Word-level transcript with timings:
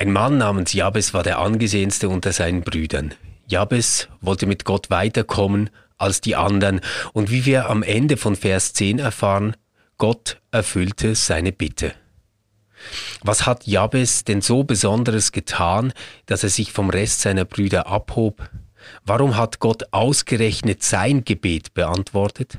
Ein 0.00 0.12
Mann 0.12 0.38
namens 0.38 0.72
Jabes 0.72 1.12
war 1.12 1.22
der 1.22 1.40
angesehenste 1.40 2.08
unter 2.08 2.32
seinen 2.32 2.62
Brüdern. 2.62 3.12
Jabes 3.46 4.08
wollte 4.22 4.46
mit 4.46 4.64
Gott 4.64 4.88
weiterkommen 4.88 5.68
als 5.98 6.22
die 6.22 6.36
anderen 6.36 6.80
und 7.12 7.30
wie 7.30 7.44
wir 7.44 7.68
am 7.68 7.82
Ende 7.82 8.16
von 8.16 8.34
Vers 8.34 8.72
10 8.72 8.98
erfahren, 8.98 9.56
Gott 9.98 10.40
erfüllte 10.52 11.14
seine 11.14 11.52
Bitte. 11.52 11.92
Was 13.22 13.44
hat 13.44 13.66
Jabes 13.66 14.24
denn 14.24 14.40
so 14.40 14.64
Besonderes 14.64 15.32
getan, 15.32 15.92
dass 16.24 16.44
er 16.44 16.48
sich 16.48 16.72
vom 16.72 16.88
Rest 16.88 17.20
seiner 17.20 17.44
Brüder 17.44 17.86
abhob? 17.86 18.48
Warum 19.04 19.36
hat 19.36 19.58
Gott 19.58 19.92
ausgerechnet 19.92 20.82
sein 20.82 21.24
Gebet 21.24 21.74
beantwortet? 21.74 22.56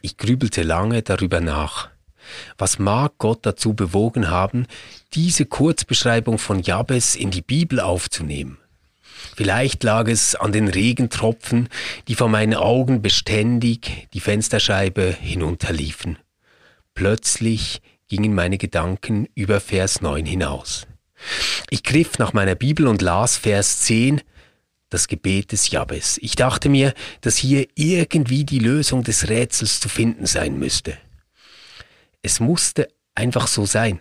Ich 0.00 0.16
grübelte 0.16 0.62
lange 0.62 1.02
darüber 1.02 1.40
nach. 1.40 1.90
Was 2.58 2.78
mag 2.78 3.12
Gott 3.18 3.46
dazu 3.46 3.74
bewogen 3.74 4.30
haben, 4.30 4.66
diese 5.14 5.46
Kurzbeschreibung 5.46 6.38
von 6.38 6.60
Jabes 6.60 7.16
in 7.16 7.30
die 7.30 7.42
Bibel 7.42 7.80
aufzunehmen? 7.80 8.58
Vielleicht 9.36 9.84
lag 9.84 10.08
es 10.08 10.34
an 10.34 10.52
den 10.52 10.68
Regentropfen, 10.68 11.68
die 12.08 12.14
vor 12.14 12.28
meinen 12.28 12.54
Augen 12.54 13.02
beständig 13.02 14.08
die 14.12 14.20
Fensterscheibe 14.20 15.16
hinunterliefen. 15.20 16.18
Plötzlich 16.94 17.80
gingen 18.08 18.34
meine 18.34 18.58
Gedanken 18.58 19.28
über 19.34 19.60
Vers 19.60 20.00
9 20.00 20.26
hinaus. 20.26 20.86
Ich 21.70 21.82
griff 21.82 22.18
nach 22.18 22.32
meiner 22.32 22.54
Bibel 22.54 22.86
und 22.86 23.02
las 23.02 23.36
Vers 23.36 23.80
10, 23.82 24.20
das 24.88 25.06
Gebet 25.06 25.52
des 25.52 25.70
Jabes. 25.70 26.18
Ich 26.20 26.34
dachte 26.34 26.68
mir, 26.68 26.92
dass 27.20 27.36
hier 27.36 27.66
irgendwie 27.76 28.44
die 28.44 28.58
Lösung 28.58 29.04
des 29.04 29.28
Rätsels 29.28 29.80
zu 29.80 29.88
finden 29.88 30.26
sein 30.26 30.58
müsste. 30.58 30.98
Es 32.22 32.40
musste 32.40 32.88
einfach 33.14 33.46
so 33.46 33.66
sein. 33.66 34.00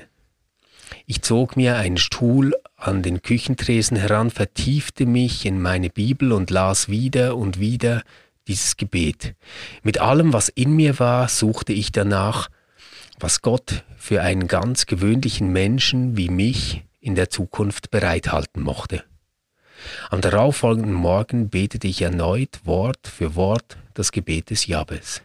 Ich 1.05 1.21
zog 1.21 1.55
mir 1.55 1.77
einen 1.77 1.97
Stuhl 1.97 2.55
an 2.75 3.03
den 3.03 3.21
Küchentresen 3.21 3.97
heran, 3.97 4.29
vertiefte 4.29 5.05
mich 5.05 5.45
in 5.45 5.61
meine 5.61 5.89
Bibel 5.89 6.31
und 6.31 6.49
las 6.49 6.89
wieder 6.89 7.35
und 7.35 7.59
wieder 7.59 8.03
dieses 8.47 8.77
Gebet. 8.77 9.35
Mit 9.83 9.99
allem, 9.99 10.33
was 10.33 10.49
in 10.49 10.75
mir 10.75 10.99
war, 10.99 11.29
suchte 11.29 11.73
ich 11.73 11.91
danach, 11.91 12.49
was 13.19 13.41
Gott 13.41 13.83
für 13.97 14.21
einen 14.21 14.47
ganz 14.47 14.85
gewöhnlichen 14.85 15.51
Menschen 15.51 16.17
wie 16.17 16.29
mich 16.29 16.83
in 16.99 17.15
der 17.15 17.29
Zukunft 17.29 17.91
bereithalten 17.91 18.61
mochte. 18.61 19.03
Am 20.09 20.21
darauffolgenden 20.21 20.93
Morgen 20.93 21.49
betete 21.49 21.87
ich 21.87 22.01
erneut 22.01 22.59
Wort 22.65 23.07
für 23.07 23.35
Wort 23.35 23.77
das 23.93 24.11
Gebet 24.11 24.49
des 24.49 24.67
Jabes. 24.67 25.21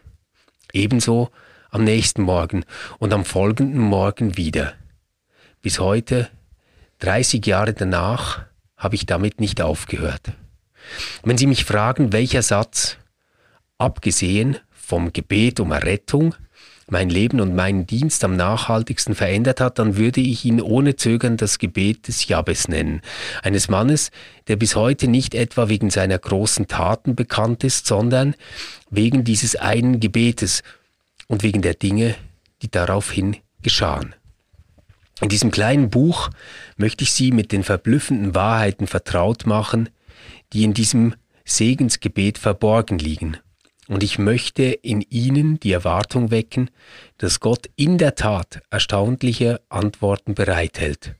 Ebenso 0.71 1.29
am 1.75 1.83
nächsten 1.83 2.21
Morgen 2.21 2.63
und 2.99 3.13
am 3.13 3.25
folgenden 3.25 3.81
Morgen 3.81 4.37
wieder. 4.37 4.75
Bis 5.61 5.81
heute, 5.81 6.29
30 6.99 7.45
Jahre 7.45 7.73
danach, 7.73 8.45
habe 8.77 8.95
ich 8.95 9.05
damit 9.05 9.41
nicht 9.41 9.61
aufgehört. 9.61 10.31
Wenn 11.23 11.37
Sie 11.37 11.47
mich 11.47 11.65
fragen, 11.65 12.13
welcher 12.13 12.43
Satz, 12.43 12.95
abgesehen 13.77 14.57
vom 14.71 15.11
Gebet 15.11 15.59
um 15.59 15.73
Errettung, 15.73 16.35
mein 16.87 17.09
Leben 17.09 17.41
und 17.41 17.55
meinen 17.55 17.85
Dienst 17.85 18.23
am 18.23 18.37
nachhaltigsten 18.37 19.13
verändert 19.13 19.59
hat, 19.59 19.77
dann 19.77 19.97
würde 19.97 20.21
ich 20.21 20.45
ihn 20.45 20.61
ohne 20.61 20.95
Zögern 20.95 21.35
das 21.35 21.59
Gebet 21.59 22.07
des 22.07 22.25
Jabes 22.25 22.69
nennen. 22.69 23.01
Eines 23.43 23.67
Mannes, 23.67 24.11
der 24.47 24.55
bis 24.55 24.77
heute 24.77 25.09
nicht 25.09 25.35
etwa 25.35 25.67
wegen 25.67 25.89
seiner 25.89 26.19
großen 26.19 26.69
Taten 26.69 27.15
bekannt 27.15 27.65
ist, 27.65 27.85
sondern 27.85 28.33
wegen 28.89 29.25
dieses 29.25 29.57
einen 29.57 29.99
Gebetes 29.99 30.63
und 31.27 31.43
wegen 31.43 31.61
der 31.61 31.73
Dinge, 31.73 32.15
die 32.61 32.69
daraufhin 32.69 33.37
geschahen. 33.61 34.15
In 35.21 35.29
diesem 35.29 35.51
kleinen 35.51 35.89
Buch 35.89 36.29
möchte 36.77 37.03
ich 37.03 37.11
Sie 37.11 37.31
mit 37.31 37.51
den 37.51 37.63
verblüffenden 37.63 38.35
Wahrheiten 38.35 38.87
vertraut 38.87 39.45
machen, 39.45 39.89
die 40.53 40.63
in 40.63 40.73
diesem 40.73 41.15
Segensgebet 41.45 42.37
verborgen 42.37 42.99
liegen 42.99 43.37
und 43.87 44.03
ich 44.03 44.17
möchte 44.17 44.63
in 44.63 45.01
ihnen 45.01 45.59
die 45.59 45.71
Erwartung 45.71 46.31
wecken, 46.31 46.69
dass 47.17 47.39
Gott 47.39 47.69
in 47.75 47.97
der 47.97 48.15
Tat 48.15 48.61
erstaunliche 48.69 49.61
Antworten 49.69 50.33
bereithält. 50.33 51.15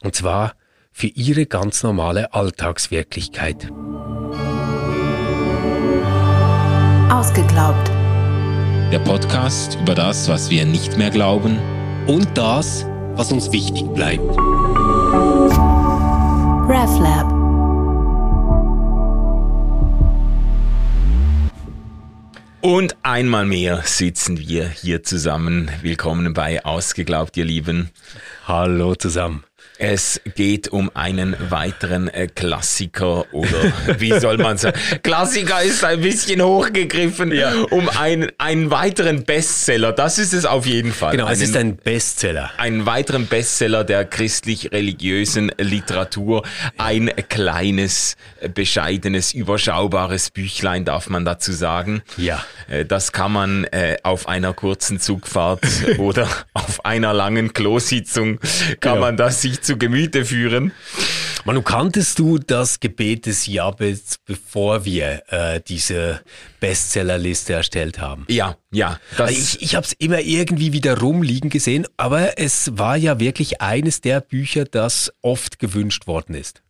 Und 0.00 0.16
zwar 0.16 0.54
für 0.90 1.06
ihre 1.06 1.46
ganz 1.46 1.82
normale 1.82 2.34
Alltagswirklichkeit. 2.34 3.70
Ausgeglaubt. 7.10 7.91
Der 8.92 8.98
Podcast 8.98 9.78
über 9.80 9.94
das, 9.94 10.28
was 10.28 10.50
wir 10.50 10.66
nicht 10.66 10.98
mehr 10.98 11.08
glauben 11.08 11.58
und 12.06 12.28
das, 12.36 12.84
was 13.14 13.32
uns 13.32 13.50
wichtig 13.50 13.86
bleibt. 13.94 14.20
RefLab 16.68 17.32
Und 22.60 22.96
einmal 23.02 23.46
mehr 23.46 23.80
sitzen 23.82 24.38
wir 24.38 24.68
hier 24.68 25.02
zusammen. 25.02 25.70
Willkommen 25.80 26.34
bei 26.34 26.62
Ausgeglaubt, 26.62 27.34
ihr 27.38 27.46
Lieben. 27.46 27.88
Hallo 28.46 28.94
zusammen. 28.94 29.42
Es 29.84 30.20
geht 30.36 30.68
um 30.68 30.92
einen 30.94 31.34
weiteren 31.50 32.06
äh, 32.06 32.28
Klassiker 32.28 33.26
oder 33.34 33.72
wie 33.98 34.16
soll 34.20 34.38
man 34.38 34.56
sagen? 34.56 34.78
Klassiker 35.02 35.60
ist 35.60 35.82
ein 35.82 36.00
bisschen 36.02 36.40
hochgegriffen. 36.40 37.32
Ja. 37.32 37.52
Um 37.70 37.88
einen, 37.88 38.30
einen 38.38 38.70
weiteren 38.70 39.24
Bestseller. 39.24 39.90
Das 39.90 40.20
ist 40.20 40.34
es 40.34 40.44
auf 40.44 40.66
jeden 40.66 40.92
Fall. 40.92 41.10
Genau, 41.10 41.26
es 41.28 41.40
einen, 41.40 41.50
ist 41.50 41.56
ein 41.56 41.76
Bestseller. 41.78 42.52
Einen 42.58 42.86
weiteren 42.86 43.26
Bestseller 43.26 43.82
der 43.82 44.04
christlich-religiösen 44.04 45.50
Literatur. 45.58 46.44
Ein 46.78 47.10
kleines, 47.28 48.16
bescheidenes, 48.54 49.34
überschaubares 49.34 50.30
Büchlein, 50.30 50.84
darf 50.84 51.08
man 51.08 51.24
dazu 51.24 51.50
sagen. 51.50 52.02
Ja. 52.16 52.44
Äh, 52.68 52.84
das 52.84 53.10
kann 53.10 53.32
man 53.32 53.64
äh, 53.64 53.96
auf 54.04 54.28
einer 54.28 54.52
kurzen 54.52 55.00
Zugfahrt 55.00 55.64
oder 55.98 56.28
auf 56.54 56.84
einer 56.84 57.12
langen 57.12 57.52
Klositzung 57.52 58.38
kann 58.78 58.94
genau. 58.94 59.06
man 59.06 59.16
das 59.16 59.42
sich 59.42 59.60
zu 59.60 59.71
zu 59.72 59.78
Gemüte 59.78 60.24
führen. 60.24 60.72
Manu, 61.44 61.62
kanntest 61.62 62.18
du 62.18 62.38
das 62.38 62.78
Gebet 62.78 63.26
des 63.26 63.46
Jabez, 63.46 64.18
bevor 64.24 64.84
wir 64.84 65.22
äh, 65.28 65.60
diese 65.66 66.20
Bestsellerliste 66.60 67.54
erstellt 67.54 67.98
haben? 67.98 68.26
Ja, 68.28 68.56
ja. 68.70 69.00
Ich 69.28 69.62
ich 69.62 69.74
habe 69.74 69.86
es 69.86 69.94
immer 69.94 70.20
irgendwie 70.20 70.72
wieder 70.72 70.98
rumliegen 70.98 71.48
gesehen, 71.50 71.86
aber 71.96 72.38
es 72.38 72.76
war 72.76 72.96
ja 72.96 73.18
wirklich 73.18 73.60
eines 73.60 74.02
der 74.02 74.20
Bücher, 74.20 74.66
das 74.66 75.10
oft 75.22 75.58
gewünscht 75.58 76.06
worden 76.06 76.34
ist. 76.34 76.62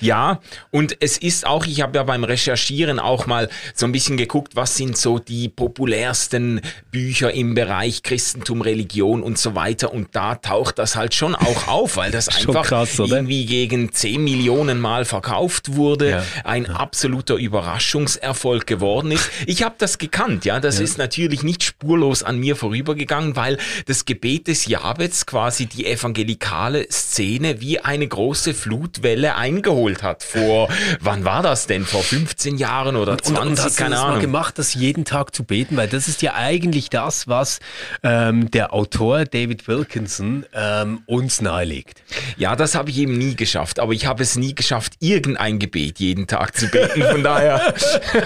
Ja, 0.00 0.40
und 0.70 0.96
es 1.00 1.18
ist 1.18 1.46
auch, 1.46 1.66
ich 1.66 1.80
habe 1.80 1.96
ja 1.96 2.02
beim 2.02 2.24
Recherchieren 2.24 2.98
auch 2.98 3.26
mal 3.26 3.48
so 3.74 3.86
ein 3.86 3.92
bisschen 3.92 4.16
geguckt, 4.16 4.56
was 4.56 4.76
sind 4.76 4.96
so 4.96 5.18
die 5.18 5.48
populärsten 5.48 6.60
Bücher 6.90 7.32
im 7.32 7.54
Bereich 7.54 8.02
Christentum, 8.02 8.60
Religion 8.60 9.22
und 9.22 9.38
so 9.38 9.54
weiter. 9.54 9.92
Und 9.92 10.14
da 10.14 10.34
taucht 10.34 10.78
das 10.78 10.96
halt 10.96 11.14
schon 11.14 11.34
auch 11.34 11.68
auf, 11.68 11.96
weil 11.96 12.10
das 12.10 12.28
einfach 12.36 12.66
krass, 12.66 12.98
irgendwie 12.98 13.46
gegen 13.46 13.92
10 13.92 14.22
Millionen 14.22 14.80
Mal 14.80 15.04
verkauft 15.04 15.74
wurde, 15.74 16.10
ja. 16.10 16.24
ein 16.44 16.66
absoluter 16.66 17.36
Überraschungserfolg 17.36 18.66
geworden 18.66 19.12
ist. 19.12 19.30
Ich 19.46 19.62
habe 19.62 19.76
das 19.78 19.98
gekannt, 19.98 20.44
ja, 20.44 20.60
das 20.60 20.78
ja. 20.78 20.84
ist 20.84 20.98
natürlich 20.98 21.42
nicht 21.42 21.62
spurlos 21.62 22.22
an 22.22 22.38
mir 22.38 22.56
vorübergegangen, 22.56 23.36
weil 23.36 23.58
das 23.86 24.04
Gebet 24.04 24.48
des 24.48 24.66
Jabets 24.66 25.26
quasi 25.26 25.66
die 25.66 25.86
evangelikale 25.86 26.86
Szene 26.90 27.60
wie 27.60 27.80
eine 27.80 28.06
große 28.06 28.54
Flutwelle 28.54 29.36
eingeholt 29.36 29.75
geholt 29.76 30.02
hat. 30.02 30.22
Vor, 30.22 30.68
wann 31.00 31.24
war 31.24 31.42
das 31.42 31.66
denn? 31.66 31.84
Vor 31.84 32.02
15 32.02 32.56
Jahren 32.56 32.96
oder 32.96 33.18
20? 33.18 33.42
Und, 33.42 33.48
und 33.48 33.62
hast 33.62 33.76
keine 33.76 33.90
du 33.90 33.94
das 33.94 34.02
Ahnung. 34.02 34.16
mal 34.16 34.20
gemacht, 34.20 34.58
das 34.58 34.74
jeden 34.74 35.04
Tag 35.04 35.34
zu 35.34 35.44
beten? 35.44 35.76
Weil 35.76 35.88
das 35.88 36.08
ist 36.08 36.22
ja 36.22 36.34
eigentlich 36.34 36.88
das, 36.88 37.28
was 37.28 37.60
ähm, 38.02 38.50
der 38.50 38.72
Autor 38.72 39.24
David 39.24 39.68
Wilkinson 39.68 40.46
ähm, 40.54 41.02
uns 41.06 41.40
nahelegt. 41.40 42.02
Ja, 42.38 42.56
das 42.56 42.74
habe 42.74 42.90
ich 42.90 42.98
eben 42.98 43.18
nie 43.18 43.36
geschafft. 43.36 43.78
Aber 43.78 43.92
ich 43.92 44.06
habe 44.06 44.22
es 44.22 44.36
nie 44.36 44.54
geschafft, 44.54 44.94
irgendein 45.00 45.58
Gebet 45.58 45.98
jeden 45.98 46.26
Tag 46.26 46.56
zu 46.56 46.68
beten. 46.68 47.02
Von 47.02 47.22
daher, 47.22 47.74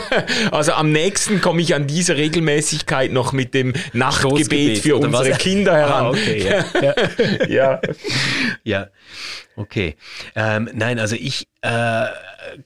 also 0.53 0.73
am 0.73 0.93
nächsten 0.93 1.41
komme 1.41 1.63
ich 1.63 1.75
an 1.75 1.87
diese 1.87 2.17
Regelmäßigkeit 2.17 3.13
noch 3.13 3.33
mit 3.33 3.55
dem 3.55 3.73
Nachtgebet 3.93 4.79
für 4.79 4.97
unsere 4.97 5.31
was? 5.31 5.39
Kinder 5.39 5.77
heran. 5.77 6.07
Ah, 6.07 6.11
okay, 6.11 6.49
ja. 6.49 6.65
ja. 6.81 6.95
ja. 7.49 7.81
ja. 8.63 8.87
Okay. 9.57 9.97
Ähm, 10.35 10.71
nein, 10.73 10.99
also 10.99 11.17
ich 11.17 11.40
äh, 11.63 12.07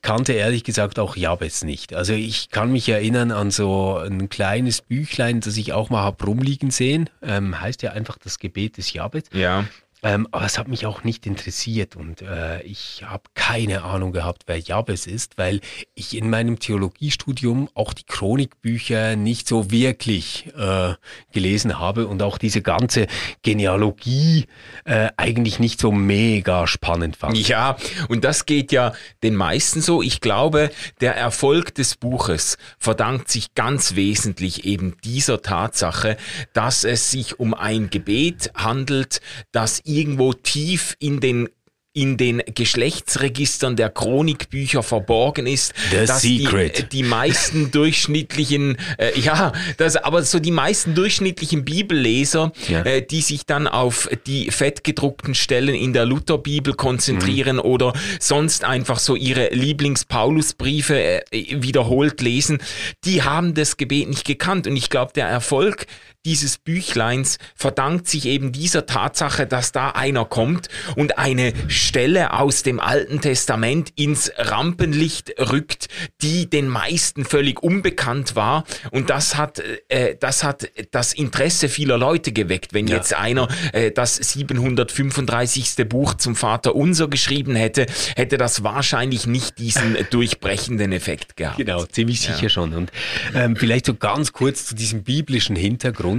kannte 0.02 0.32
ehrlich 0.32 0.64
gesagt 0.64 0.98
auch 0.98 1.16
Jabez 1.16 1.64
nicht. 1.64 1.94
Also 1.94 2.12
ich 2.12 2.50
kann 2.50 2.72
mich 2.72 2.88
erinnern 2.88 3.32
an 3.32 3.50
so 3.50 3.98
ein 3.98 4.28
kleines 4.28 4.80
Büchlein, 4.82 5.40
das 5.40 5.56
ich 5.56 5.72
auch 5.72 5.90
mal 5.90 6.02
hab 6.02 6.24
rumliegen 6.26 6.70
sehen. 6.70 7.10
Ähm, 7.22 7.60
heißt 7.60 7.82
ja 7.82 7.92
einfach 7.92 8.18
das 8.18 8.38
Gebet 8.38 8.76
des 8.76 8.92
Jabez. 8.92 9.24
Ja. 9.32 9.64
Ähm, 10.04 10.28
aber 10.32 10.44
es 10.44 10.58
hat 10.58 10.68
mich 10.68 10.84
auch 10.84 11.02
nicht 11.02 11.26
interessiert 11.26 11.96
und 11.96 12.20
äh, 12.20 12.62
ich 12.62 13.02
habe 13.06 13.22
keine 13.32 13.84
Ahnung 13.84 14.12
gehabt, 14.12 14.42
wer 14.46 14.58
Jabes 14.58 15.06
ist, 15.06 15.38
weil 15.38 15.62
ich 15.94 16.14
in 16.14 16.28
meinem 16.28 16.58
Theologiestudium 16.58 17.70
auch 17.72 17.94
die 17.94 18.04
Chronikbücher 18.04 19.16
nicht 19.16 19.48
so 19.48 19.70
wirklich 19.70 20.52
äh, 20.58 20.92
gelesen 21.32 21.78
habe 21.78 22.06
und 22.06 22.22
auch 22.22 22.36
diese 22.36 22.60
ganze 22.60 23.06
Genealogie 23.40 24.46
äh, 24.84 25.08
eigentlich 25.16 25.58
nicht 25.58 25.80
so 25.80 25.90
mega 25.90 26.66
spannend 26.66 27.16
fand. 27.16 27.38
Ja, 27.48 27.76
und 28.08 28.24
das 28.24 28.44
geht 28.44 28.72
ja 28.72 28.92
den 29.22 29.34
meisten 29.34 29.80
so. 29.80 30.02
Ich 30.02 30.20
glaube, 30.20 30.70
der 31.00 31.16
Erfolg 31.16 31.74
des 31.74 31.96
Buches 31.96 32.58
verdankt 32.78 33.30
sich 33.30 33.54
ganz 33.54 33.94
wesentlich 33.94 34.66
eben 34.66 34.96
dieser 35.02 35.40
Tatsache, 35.40 36.18
dass 36.52 36.84
es 36.84 37.10
sich 37.10 37.40
um 37.40 37.54
ein 37.54 37.88
Gebet 37.88 38.50
handelt, 38.54 39.22
das 39.50 39.80
irgendwo 39.96 40.32
tief 40.32 40.96
in 40.98 41.20
den 41.20 41.48
in 41.96 42.16
den 42.16 42.42
Geschlechtsregistern 42.52 43.76
der 43.76 43.88
Chronikbücher 43.88 44.82
verborgen 44.82 45.46
ist, 45.46 45.72
The 45.92 46.06
dass 46.06 46.22
secret. 46.22 46.78
Die, 46.92 46.96
die 46.96 47.02
meisten 47.04 47.70
durchschnittlichen, 47.70 48.76
äh, 48.98 49.16
ja, 49.20 49.52
das, 49.76 49.94
aber 49.94 50.24
so 50.24 50.40
die 50.40 50.50
meisten 50.50 50.96
durchschnittlichen 50.96 51.64
Bibelleser, 51.64 52.50
Ja. 52.68 52.82
äh, 52.82 53.00
die 53.00 53.20
sich 53.20 53.46
dann 53.46 53.68
auf 53.68 54.08
die 54.26 54.50
fettgedruckten 54.50 55.36
Stellen 55.36 55.76
in 55.76 55.92
der 55.92 56.04
Lutherbibel 56.04 56.74
konzentrieren 56.74 57.60
oder 57.60 57.92
sonst 58.18 58.64
einfach 58.64 58.98
so 58.98 59.14
ihre 59.14 59.50
Lieblings-Paulusbriefe 59.54 60.96
äh, 61.30 61.62
wiederholt 61.62 62.20
lesen, 62.20 62.58
die 63.04 63.22
haben 63.22 63.54
das 63.54 63.76
Gebet 63.76 64.08
nicht 64.08 64.24
gekannt. 64.26 64.66
Und 64.66 64.76
ich 64.76 64.90
glaube, 64.90 65.12
der 65.14 65.28
Erfolg 65.28 65.86
dieses 66.24 66.58
Büchleins 66.58 67.38
verdankt 67.54 68.08
sich 68.08 68.26
eben 68.26 68.52
dieser 68.52 68.86
Tatsache, 68.86 69.46
dass 69.46 69.72
da 69.72 69.90
einer 69.90 70.24
kommt 70.24 70.68
und 70.96 71.18
eine 71.18 71.52
Stelle 71.68 72.32
aus 72.32 72.62
dem 72.62 72.80
Alten 72.80 73.20
Testament 73.20 73.90
ins 73.96 74.32
Rampenlicht 74.36 75.34
rückt, 75.38 75.88
die 76.22 76.48
den 76.48 76.68
meisten 76.68 77.24
völlig 77.24 77.62
unbekannt 77.62 78.36
war. 78.36 78.64
Und 78.90 79.10
das 79.10 79.36
hat, 79.36 79.62
äh, 79.88 80.16
das 80.18 80.44
hat 80.44 80.70
das 80.92 81.12
Interesse 81.12 81.68
vieler 81.68 81.98
Leute 81.98 82.32
geweckt. 82.32 82.72
Wenn 82.72 82.86
Ja. 82.86 82.96
jetzt 82.96 83.14
einer 83.14 83.48
äh, 83.72 83.90
das 83.90 84.16
735. 84.16 85.88
Buch 85.88 86.14
zum 86.14 86.36
Vater 86.36 86.74
Unser 86.74 87.08
geschrieben 87.08 87.54
hätte, 87.54 87.86
hätte 88.16 88.38
das 88.38 88.62
wahrscheinlich 88.64 89.26
nicht 89.26 89.58
diesen 89.58 89.96
durchbrechenden 90.10 90.92
Effekt 90.92 91.36
gehabt. 91.36 91.58
Genau, 91.58 91.84
ziemlich 91.84 92.20
sicher 92.20 92.48
schon. 92.48 92.72
Und 92.74 92.90
ähm, 93.34 93.56
vielleicht 93.56 93.86
so 93.86 93.94
ganz 93.94 94.32
kurz 94.32 94.66
zu 94.66 94.74
diesem 94.74 95.02
biblischen 95.02 95.56
Hintergrund. 95.56 96.13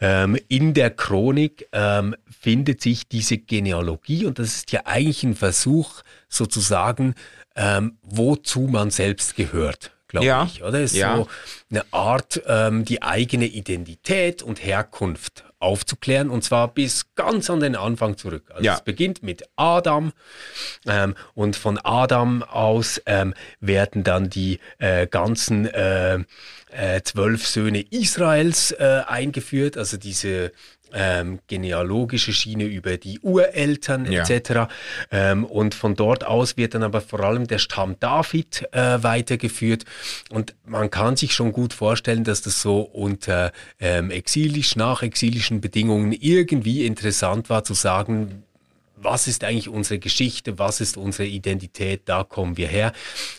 Ähm, 0.00 0.38
in 0.48 0.74
der 0.74 0.90
Chronik 0.90 1.68
ähm, 1.72 2.14
findet 2.40 2.80
sich 2.80 3.08
diese 3.08 3.38
Genealogie 3.38 4.26
und 4.26 4.38
das 4.38 4.48
ist 4.56 4.72
ja 4.72 4.82
eigentlich 4.84 5.22
ein 5.22 5.34
Versuch 5.34 6.02
sozusagen, 6.28 7.14
ähm, 7.56 7.98
wozu 8.02 8.60
man 8.62 8.90
selbst 8.90 9.36
gehört, 9.36 9.92
glaube 10.08 10.26
Ja. 10.26 10.44
ich. 10.44 10.62
Oder 10.62 10.80
ist 10.80 10.94
Ja. 10.94 11.16
so 11.16 11.28
eine 11.70 11.84
Art, 11.92 12.42
ähm, 12.46 12.84
die 12.84 13.02
eigene 13.02 13.46
Identität 13.46 14.42
und 14.42 14.64
Herkunft 14.64 15.44
aufzuklären 15.62 16.28
und 16.30 16.42
zwar 16.42 16.68
bis 16.68 17.14
ganz 17.14 17.48
an 17.50 17.60
den 17.60 17.76
Anfang 17.76 18.16
zurück. 18.16 18.50
Also 18.50 18.64
Ja. 18.64 18.74
es 18.74 18.80
beginnt 18.82 19.22
mit 19.22 19.44
Adam 19.56 20.12
ähm, 20.86 21.14
und 21.34 21.56
von 21.56 21.78
Adam 21.82 22.42
aus 22.42 23.00
ähm, 23.06 23.34
werden 23.60 24.04
dann 24.04 24.28
die 24.28 24.58
äh, 24.78 25.06
ganzen 25.06 25.66
äh, 25.66 26.18
äh, 26.70 27.02
zwölf 27.02 27.46
Söhne 27.46 27.80
Israels 27.90 28.72
äh, 28.72 29.02
eingeführt, 29.06 29.76
also 29.76 29.96
diese 29.96 30.52
ähm, 30.94 31.38
genealogische 31.46 32.32
Schiene 32.32 32.64
über 32.64 32.96
die 32.96 33.18
Ureltern 33.20 34.10
Ja. 34.10 34.22
etc. 34.22 34.68
Ähm, 35.10 35.44
und 35.44 35.74
von 35.74 35.94
dort 35.96 36.24
aus 36.24 36.56
wird 36.56 36.74
dann 36.74 36.82
aber 36.82 37.00
vor 37.00 37.20
allem 37.20 37.46
der 37.46 37.58
Stamm 37.58 37.96
David 38.00 38.68
äh, 38.72 39.02
weitergeführt. 39.02 39.84
Und 40.30 40.54
man 40.64 40.90
kann 40.90 41.16
sich 41.16 41.34
schon 41.34 41.52
gut 41.52 41.72
vorstellen, 41.72 42.24
dass 42.24 42.42
das 42.42 42.62
so 42.62 42.80
unter 42.80 43.52
ähm, 43.80 44.10
exilisch, 44.10 44.76
nachexilischen 44.76 45.60
Bedingungen 45.60 46.12
irgendwie 46.12 46.86
interessant 46.86 47.50
war 47.50 47.64
zu 47.64 47.74
sagen, 47.74 48.44
was 48.96 49.26
ist 49.26 49.42
eigentlich 49.42 49.68
unsere 49.68 49.98
Geschichte, 49.98 50.58
was 50.58 50.80
ist 50.80 50.96
unsere 50.96 51.26
Identität, 51.26 52.02
da 52.04 52.22
kommen 52.22 52.56
wir 52.56 52.68
her. 52.68 52.92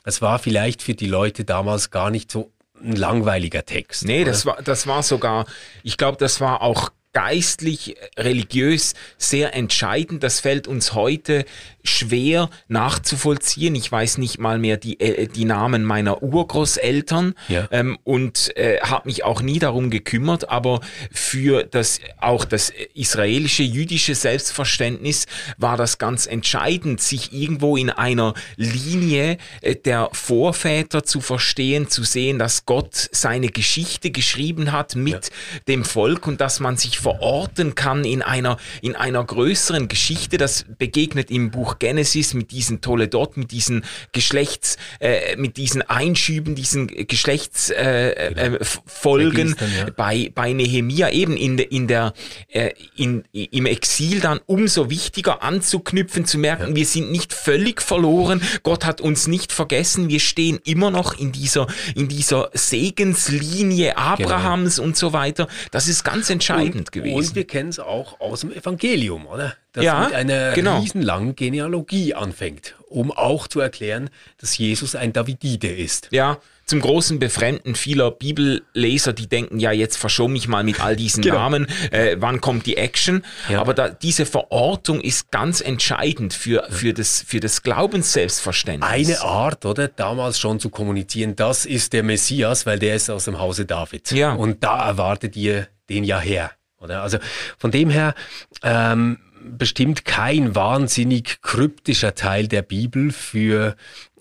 Es 0.03 0.21
war 0.21 0.37
vielleicht 0.39 0.81
für 0.81 0.93
die 0.93 1.07
Leute 1.07 1.45
damals 1.45 1.89
gar 1.89 2.09
nicht 2.09 2.29
so 2.31 2.51
ein 2.83 2.97
langweiliger 2.97 3.65
Text. 3.65 4.03
Nee, 4.05 4.23
oder? 4.23 4.31
das 4.31 4.45
war, 4.45 4.61
das 4.61 4.87
war 4.87 5.03
sogar, 5.03 5.45
ich 5.83 5.95
glaube, 5.97 6.17
das 6.17 6.41
war 6.41 6.61
auch 6.61 6.89
geistlich, 7.13 7.95
religiös 8.17 8.93
sehr 9.17 9.55
entscheidend. 9.55 10.23
Das 10.23 10.39
fällt 10.39 10.67
uns 10.67 10.93
heute 10.93 11.45
schwer 11.83 12.49
nachzuvollziehen. 12.67 13.75
Ich 13.75 13.91
weiß 13.91 14.17
nicht 14.17 14.39
mal 14.39 14.57
mehr 14.57 14.77
die, 14.77 14.99
äh, 14.99 15.27
die 15.27 15.45
Namen 15.45 15.83
meiner 15.83 16.23
Urgroßeltern 16.23 17.33
Ja. 17.49 17.67
ähm, 17.71 17.97
und 18.03 18.55
äh, 18.55 18.79
habe 18.81 19.07
mich 19.07 19.23
auch 19.23 19.41
nie 19.41 19.59
darum 19.59 19.89
gekümmert, 19.89 20.49
aber 20.49 20.79
für 21.11 21.63
das 21.63 21.99
auch 22.19 22.45
das 22.45 22.71
israelische, 22.93 23.63
jüdische 23.63 24.15
Selbstverständnis 24.15 25.25
war 25.57 25.77
das 25.77 25.97
ganz 25.97 26.25
entscheidend, 26.25 27.01
sich 27.01 27.33
irgendwo 27.33 27.75
in 27.75 27.89
einer 27.89 28.33
Linie 28.55 29.37
äh, 29.61 29.75
der 29.75 30.09
Vorväter 30.13 31.03
zu 31.03 31.19
verstehen, 31.21 31.89
zu 31.89 32.03
sehen, 32.03 32.39
dass 32.39 32.65
Gott 32.65 33.09
seine 33.11 33.47
Geschichte 33.47 34.11
geschrieben 34.11 34.71
hat 34.71 34.95
mit 34.95 35.31
dem 35.67 35.83
Volk 35.83 36.27
und 36.27 36.39
dass 36.39 36.59
man 36.59 36.77
sich 36.77 36.99
verorten 36.99 37.75
kann 37.75 38.05
in 38.05 38.21
einer, 38.21 38.57
in 38.81 38.95
einer 38.95 39.23
größeren 39.23 39.87
Geschichte. 39.87 40.37
Das 40.37 40.65
begegnet 40.77 41.29
im 41.29 41.51
Buch 41.51 41.72
Genesis 41.79 42.33
mit 42.33 42.51
diesen 42.51 42.81
Toledot, 42.81 43.37
mit 43.37 43.51
diesen 43.51 43.83
Geschlechts, 44.11 44.77
äh, 44.99 45.35
mit 45.35 45.57
diesen 45.57 45.81
Einschüben, 45.81 46.55
diesen 46.55 46.87
Geschlechtsfolgen 46.87 47.77
äh, 47.77 48.11
äh, 48.13 48.59
Registern, 49.05 49.71
ja. 49.77 49.93
bei, 49.95 50.31
bei 50.33 50.53
Nehemia 50.53 51.09
eben 51.09 51.37
in, 51.37 51.57
de, 51.57 51.65
in 51.65 51.87
der, 51.87 52.13
äh, 52.49 52.71
in, 52.95 53.23
im 53.31 53.65
Exil 53.65 54.19
dann 54.19 54.39
umso 54.45 54.89
wichtiger 54.89 55.43
anzuknüpfen, 55.43 56.25
zu 56.25 56.37
merken, 56.37 56.75
wir 56.75 56.85
sind 56.85 57.11
nicht 57.11 57.33
völlig 57.33 57.81
verloren, 57.81 58.41
Gott 58.63 58.85
hat 58.85 59.01
uns 59.01 59.27
nicht 59.27 59.51
vergessen, 59.51 60.09
wir 60.09 60.19
stehen 60.19 60.59
immer 60.63 60.91
noch 60.91 61.17
in 61.17 61.31
dieser, 61.31 61.67
in 61.95 62.07
dieser 62.07 62.49
Segenslinie 62.53 63.97
Abrahams 63.97 64.79
und 64.79 64.97
so 64.97 65.13
weiter. 65.13 65.47
Das 65.71 65.87
ist 65.87 66.03
ganz 66.03 66.29
entscheidend 66.29 66.75
und, 66.75 66.91
gewesen. 66.91 67.15
Und 67.15 67.35
wir 67.35 67.45
kennen 67.45 67.69
es 67.69 67.79
auch 67.79 68.19
aus 68.19 68.41
dem 68.41 68.51
Evangelium, 68.51 69.25
oder? 69.27 69.55
Das 69.73 69.83
Ja, 69.83 70.05
mit 70.05 70.13
einer 70.13 70.53
genau. 70.53 70.79
riesenlangen 70.79 71.35
Genealogie 71.35 72.13
anfängt, 72.13 72.75
um 72.87 73.11
auch 73.11 73.47
zu 73.47 73.59
erklären, 73.59 74.09
dass 74.37 74.57
Jesus 74.57 74.95
ein 74.95 75.13
Davidide 75.13 75.67
ist. 75.67 76.09
Ja, 76.11 76.37
zum 76.65 76.79
großen 76.79 77.19
Befremden 77.19 77.75
vieler 77.75 78.11
Bibelleser, 78.11 79.11
die 79.11 79.27
denken, 79.27 79.59
ja, 79.59 79.71
jetzt 79.71 79.97
verschomme 79.97 80.37
ich 80.37 80.47
mal 80.47 80.63
mit 80.63 80.79
all 80.79 80.95
diesen 80.95 81.21
Genau. 81.23 81.35
Namen, 81.35 81.67
äh, 81.91 82.15
wann 82.19 82.39
kommt 82.39 82.67
die 82.67 82.77
Action? 82.77 83.25
Ja. 83.49 83.59
Aber 83.59 83.73
da, 83.73 83.89
diese 83.89 84.25
Verortung 84.25 85.01
ist 85.01 85.31
ganz 85.31 85.59
entscheidend 85.59 86.33
für, 86.33 86.65
für 86.69 86.93
das, 86.93 87.23
für 87.27 87.39
das 87.39 87.63
Glaubensselbstverständnis. 87.63 88.89
Eine 88.89 89.21
Art, 89.21 89.65
oder? 89.65 89.87
Damals 89.87 90.39
schon 90.39 90.59
zu 90.59 90.69
kommunizieren, 90.69 91.35
das 91.35 91.65
ist 91.65 91.93
der 91.93 92.03
Messias, 92.03 92.65
weil 92.65 92.79
der 92.79 92.95
ist 92.95 93.09
aus 93.09 93.25
dem 93.25 93.39
Hause 93.39 93.65
David. 93.65 94.11
Ja. 94.11 94.33
Und 94.33 94.63
da 94.63 94.87
erwartet 94.87 95.35
ihr 95.35 95.67
den 95.89 96.03
ja 96.03 96.19
her, 96.19 96.51
oder? 96.79 97.01
Also 97.01 97.17
von 97.57 97.71
dem 97.71 97.89
her, 97.89 98.13
ähm, 98.61 99.17
bestimmt 99.43 100.05
kein 100.05 100.55
wahnsinnig 100.55 101.41
kryptischer 101.41 102.15
Teil 102.15 102.47
der 102.47 102.61
Bibel 102.61 103.11
für 103.11 103.75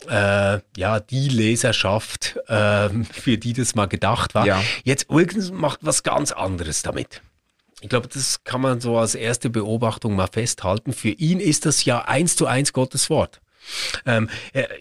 äh, 0.09 0.59
ja 0.77 1.01
die 1.01 1.29
Leserschaft, 1.29 2.39
ähm, 2.49 3.05
für 3.05 3.39
die 3.39 3.53
das 3.53 3.75
mal 3.75 3.87
gedacht 3.87 4.35
war. 4.35 4.47
Ja. 4.47 4.63
Jetzt 4.85 5.09
Wilkins 5.09 5.51
macht 5.51 5.81
was 5.83 6.03
ganz 6.03 6.33
anderes 6.33 6.83
damit. 6.83 7.23
Ich 7.81 7.89
glaube, 7.89 8.09
das 8.09 8.45
kann 8.45 8.61
man 8.61 8.81
so 8.81 8.97
als 8.97 9.17
erste 9.17 9.51
Beobachtung 9.51 10.15
mal 10.15 10.29
festhalten. 10.29 10.93
Für 10.93 11.09
ihn 11.09 11.41
ist 11.41 11.67
das 11.67 11.85
ja 11.85 12.05
eins 12.05 12.37
zu 12.37 12.47
eins 12.47 12.73
Gottes 12.73 13.11
Wort. 13.11 13.41
Ähm, 14.07 14.29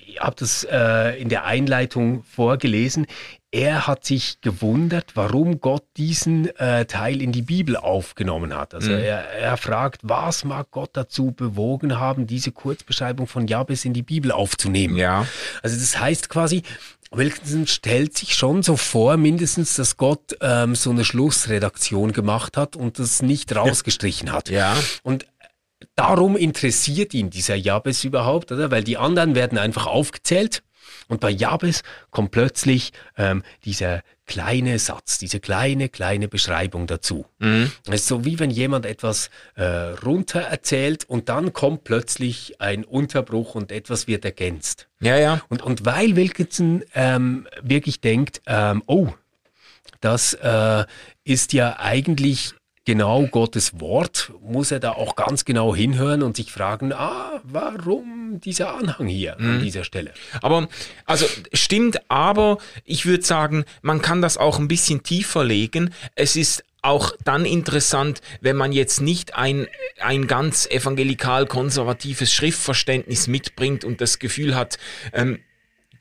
ich 0.06 0.20
habe 0.20 0.36
das 0.38 0.66
äh, 0.70 1.20
in 1.22 1.30
der 1.30 1.46
Einleitung 1.46 2.24
vorgelesen. 2.24 3.08
Er 3.54 3.86
hat 3.86 4.06
sich 4.06 4.40
gewundert, 4.40 5.12
warum 5.16 5.60
Gott 5.60 5.84
diesen 5.98 6.56
äh, 6.56 6.86
Teil 6.86 7.22
in 7.22 7.34
die 7.34 7.42
Bibel 7.42 7.76
aufgenommen 7.76 8.56
hat. 8.56 8.74
Also 8.74 8.92
er, 8.94 9.30
er 9.30 9.58
fragt, 9.58 10.00
was 10.04 10.46
mag 10.46 10.72
Gott 10.72 10.92
dazu 10.94 11.32
bewogen 11.32 12.00
haben, 12.00 12.28
diese 12.28 12.54
Kurzbeschreibung 12.54 13.28
von 13.28 13.48
Jabes 13.48 13.84
in 13.84 13.94
die 13.94 14.04
Bibel 14.04 14.32
aufzunehmen? 14.32 14.96
Ja. 14.96 15.28
Also 15.62 15.78
das 15.78 16.00
heißt 16.00 16.30
quasi, 16.30 16.64
Wilkinson 17.12 17.68
stellt 17.68 18.18
sich 18.18 18.36
schon 18.36 18.64
so 18.64 18.78
vor, 18.78 19.18
mindestens, 19.18 19.76
dass 19.76 19.98
Gott 19.98 20.38
ähm, 20.40 20.76
so 20.76 20.92
eine 20.92 21.04
Schlussredaktion 21.04 22.14
gemacht 22.14 22.56
hat 22.56 22.78
und 22.78 23.00
das 23.00 23.22
nicht 23.22 23.54
rausgestrichen 23.54 24.32
hat. 24.32 24.50
Ja. 24.50 24.78
Und 25.04 25.26
darum 25.96 26.36
interessiert 26.36 27.14
ihn 27.14 27.30
dieser 27.30 27.56
Jabes 27.56 28.04
überhaupt, 28.04 28.52
oder? 28.52 28.72
Weil 28.72 28.84
die 28.84 28.98
anderen 28.98 29.36
werden 29.36 29.58
einfach 29.58 29.88
aufgezählt 29.88 30.64
Und 31.08 31.20
bei 31.20 31.30
Jabes 31.30 31.84
kommt 32.10 32.32
plötzlich 32.32 32.94
ähm, 33.18 33.44
dieser 33.66 34.02
kleine 34.26 34.80
Satz, 34.80 35.18
diese 35.18 35.42
kleine, 35.42 35.90
kleine 35.90 36.30
Beschreibung 36.30 36.88
dazu. 36.88 37.26
Mhm. 37.40 37.72
Es 37.88 38.02
ist 38.02 38.08
so 38.08 38.24
wie 38.24 38.40
wenn 38.40 38.50
jemand 38.50 38.86
etwas 38.86 39.30
äh, 39.56 39.64
runter 39.64 40.40
erzählt 40.40 41.04
und 41.04 41.28
dann 41.28 41.52
kommt 41.52 41.84
plötzlich 41.84 42.62
ein 42.62 42.86
Unterbruch 42.86 43.56
und 43.56 43.74
etwas 43.74 44.08
wird 44.08 44.24
ergänzt. 44.24 44.88
Ja, 45.02 45.18
ja. 45.18 45.42
Und, 45.50 45.62
und 45.62 45.86
weil 45.86 46.16
Wilkinson 46.16 46.84
ähm, 46.96 47.46
wirklich 47.62 48.00
denkt, 48.00 48.42
ähm, 48.46 48.82
oh, 48.86 49.10
das 50.00 50.34
äh, 50.36 50.86
ist 51.26 51.52
ja 51.54 51.78
eigentlich 51.78 52.54
genau 52.86 53.28
Gottes 53.28 53.80
Wort, 53.80 54.32
muss 54.42 54.72
er 54.72 54.80
da 54.80 54.92
auch 54.92 55.16
ganz 55.16 55.46
genau 55.46 55.76
hinhören 55.76 56.24
und 56.24 56.36
sich 56.36 56.52
fragen, 56.52 56.94
ah, 56.94 57.42
warum 57.44 58.40
dieser 58.40 58.76
Anhang 58.76 59.08
hier 59.08 59.36
mhm. 59.38 59.50
an 59.50 59.62
dieser 59.62 59.84
Stelle? 59.84 60.14
Aber, 60.42 60.68
also 61.06 61.26
stimmt, 61.54 62.00
aber 62.10 62.58
ich 62.86 63.06
würde 63.06 63.24
sagen, 63.24 63.66
man 63.82 64.02
kann 64.02 64.22
das 64.22 64.38
auch 64.38 64.60
ein 64.60 64.68
bisschen 64.68 65.04
tiefer 65.04 65.44
legen. 65.44 65.94
Es 66.16 66.36
ist 66.36 66.64
auch 66.82 67.12
dann 67.24 67.46
interessant, 67.46 68.22
wenn 68.42 68.56
man 68.56 68.72
jetzt 68.72 69.02
nicht 69.02 69.36
ein, 69.36 69.68
ein 70.00 70.26
ganz 70.26 70.66
evangelikal-konservatives 70.66 72.34
Schriftverständnis 72.34 73.28
mitbringt 73.28 73.84
und 73.84 74.02
das 74.02 74.18
Gefühl 74.18 74.56
hat, 74.56 74.80
ähm, 75.14 75.40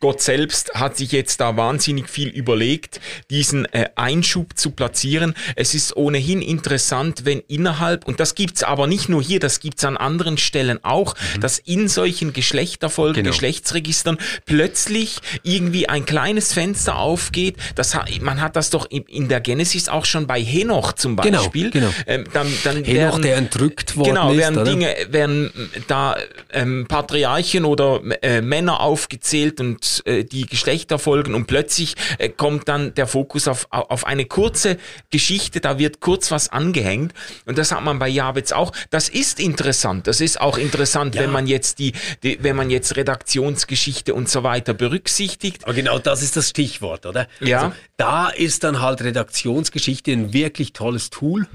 Gott 0.01 0.23
selbst 0.23 0.73
hat 0.75 0.97
sich 0.97 1.13
jetzt 1.13 1.41
da 1.41 1.59
wahnsinnig 1.59 2.09
viel 2.09 2.29
überlegt, 2.29 3.01
diesen 3.29 3.67
äh, 3.67 3.91
Einschub 3.97 4.57
zu 4.57 4.71
platzieren. 4.71 5.35
Es 5.57 5.75
ist 5.75 5.95
ohnehin 5.95 6.41
interessant, 6.41 7.27
wenn 7.27 7.41
innerhalb, 7.49 8.09
und 8.09 8.19
das 8.19 8.35
gibt's 8.35 8.63
aber 8.63 8.87
nicht 8.87 9.11
nur 9.11 9.23
hier, 9.23 9.41
das 9.41 9.61
gibt's 9.61 9.85
an 9.85 9.99
anderen 9.99 10.39
Stellen 10.39 10.83
auch, 10.83 11.15
mhm. 11.37 11.41
dass 11.43 11.59
in 11.59 11.87
solchen 11.89 12.33
Geschlechterfolgen, 12.33 13.25
genau. 13.25 13.31
Geschlechtsregistern 13.31 14.17
plötzlich 14.47 15.19
irgendwie 15.43 15.89
ein 15.91 16.07
kleines 16.07 16.55
Fenster 16.55 16.97
aufgeht. 16.97 17.57
Das, 17.75 17.95
man 18.23 18.41
hat 18.41 18.57
das 18.57 18.71
doch 18.71 18.91
in 18.91 19.29
der 19.29 19.41
Genesis 19.41 19.91
auch 19.91 20.07
schon 20.07 20.27
bei 20.27 20.43
Henoch 20.43 20.95
zum 20.95 21.17
genau, 21.17 21.43
Beispiel. 21.43 21.71
Genau, 21.71 21.89
genau. 21.89 22.05
Ähm, 22.07 22.25
dann, 22.33 22.51
dann 22.65 22.85
Henoch, 22.85 22.95
werden, 22.95 23.23
der 23.23 23.37
entrückt 23.37 23.99
worden 23.99 24.15
genau, 24.15 24.33
ist. 24.33 24.39
Genau, 24.39 24.65
werden 24.65 24.65
Dinge, 24.65 24.97
werden 25.11 25.71
da 25.89 26.17
ähm, 26.53 26.87
Patriarchen 26.89 27.67
oder 27.67 28.01
äh, 28.23 28.41
Männer 28.41 28.81
aufgezählt 28.81 29.61
und 29.61 29.90
äh, 30.05 30.25
die 30.25 30.47
Geschlechter 30.47 30.99
folgen 30.99 31.35
und 31.35 31.47
plötzlich 31.47 31.95
äh, 32.19 32.29
kommt 32.29 32.69
dann 32.69 32.95
der 32.95 33.07
Fokus 33.07 33.49
auf, 33.49 33.67
auf 33.71 34.07
eine 34.07 34.25
kurze 34.25 34.77
Geschichte, 35.11 35.61
da 35.61 35.79
wird 35.79 36.01
kurz 36.01 36.31
was 36.31 36.49
angehängt 36.49 37.13
und 37.47 37.59
das 37.59 37.73
hat 37.73 37.83
man 37.83 37.99
bei 37.99 38.09
Jabez 38.09 38.53
auch. 38.53 38.73
Das 38.91 39.09
ist 39.09 39.41
interessant, 39.41 40.07
das 40.07 40.21
ist 40.21 40.41
auch 40.41 40.59
interessant, 40.59 41.15
ja. 41.15 41.23
wenn 41.23 41.33
man 41.33 41.47
jetzt 41.47 41.79
die, 41.79 41.93
die, 42.23 42.43
wenn 42.43 42.57
man 42.57 42.71
jetzt 42.71 42.97
Redaktionsgeschichte 42.97 44.15
und 44.15 44.29
so 44.29 44.43
weiter 44.43 44.75
berücksichtigt. 44.75 45.65
Aber 45.65 45.75
genau 45.75 45.99
das 45.99 46.23
ist 46.23 46.37
das 46.37 46.51
Stichwort, 46.51 47.07
oder? 47.07 47.27
Ja. 47.41 47.63
Also, 47.63 47.75
da 47.97 48.29
ist 48.29 48.65
dann 48.65 48.81
halt 48.81 49.03
Redaktionsgeschichte 49.03 50.13
ein 50.13 50.33
wirklich 50.33 50.73
tolles 50.73 51.11
Tool 51.11 51.47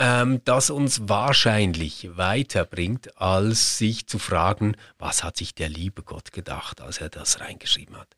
ähm, 0.00 0.40
das 0.44 0.70
uns 0.70 1.08
wahrscheinlich 1.08 2.08
weiterbringt, 2.16 3.20
als 3.20 3.78
sich 3.78 4.06
zu 4.06 4.18
fragen, 4.18 4.76
was 4.98 5.22
hat 5.22 5.36
sich 5.36 5.54
der 5.54 5.68
liebe 5.68 6.02
Gott 6.02 6.32
gedacht, 6.32 6.80
als 6.80 6.98
er 6.98 7.10
das 7.10 7.40
reingeschrieben 7.40 7.96
hat 7.96 8.16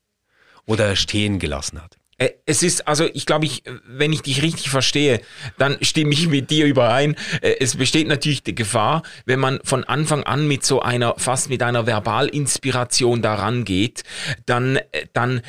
oder 0.65 0.95
stehen 0.95 1.39
gelassen 1.39 1.81
hat. 1.81 1.97
Äh, 2.17 2.29
es 2.45 2.63
ist, 2.63 2.87
also 2.87 3.05
ich 3.13 3.25
glaube, 3.25 3.45
ich, 3.45 3.63
wenn 3.85 4.13
ich 4.13 4.21
dich 4.21 4.41
richtig 4.41 4.69
verstehe, 4.69 5.21
dann 5.57 5.77
stimme 5.81 6.13
ich 6.13 6.27
mit 6.27 6.49
dir 6.49 6.65
überein. 6.65 7.15
Äh, 7.41 7.55
es 7.59 7.75
besteht 7.75 8.07
natürlich 8.07 8.43
die 8.43 8.55
Gefahr, 8.55 9.03
wenn 9.25 9.39
man 9.39 9.59
von 9.63 9.83
Anfang 9.83 10.23
an 10.23 10.47
mit 10.47 10.63
so 10.65 10.81
einer, 10.81 11.15
fast 11.17 11.49
mit 11.49 11.61
einer 11.63 11.85
Verbalinspiration 11.85 13.21
daran 13.21 13.65
geht, 13.65 14.03
dann, 14.45 14.77
äh, 14.77 15.07
dann 15.11 15.41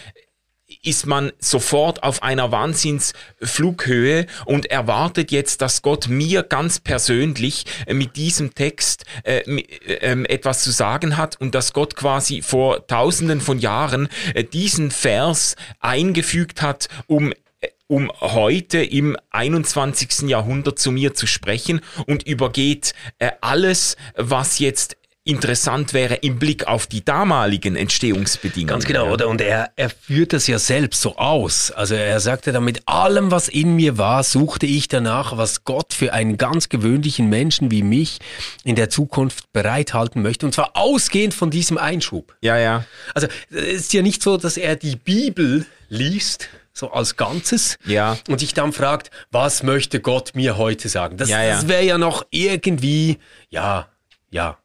ist 0.83 1.07
man 1.07 1.33
sofort 1.39 2.03
auf 2.03 2.23
einer 2.23 2.51
Wahnsinnsflughöhe 2.51 4.27
und 4.47 4.67
erwartet 4.67 5.31
jetzt, 5.31 5.61
dass 5.61 5.83
Gott 5.83 6.09
mir 6.09 6.43
ganz 6.43 6.81
persönlich 6.81 7.65
äh, 7.87 7.95
mit 7.95 8.17
diesem 8.17 8.55
Text 8.55 9.05
äh, 9.25 9.41
äh, 9.41 10.25
etwas 10.25 10.63
zu 10.63 10.71
sagen 10.71 11.17
hat 11.17 11.41
und 11.41 11.55
dass 11.55 11.73
Gott 11.73 11.97
quasi 11.97 12.43
vor 12.43 12.87
tausenden 12.87 13.41
von 13.41 13.59
Jahren 13.59 14.09
äh, 14.35 14.45
diesen 14.45 14.91
Vers 14.91 15.57
eingefügt 15.81 16.63
hat, 16.63 16.89
um 17.07 17.33
äh, 17.61 17.69
um 17.87 18.11
heute 18.21 18.83
im 18.83 19.17
21. 19.31 20.23
Jahrhundert 20.29 20.79
zu 20.79 20.91
mir 20.91 21.13
zu 21.13 21.27
sprechen 21.27 21.83
und 22.07 22.27
übergeht 22.27 22.95
äh, 23.19 23.33
alles, 23.43 23.97
was 24.17 24.59
jetzt 24.59 24.97
interessant 25.27 25.95
wäre 25.95 26.17
im 26.17 26.39
Blick 26.39 26.67
auf 26.67 26.87
die 26.87 27.03
damaligen 27.03 27.77
Entstehungsbedingungen. 27.77 28.69
Ganz 28.69 28.85
genau, 28.85 29.11
oder? 29.11 29.29
Und 29.29 29.41
er, 29.41 29.73
er 29.75 29.89
führt 29.89 30.35
das 30.35 30.47
ja 30.47 30.59
selbst 30.59 31.01
so 31.01 31.17
aus. 31.17 31.71
Also 31.71 31.95
er 31.95 32.21
sagte 32.21 32.53
dann, 32.53 32.65
mit 32.65 32.83
allem, 32.87 33.31
was 33.31 33.49
in 33.49 33.75
mir 33.75 33.97
war, 33.97 34.23
suchte 34.23 34.67
ich 34.67 34.89
danach, 34.89 35.39
was 35.39 35.65
Gott 35.65 35.95
für 35.95 36.13
einen 36.13 36.37
ganz 36.37 36.69
gewöhnlichen 36.69 37.31
Menschen 37.31 37.71
wie 37.71 37.83
mich 37.83 38.19
in 38.65 38.77
der 38.77 38.91
Zukunft 38.91 39.51
bereithalten 39.55 40.21
möchte. 40.21 40.45
Und 40.45 40.53
zwar 40.53 40.73
ausgehend 40.77 41.33
von 41.33 41.51
diesem 41.51 41.79
Einschub. 41.79 42.37
Ja, 42.43 42.59
ja. 42.59 42.85
Also 43.15 43.27
es 43.51 43.81
ist 43.81 43.93
ja 43.95 44.03
nicht 44.03 44.23
so, 44.23 44.37
dass 44.37 44.59
er 44.59 44.77
die 44.77 44.97
Bibel 44.97 45.65
liest, 45.89 46.51
so 46.75 46.91
als 46.93 47.17
Ganzes. 47.17 47.79
Ja. 47.87 48.19
Und 48.29 48.41
sich 48.41 48.53
dann 48.53 48.75
fragt, 48.75 49.11
was 49.31 49.63
möchte 49.63 50.01
Gott 50.01 50.33
mir 50.35 50.59
heute 50.59 50.91
sagen? 50.91 51.17
Das, 51.17 51.31
ja, 51.31 51.43
ja. 51.43 51.55
das 51.55 51.69
wäre 51.69 51.85
ja 51.85 51.97
noch 51.97 52.27
irgendwie, 52.31 53.19
ja, 53.49 53.89
ja, 54.31 54.59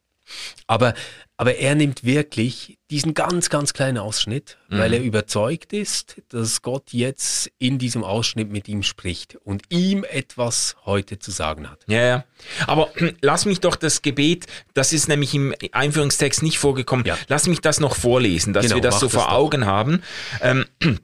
aber, 0.68 0.94
aber 1.38 1.56
er 1.56 1.76
nimmt 1.76 2.04
wirklich 2.04 2.78
diesen 2.90 3.14
ganz, 3.14 3.50
ganz 3.50 3.74
kleinen 3.74 3.98
Ausschnitt, 3.98 4.58
mhm. 4.68 4.80
weil 4.80 4.94
er 4.94 5.02
überzeugt 5.02 5.74
ist, 5.74 6.22
dass 6.30 6.62
Gott 6.62 6.92
jetzt 6.92 7.52
in 7.60 7.78
diesem 7.78 8.04
Ausschnitt 8.04 8.52
mit 8.52 8.68
ihm 8.68 8.84
spricht 8.84 9.38
und 9.44 9.64
ihm 9.70 10.04
etwas 10.04 10.76
heute 10.86 11.20
zu 11.20 11.32
sagen 11.32 11.70
hat. 11.70 11.80
Ja, 11.88 12.02
ja. 12.02 12.24
Aber 12.68 12.92
lass 13.22 13.46
mich 13.46 13.60
doch 13.60 13.76
das 13.76 14.02
Gebet, 14.02 14.48
das 14.74 14.94
ist 14.94 15.08
nämlich 15.08 15.34
im 15.34 15.54
Einführungstext 15.72 16.44
nicht 16.44 16.60
vorgekommen, 16.60 17.06
ja. 17.06 17.18
lass 17.28 17.48
mich 17.48 17.62
das 17.62 17.80
noch 17.80 17.96
vorlesen, 17.96 18.54
dass 18.54 18.66
genau, 18.66 18.76
wir 18.76 18.82
das 18.82 19.00
so 19.00 19.10
vor 19.10 19.24
das 19.24 19.32
Augen 19.32 19.66
haben. 19.66 20.02
Ähm, 20.42 20.66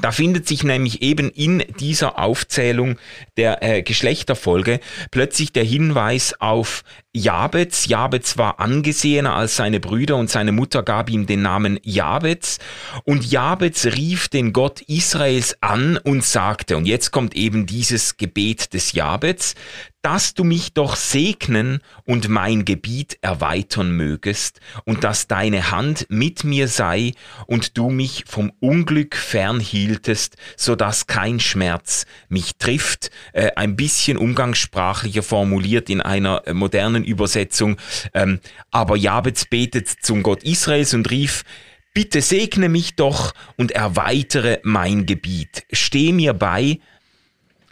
da 0.00 0.12
findet 0.12 0.46
sich 0.46 0.62
nämlich 0.62 1.02
eben 1.02 1.30
in 1.30 1.64
dieser 1.80 2.18
Aufzählung 2.18 2.98
der 3.36 3.62
äh, 3.62 3.82
Geschlechterfolge 3.82 4.80
plötzlich 5.10 5.52
der 5.52 5.64
Hinweis 5.64 6.34
auf 6.40 6.84
Jabez. 7.16 7.86
Jabez 7.86 8.36
war 8.36 8.60
angesehener 8.60 9.34
als 9.34 9.56
seine 9.56 9.80
Brüder 9.80 10.16
und 10.16 10.28
seine 10.28 10.52
Mutter 10.52 10.82
gab 10.82 11.08
ihm 11.08 11.26
den 11.26 11.40
Namen 11.40 11.80
Jabez. 11.82 12.58
Und 13.04 13.30
Jabez 13.30 13.86
rief 13.86 14.28
den 14.28 14.52
Gott 14.52 14.82
Israels 14.82 15.56
an 15.62 15.96
und 15.96 16.24
sagte, 16.24 16.76
und 16.76 16.86
jetzt 16.86 17.12
kommt 17.12 17.34
eben 17.34 17.64
dieses 17.64 18.18
Gebet 18.18 18.74
des 18.74 18.92
Jabez, 18.92 19.54
dass 20.06 20.34
du 20.34 20.44
mich 20.44 20.72
doch 20.72 20.94
segnen 20.94 21.80
und 22.04 22.28
mein 22.28 22.64
Gebiet 22.64 23.18
erweitern 23.22 23.90
mögest 23.90 24.60
und 24.84 25.02
dass 25.02 25.26
deine 25.26 25.72
Hand 25.72 26.06
mit 26.08 26.44
mir 26.44 26.68
sei 26.68 27.12
und 27.46 27.76
du 27.76 27.90
mich 27.90 28.22
vom 28.24 28.52
Unglück 28.60 29.16
fernhieltest, 29.16 30.36
so 30.56 30.76
dass 30.76 31.08
kein 31.08 31.40
Schmerz 31.40 32.06
mich 32.28 32.52
trifft. 32.56 33.10
Äh, 33.32 33.50
ein 33.56 33.74
bisschen 33.74 34.16
umgangssprachlicher 34.16 35.24
formuliert 35.24 35.90
in 35.90 36.00
einer 36.00 36.46
äh, 36.46 36.54
modernen 36.54 37.02
Übersetzung. 37.06 37.76
Ähm, 38.12 38.40
aber 38.70 38.96
Jabez 38.96 39.46
betet 39.46 39.88
zum 39.88 40.22
Gott 40.22 40.42
Israels 40.42 40.94
und 40.94 41.10
rief, 41.10 41.44
Bitte 41.96 42.20
segne 42.20 42.68
mich 42.68 42.94
doch 42.96 43.32
und 43.56 43.72
erweitere 43.72 44.58
mein 44.64 45.06
Gebiet. 45.06 45.64
Steh 45.72 46.12
mir 46.12 46.34
bei, 46.34 46.78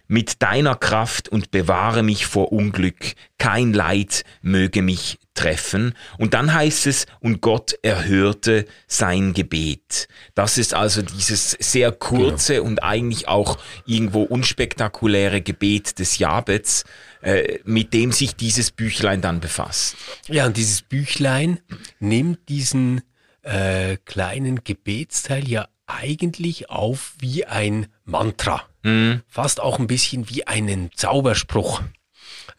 mit 0.08 0.42
deiner 0.42 0.76
Kraft 0.76 1.28
und 1.28 1.50
bewahre 1.50 2.02
mich 2.02 2.24
vor 2.24 2.50
Unglück, 2.50 3.14
kein 3.36 3.74
Leid 3.74 4.24
möge 4.40 4.80
mich 4.80 5.18
treffen. 5.34 5.94
Und 6.18 6.32
dann 6.32 6.54
heißt 6.54 6.86
es, 6.86 7.06
und 7.20 7.40
Gott 7.40 7.74
erhörte 7.82 8.66
sein 8.86 9.34
Gebet. 9.34 10.08
Das 10.34 10.56
ist 10.56 10.72
also 10.72 11.02
dieses 11.02 11.50
sehr 11.50 11.92
kurze 11.92 12.54
genau. 12.54 12.66
und 12.66 12.82
eigentlich 12.82 13.28
auch 13.28 13.58
irgendwo 13.86 14.22
unspektakuläre 14.22 15.42
Gebet 15.42 15.98
des 15.98 16.18
Jabets, 16.18 16.84
äh, 17.25 17.61
mit 17.64 17.95
dem 17.95 18.12
sich 18.12 18.37
dieses 18.37 18.71
Büchlein 18.71 19.23
dann 19.23 19.40
befasst. 19.40 19.97
Ja, 20.28 20.45
und 20.45 20.59
dieses 20.59 20.83
Büchlein 20.83 21.59
nimmt 21.99 22.50
diesen 22.50 23.00
äh, 23.40 23.97
kleinen 24.04 24.62
Gebetsteil 24.62 25.49
ja 25.49 25.66
eigentlich 25.87 26.69
auf 26.69 27.14
wie 27.19 27.47
ein 27.47 27.87
Mantra. 28.04 28.62
Mhm. 28.83 29.23
Fast 29.26 29.61
auch 29.61 29.78
ein 29.78 29.87
bisschen 29.87 30.28
wie 30.28 30.47
einen 30.47 30.90
Zauberspruch, 30.95 31.81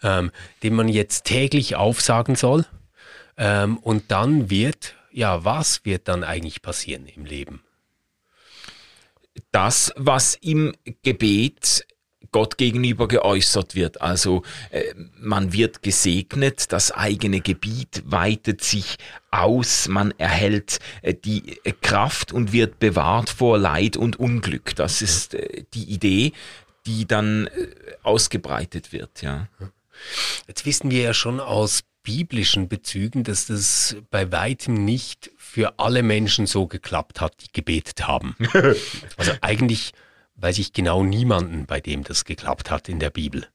ähm, 0.02 0.32
den 0.64 0.74
man 0.74 0.90
jetzt 0.90 1.26
täglich 1.26 1.76
aufsagen 1.76 2.36
soll. 2.36 2.66
Ähm, 3.38 3.78
und 3.78 4.10
dann 4.10 4.50
wird, 4.50 4.96
ja, 5.12 5.44
was 5.44 5.86
wird 5.86 6.08
dann 6.08 6.24
eigentlich 6.24 6.64
passieren 6.64 7.06
im 7.06 7.26
Leben? 7.26 7.62
Das, 9.52 9.94
was 9.96 10.34
im 10.36 10.74
Gebet 11.04 11.86
Gott 12.36 12.58
gegenüber 12.58 13.08
geäußert 13.08 13.76
wird. 13.76 14.02
Also 14.02 14.44
äh, 14.70 14.94
man 15.18 15.54
wird 15.54 15.82
gesegnet, 15.82 16.74
das 16.74 16.92
eigene 16.92 17.40
Gebiet 17.40 18.04
weitet 18.04 18.62
sich 18.62 18.98
aus, 19.32 19.88
man 19.88 20.14
erhält 20.18 20.80
äh, 21.02 21.14
die 21.14 21.60
äh, 21.64 21.72
Kraft 21.82 22.34
und 22.34 22.52
wird 22.52 22.78
bewahrt 22.80 23.30
vor 23.30 23.58
Leid 23.58 23.96
und 23.96 24.20
Unglück. 24.20 24.76
Das 24.76 25.02
ist 25.02 25.34
äh, 25.34 25.64
die 25.74 25.86
Idee, 25.86 26.34
die 26.86 27.08
dann 27.08 27.48
äh, 27.48 27.68
ausgebreitet 28.04 28.92
wird. 28.92 29.22
Ja. 29.22 29.48
Jetzt 30.46 30.66
wissen 30.66 30.92
wir 30.92 31.04
ja 31.04 31.14
schon 31.14 31.40
aus 31.40 31.84
biblischen 32.04 32.68
Bezügen, 32.68 33.24
dass 33.24 33.48
das 33.48 33.96
bei 34.12 34.30
weitem 34.34 34.74
nicht 34.84 35.32
für 35.38 35.80
alle 35.80 36.04
Menschen 36.04 36.48
so 36.48 36.68
geklappt 36.68 37.22
hat, 37.22 37.36
die 37.46 37.54
gebetet 37.54 38.06
haben. 38.06 38.36
also 39.16 39.32
eigentlich 39.40 39.94
weiß 40.36 40.58
ich 40.60 40.74
genau 40.74 41.04
niemanden, 41.04 41.66
bei 41.66 41.80
dem 41.80 42.04
das 42.04 42.26
geklappt 42.26 42.72
hat 42.72 42.90
in 42.90 43.00
der 43.00 43.10
Bibel, 43.10 43.48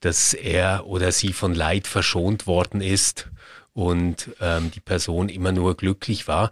dass 0.00 0.34
er 0.34 0.86
oder 0.86 1.12
sie 1.12 1.32
von 1.32 1.54
Leid 1.54 1.86
verschont 1.86 2.46
worden 2.46 2.80
ist 2.80 3.28
und 3.72 4.30
ähm, 4.40 4.70
die 4.70 4.80
Person 4.80 5.28
immer 5.28 5.52
nur 5.52 5.76
glücklich 5.76 6.28
war. 6.28 6.50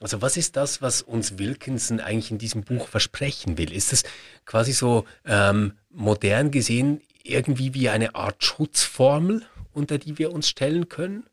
Also 0.00 0.22
was 0.22 0.36
ist 0.36 0.56
das, 0.56 0.82
was 0.82 1.02
uns 1.02 1.38
Wilkinson 1.38 2.00
eigentlich 2.00 2.30
in 2.30 2.38
diesem 2.38 2.62
Buch 2.62 2.88
versprechen 2.88 3.58
will? 3.58 3.72
Ist 3.72 3.92
es 3.92 4.04
quasi 4.46 4.72
so 4.72 5.04
ähm, 5.26 5.74
modern 5.90 6.50
gesehen 6.50 7.02
irgendwie 7.22 7.74
wie 7.74 7.88
eine 7.88 8.14
Art 8.14 8.42
Schutzformel? 8.42 9.46
unter 9.72 9.98
die 9.98 10.18
wir 10.18 10.32
uns 10.32 10.48
stellen 10.48 10.88
können? 10.88 11.24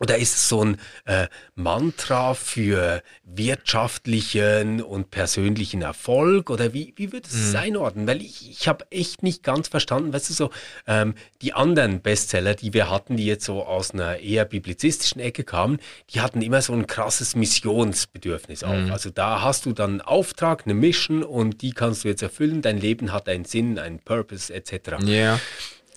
Oder 0.00 0.18
ist 0.18 0.34
es 0.34 0.48
so 0.48 0.64
ein 0.64 0.78
äh, 1.04 1.28
Mantra 1.54 2.34
für 2.34 3.02
wirtschaftlichen 3.24 4.82
und 4.82 5.10
persönlichen 5.10 5.82
Erfolg? 5.82 6.50
Oder 6.50 6.72
wie, 6.72 6.92
wie 6.96 7.12
würdest 7.12 7.34
du 7.34 7.38
es 7.38 7.50
mhm. 7.50 7.58
einordnen? 7.58 8.06
Weil 8.06 8.22
ich, 8.22 8.50
ich 8.50 8.68
habe 8.68 8.86
echt 8.90 9.22
nicht 9.22 9.42
ganz 9.42 9.68
verstanden, 9.68 10.12
weißt 10.12 10.30
du, 10.30 10.34
so 10.34 10.50
ähm, 10.86 11.14
die 11.42 11.52
anderen 11.52 12.00
Bestseller, 12.00 12.54
die 12.54 12.72
wir 12.72 12.90
hatten, 12.90 13.16
die 13.16 13.26
jetzt 13.26 13.44
so 13.44 13.64
aus 13.64 13.92
einer 13.92 14.18
eher 14.18 14.44
biblizistischen 14.44 15.20
Ecke 15.20 15.44
kamen, 15.44 15.78
die 16.10 16.20
hatten 16.20 16.42
immer 16.42 16.62
so 16.62 16.72
ein 16.72 16.86
krasses 16.86 17.36
Missionsbedürfnis 17.36 18.64
auch. 18.64 18.74
Mhm. 18.74 18.92
Also 18.92 19.10
da 19.10 19.42
hast 19.42 19.66
du 19.66 19.72
dann 19.72 19.90
einen 19.90 20.00
Auftrag, 20.00 20.62
eine 20.64 20.74
Mission 20.74 21.22
und 21.22 21.62
die 21.62 21.72
kannst 21.72 22.04
du 22.04 22.08
jetzt 22.08 22.22
erfüllen. 22.22 22.62
Dein 22.62 22.78
Leben 22.78 23.12
hat 23.12 23.28
einen 23.28 23.44
Sinn, 23.44 23.78
einen 23.78 23.98
Purpose 23.98 24.52
etc. 24.52 24.72
Ja. 25.04 25.06
Yeah. 25.06 25.40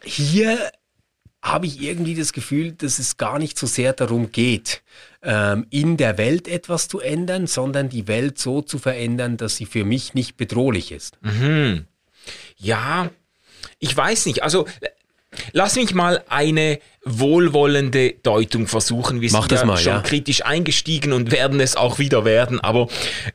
Hier 0.04 0.72
habe 1.48 1.66
ich 1.66 1.82
irgendwie 1.82 2.16
das 2.16 2.34
Gefühl, 2.34 2.72
dass 2.74 3.00
es 3.00 3.18
gar 3.18 3.40
nicht 3.40 3.58
so 3.58 3.68
sehr 3.68 3.94
darum 3.94 4.32
geht, 4.32 4.82
ähm, 5.24 5.68
in 5.70 5.98
der 5.98 6.18
Welt 6.18 6.48
etwas 6.48 6.88
zu 6.88 7.00
ändern, 7.00 7.48
sondern 7.48 7.90
die 7.90 8.08
Welt 8.08 8.38
so 8.38 8.62
zu 8.62 8.78
verändern, 8.78 9.38
dass 9.38 9.56
sie 9.56 9.66
für 9.66 9.86
mich 9.86 10.14
nicht 10.14 10.38
bedrohlich 10.38 10.92
ist. 10.92 11.18
Mhm. 11.22 11.86
Ja, 12.58 13.10
ich 13.80 13.96
weiß 13.96 14.26
nicht. 14.26 14.44
Also 14.44 14.68
lass 15.52 15.76
mich 15.76 15.94
mal 15.94 16.24
eine 16.30 16.80
wohlwollende 17.08 18.14
Deutung 18.24 18.68
versuchen. 18.68 19.22
Wir 19.22 19.32
Mach 19.32 19.48
sind 19.48 19.60
ja 19.60 19.66
mal, 19.66 19.78
schon 19.78 19.94
ja. 19.94 20.02
kritisch 20.02 20.46
eingestiegen 20.46 21.14
und 21.14 21.32
werden 21.32 21.60
es 21.60 21.76
auch 21.76 22.00
wieder 22.00 22.26
werden. 22.26 22.60
Aber 22.60 22.88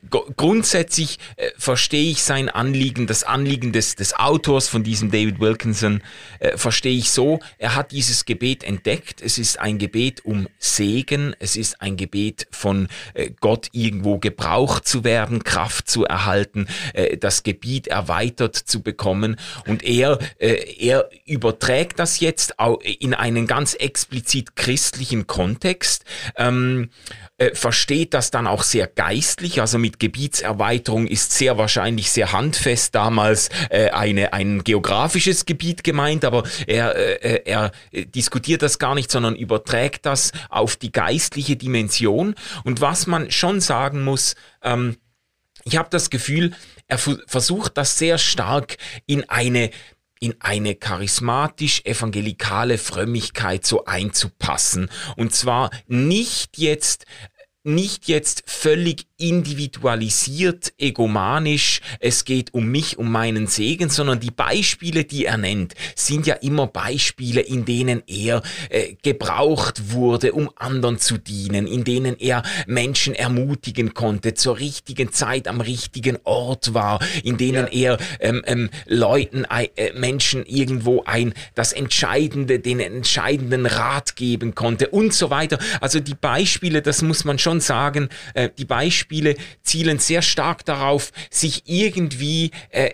grundsätzlich 0.09 1.19
äh, 1.35 1.49
verstehe 1.57 2.11
ich 2.11 2.23
sein 2.23 2.49
Anliegen, 2.49 3.07
das 3.07 3.23
Anliegen 3.23 3.71
des, 3.71 3.95
des 3.95 4.17
Autors 4.17 4.67
von 4.67 4.83
diesem 4.83 5.11
David 5.11 5.39
Wilkinson, 5.39 6.01
äh, 6.39 6.57
verstehe 6.57 6.97
ich 6.97 7.11
so. 7.11 7.39
Er 7.57 7.75
hat 7.75 7.91
dieses 7.91 8.25
Gebet 8.25 8.63
entdeckt. 8.63 9.21
Es 9.21 9.37
ist 9.37 9.59
ein 9.59 9.77
Gebet 9.77 10.25
um 10.25 10.47
Segen. 10.59 11.35
Es 11.39 11.55
ist 11.55 11.81
ein 11.81 11.97
Gebet 11.97 12.47
von 12.51 12.87
äh, 13.13 13.31
Gott 13.39 13.69
irgendwo 13.71 14.17
gebraucht 14.17 14.87
zu 14.87 15.03
werden, 15.03 15.43
Kraft 15.43 15.89
zu 15.89 16.05
erhalten, 16.05 16.67
äh, 16.93 17.17
das 17.17 17.43
Gebiet 17.43 17.87
erweitert 17.87 18.55
zu 18.55 18.81
bekommen. 18.81 19.37
Und 19.67 19.83
er, 19.83 20.19
äh, 20.39 20.55
er 20.79 21.09
überträgt 21.25 21.99
das 21.99 22.19
jetzt 22.19 22.55
in 22.99 23.13
einen 23.13 23.47
ganz 23.47 23.62
ganz 23.63 23.75
explizit 23.75 24.57
christlichen 24.57 25.25
Kontext. 25.25 26.03
Ähm, 26.35 26.89
äh, 27.37 27.55
versteht 27.55 28.13
das 28.13 28.29
dann 28.29 28.45
auch 28.45 28.61
sehr 28.61 28.87
geistlich, 28.87 29.61
also 29.61 29.77
mit 29.77 29.99
Gebietserweiterung 29.99 31.07
ist 31.07 31.31
sehr 31.31 31.57
wahrscheinlich 31.57 32.11
sehr 32.11 32.33
handfest 32.33 32.93
damals 32.93 33.49
äh, 33.69 33.89
eine, 33.91 34.33
ein 34.33 34.65
geografisches 34.65 35.45
Gebiet 35.45 35.85
gemeint, 35.85 36.25
aber 36.25 36.43
er, 36.67 36.93
äh, 36.97 37.35
äh 37.35 37.41
er 37.45 37.71
diskutiert 37.93 38.63
das 38.63 38.79
gar 38.79 38.95
nicht, 38.95 39.09
sondern 39.09 39.37
überträgt 39.37 40.05
das 40.05 40.33
auf 40.49 40.75
die 40.75 40.91
geistliche 40.91 41.55
Dimension. 41.55 42.35
Und 42.65 42.81
was 42.81 43.07
man 43.07 43.31
schon 43.31 43.61
sagen 43.61 44.03
muss, 44.03 44.35
ähm, 44.61 44.97
ich 45.63 45.77
habe 45.77 45.87
das 45.89 46.09
Gefühl, 46.09 46.51
er 46.87 46.97
versucht 46.97 47.77
das 47.77 47.97
sehr 47.97 48.17
stark 48.17 48.75
in 49.05 49.29
eine 49.29 49.69
in 50.23 50.35
eine 50.39 50.75
charismatisch-evangelikale 50.75 52.77
Frömmigkeit 52.77 53.65
so 53.65 53.83
einzupassen. 53.83 54.89
Und 55.17 55.33
zwar 55.33 55.69
nicht 55.87 56.57
jetzt 56.57 57.05
nicht 57.63 58.07
jetzt 58.09 58.43
völlig 58.45 59.07
individualisiert, 59.17 60.73
egomanisch, 60.77 61.79
es 62.01 62.25
geht 62.25 62.53
um 62.53 62.65
mich, 62.67 62.97
um 62.97 63.09
meinen 63.09 63.47
Segen, 63.47 63.89
sondern 63.89 64.19
die 64.19 64.31
Beispiele, 64.31 65.05
die 65.05 65.25
er 65.25 65.37
nennt, 65.37 65.73
sind 65.95 66.27
ja 66.27 66.35
immer 66.35 66.67
Beispiele, 66.67 67.39
in 67.39 67.63
denen 67.63 68.03
er 68.05 68.41
äh, 68.69 68.95
gebraucht 69.01 69.93
wurde, 69.93 70.33
um 70.33 70.49
anderen 70.57 70.99
zu 70.99 71.17
dienen, 71.17 71.67
in 71.67 71.85
denen 71.85 72.19
er 72.19 72.43
Menschen 72.67 73.15
ermutigen 73.15 73.93
konnte, 73.93 74.33
zur 74.33 74.59
richtigen 74.59 75.13
Zeit 75.13 75.47
am 75.47 75.61
richtigen 75.61 76.17
Ort 76.25 76.73
war, 76.73 76.99
in 77.23 77.37
denen 77.37 77.67
ja. 77.71 77.93
er 77.93 77.97
ähm, 78.19 78.43
ähm, 78.45 78.69
Leuten, 78.87 79.45
äh, 79.45 79.93
Menschen 79.93 80.45
irgendwo 80.45 81.03
ein, 81.05 81.33
das 81.55 81.71
Entscheidende, 81.71 82.59
den 82.59 82.81
entscheidenden 82.81 83.65
Rat 83.65 84.17
geben 84.17 84.53
konnte 84.53 84.89
und 84.89 85.13
so 85.13 85.29
weiter. 85.29 85.59
Also 85.79 86.01
die 86.01 86.15
Beispiele, 86.15 86.81
das 86.81 87.01
muss 87.01 87.23
man 87.23 87.39
schon 87.39 87.52
sagen, 87.59 88.09
äh, 88.33 88.49
die 88.57 88.65
Beispiele 88.65 89.13
Spiele 89.13 89.35
zielen 89.61 89.99
sehr 89.99 90.21
stark 90.21 90.65
darauf, 90.65 91.11
sich 91.29 91.63
irgendwie 91.65 92.51
äh, 92.69 92.91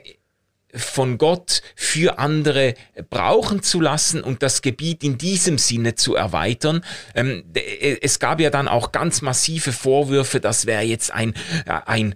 von 0.75 1.17
Gott 1.17 1.61
für 1.75 2.19
andere 2.19 2.75
brauchen 3.09 3.63
zu 3.63 3.81
lassen 3.81 4.21
und 4.21 4.43
das 4.43 4.61
Gebiet 4.61 5.03
in 5.03 5.17
diesem 5.17 5.57
Sinne 5.57 5.95
zu 5.95 6.15
erweitern. 6.15 6.83
Ähm, 7.15 7.43
äh, 7.55 7.97
es 8.01 8.19
gab 8.19 8.39
ja 8.39 8.49
dann 8.49 8.67
auch 8.67 8.91
ganz 8.91 9.21
massive 9.21 9.71
Vorwürfe, 9.71 10.39
das 10.39 10.65
wäre 10.65 10.83
jetzt 10.83 11.11
ein, 11.11 11.33
äh, 11.65 11.73
ein 11.85 12.15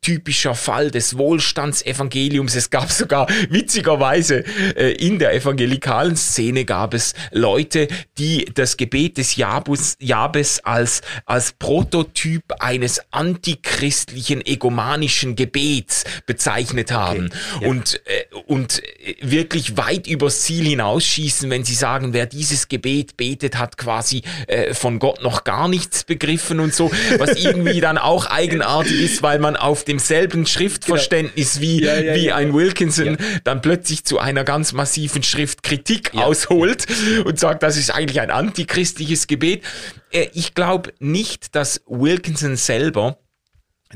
typischer 0.00 0.54
Fall 0.54 0.90
des 0.90 1.18
Wohlstandsevangeliums. 1.18 2.54
Es 2.54 2.70
gab 2.70 2.90
sogar 2.90 3.28
witzigerweise 3.50 4.44
äh, 4.76 4.92
in 4.92 5.18
der 5.18 5.34
evangelikalen 5.34 6.16
Szene 6.16 6.64
gab 6.64 6.94
es 6.94 7.14
Leute, 7.32 7.88
die 8.18 8.46
das 8.54 8.76
Gebet 8.76 9.18
des 9.18 9.36
Jabus, 9.36 9.96
Jabes 10.00 10.60
als, 10.64 11.02
als 11.26 11.52
Prototyp 11.52 12.44
eines 12.60 13.00
antichristlichen 13.10 14.44
egomanischen 14.44 15.36
Gebets 15.36 16.04
bezeichnet 16.26 16.92
haben. 16.92 17.30
Okay. 17.56 17.64
Ja. 17.64 17.68
Und 17.68 17.89
äh, 17.94 18.24
und, 18.46 18.82
wirklich 19.20 19.76
weit 19.76 20.06
übers 20.06 20.42
Ziel 20.42 20.64
hinausschießen, 20.66 21.50
wenn 21.50 21.64
sie 21.64 21.74
sagen, 21.74 22.12
wer 22.12 22.26
dieses 22.26 22.68
Gebet 22.68 23.16
betet, 23.16 23.58
hat 23.58 23.76
quasi 23.76 24.22
äh, 24.46 24.74
von 24.74 24.98
Gott 24.98 25.22
noch 25.22 25.44
gar 25.44 25.68
nichts 25.68 26.04
begriffen 26.04 26.60
und 26.60 26.74
so, 26.74 26.90
was 27.18 27.36
irgendwie 27.42 27.80
dann 27.80 27.98
auch 27.98 28.26
eigenartig 28.26 29.00
ist, 29.00 29.22
weil 29.22 29.38
man 29.38 29.56
auf 29.56 29.84
demselben 29.84 30.46
Schriftverständnis 30.46 31.60
wie, 31.60 31.82
ja, 31.82 31.98
ja, 31.98 32.14
wie 32.14 32.26
ja, 32.26 32.36
ein 32.36 32.52
Wilkinson 32.54 33.16
dann 33.44 33.62
plötzlich 33.62 34.04
zu 34.04 34.18
einer 34.18 34.44
ganz 34.44 34.72
massiven 34.72 35.22
Schriftkritik 35.22 36.14
ausholt 36.14 36.86
und 37.24 37.38
sagt, 37.38 37.62
das 37.62 37.76
ist 37.76 37.90
eigentlich 37.90 38.20
ein 38.20 38.30
antichristliches 38.30 39.26
Gebet. 39.26 39.64
Äh, 40.12 40.28
ich 40.34 40.54
glaube 40.54 40.92
nicht, 40.98 41.54
dass 41.54 41.82
Wilkinson 41.86 42.56
selber 42.56 43.18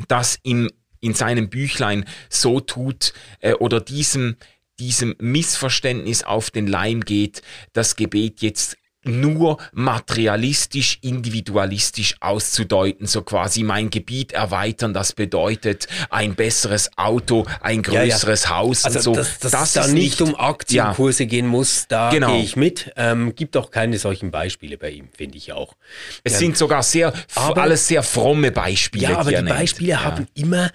das 0.08 0.38
im 0.42 0.70
in 1.04 1.14
seinem 1.14 1.50
Büchlein 1.50 2.04
so 2.28 2.60
tut 2.60 3.12
äh, 3.40 3.52
oder 3.52 3.80
diesem, 3.80 4.36
diesem 4.78 5.14
Missverständnis 5.18 6.22
auf 6.22 6.50
den 6.50 6.66
Leim 6.66 7.02
geht, 7.02 7.42
das 7.72 7.96
Gebet 7.96 8.40
jetzt 8.40 8.76
nur 9.04 9.58
materialistisch, 9.72 10.98
individualistisch 11.02 12.16
auszudeuten, 12.20 13.06
so 13.06 13.22
quasi 13.22 13.62
mein 13.62 13.90
Gebiet 13.90 14.32
erweitern, 14.32 14.94
das 14.94 15.12
bedeutet 15.12 15.86
ein 16.10 16.34
besseres 16.34 16.90
Auto, 16.96 17.46
ein 17.60 17.82
größeres 17.82 18.44
ja, 18.44 18.50
ja. 18.50 18.56
Haus 18.56 18.84
also 18.84 18.98
und 18.98 19.02
so. 19.02 19.14
Dass 19.14 19.38
das, 19.38 19.50
das 19.52 19.72
da 19.72 19.86
nicht 19.86 20.20
um 20.20 20.34
Aktienkurse 20.34 21.24
ja. 21.24 21.28
gehen 21.28 21.46
muss, 21.46 21.86
da 21.88 22.10
genau. 22.10 22.32
gehe 22.32 22.42
ich 22.42 22.56
mit. 22.56 22.92
Ähm, 22.96 23.34
gibt 23.34 23.56
auch 23.56 23.70
keine 23.70 23.98
solchen 23.98 24.30
Beispiele 24.30 24.78
bei 24.78 24.90
ihm, 24.90 25.08
finde 25.16 25.38
ich 25.38 25.52
auch. 25.52 25.74
Es 26.22 26.38
sind 26.38 26.56
sogar 26.56 26.82
sehr, 26.82 27.12
aber, 27.34 27.62
alles 27.62 27.86
sehr 27.88 28.02
fromme 28.02 28.52
Beispiele. 28.52 29.04
Ja, 29.04 29.18
aber 29.18 29.30
die, 29.30 29.36
die 29.36 29.42
Beispiele 29.42 30.02
haben 30.02 30.26
immer 30.34 30.70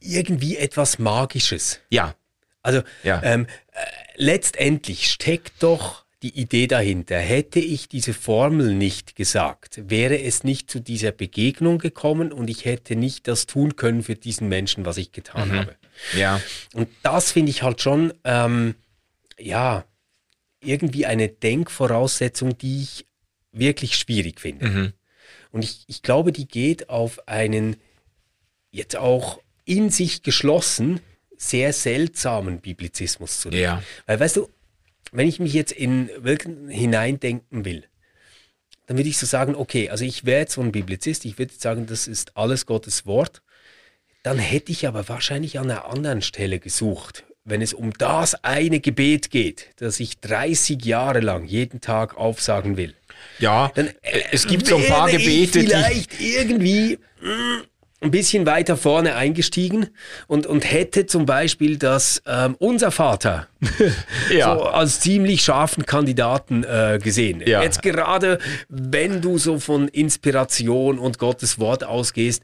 irgendwie 0.00 0.56
etwas 0.56 0.98
Magisches. 0.98 1.80
Ja. 1.90 2.14
Also 2.62 2.82
ähm, 3.04 3.46
äh, 3.72 3.78
letztendlich 4.16 5.10
steckt 5.10 5.62
doch 5.62 6.04
die 6.22 6.38
Idee 6.38 6.66
dahinter. 6.66 7.18
Hätte 7.18 7.58
ich 7.58 7.88
diese 7.88 8.14
Formel 8.14 8.74
nicht 8.74 9.16
gesagt, 9.16 9.80
wäre 9.88 10.20
es 10.20 10.44
nicht 10.44 10.70
zu 10.70 10.80
dieser 10.80 11.12
Begegnung 11.12 11.78
gekommen 11.78 12.32
und 12.32 12.48
ich 12.48 12.64
hätte 12.64 12.96
nicht 12.96 13.28
das 13.28 13.46
tun 13.46 13.76
können 13.76 14.02
für 14.02 14.14
diesen 14.14 14.48
Menschen, 14.48 14.86
was 14.86 14.96
ich 14.96 15.12
getan 15.12 15.48
mhm. 15.48 15.52
habe. 15.54 15.76
Ja. 16.16 16.40
Und 16.74 16.88
das 17.02 17.32
finde 17.32 17.50
ich 17.50 17.62
halt 17.62 17.80
schon, 17.80 18.14
ähm, 18.24 18.74
ja, 19.38 19.84
irgendwie 20.60 21.06
eine 21.06 21.28
Denkvoraussetzung, 21.28 22.56
die 22.56 22.82
ich 22.82 23.06
wirklich 23.50 23.96
schwierig 23.96 24.40
finde. 24.40 24.68
Mhm. 24.68 24.92
Und 25.50 25.64
ich, 25.64 25.84
ich 25.88 26.02
glaube, 26.02 26.32
die 26.32 26.46
geht 26.46 26.88
auf 26.88 27.28
einen 27.28 27.76
jetzt 28.70 28.96
auch 28.96 29.40
in 29.64 29.90
sich 29.90 30.22
geschlossen, 30.22 31.00
sehr 31.36 31.72
seltsamen 31.72 32.60
Biblizismus 32.60 33.40
zurück. 33.40 33.58
Ja. 33.58 33.82
Weil, 34.06 34.20
weißt 34.20 34.36
du, 34.36 34.48
wenn 35.12 35.28
ich 35.28 35.38
mich 35.38 35.52
jetzt 35.52 35.72
in 35.72 36.10
Wilken 36.18 36.68
hineindenken 36.68 37.64
will, 37.64 37.84
dann 38.86 38.96
würde 38.96 39.08
ich 39.08 39.18
so 39.18 39.26
sagen, 39.26 39.54
okay, 39.54 39.90
also 39.90 40.04
ich 40.04 40.24
wäre 40.24 40.40
jetzt 40.40 40.54
so 40.54 40.60
ein 40.60 40.72
Biblizist, 40.72 41.24
ich 41.24 41.38
würde 41.38 41.54
sagen, 41.56 41.86
das 41.86 42.08
ist 42.08 42.36
alles 42.36 42.66
Gottes 42.66 43.06
Wort. 43.06 43.42
Dann 44.22 44.38
hätte 44.38 44.72
ich 44.72 44.86
aber 44.86 45.08
wahrscheinlich 45.08 45.58
an 45.58 45.70
einer 45.70 45.86
anderen 45.86 46.22
Stelle 46.22 46.58
gesucht, 46.58 47.24
wenn 47.44 47.60
es 47.62 47.74
um 47.74 47.92
das 47.92 48.34
eine 48.44 48.80
Gebet 48.80 49.30
geht, 49.30 49.70
das 49.76 50.00
ich 50.00 50.20
30 50.20 50.84
Jahre 50.84 51.20
lang 51.20 51.44
jeden 51.44 51.80
Tag 51.80 52.16
aufsagen 52.16 52.76
will. 52.76 52.94
Ja, 53.38 53.70
Dann, 53.74 53.88
äh, 54.02 54.22
es 54.30 54.46
gibt 54.46 54.66
so 54.66 54.76
ein 54.76 54.86
paar 54.86 55.08
wäre 55.08 55.18
ich 55.18 55.24
Gebete, 55.52 55.60
die. 55.60 55.66
vielleicht 55.66 56.20
irgendwie 56.20 56.98
mm, 57.20 57.62
ein 58.00 58.10
bisschen 58.10 58.46
weiter 58.46 58.76
vorne 58.76 59.14
eingestiegen 59.14 59.88
und, 60.26 60.46
und 60.46 60.70
hätte 60.70 61.06
zum 61.06 61.26
Beispiel 61.26 61.78
das 61.78 62.22
ähm, 62.26 62.56
Unser 62.58 62.90
Vater 62.90 63.48
Ja. 64.30 64.54
so 64.56 64.62
als 64.64 65.00
ziemlich 65.00 65.42
scharfen 65.42 65.86
Kandidaten 65.86 66.64
äh, 66.64 66.98
gesehen. 67.02 67.42
Ja. 67.44 67.62
Jetzt 67.62 67.82
gerade, 67.82 68.38
wenn 68.68 69.20
du 69.20 69.38
so 69.38 69.58
von 69.58 69.88
Inspiration 69.88 70.98
und 70.98 71.18
Gottes 71.18 71.58
Wort 71.58 71.84
ausgehst, 71.84 72.42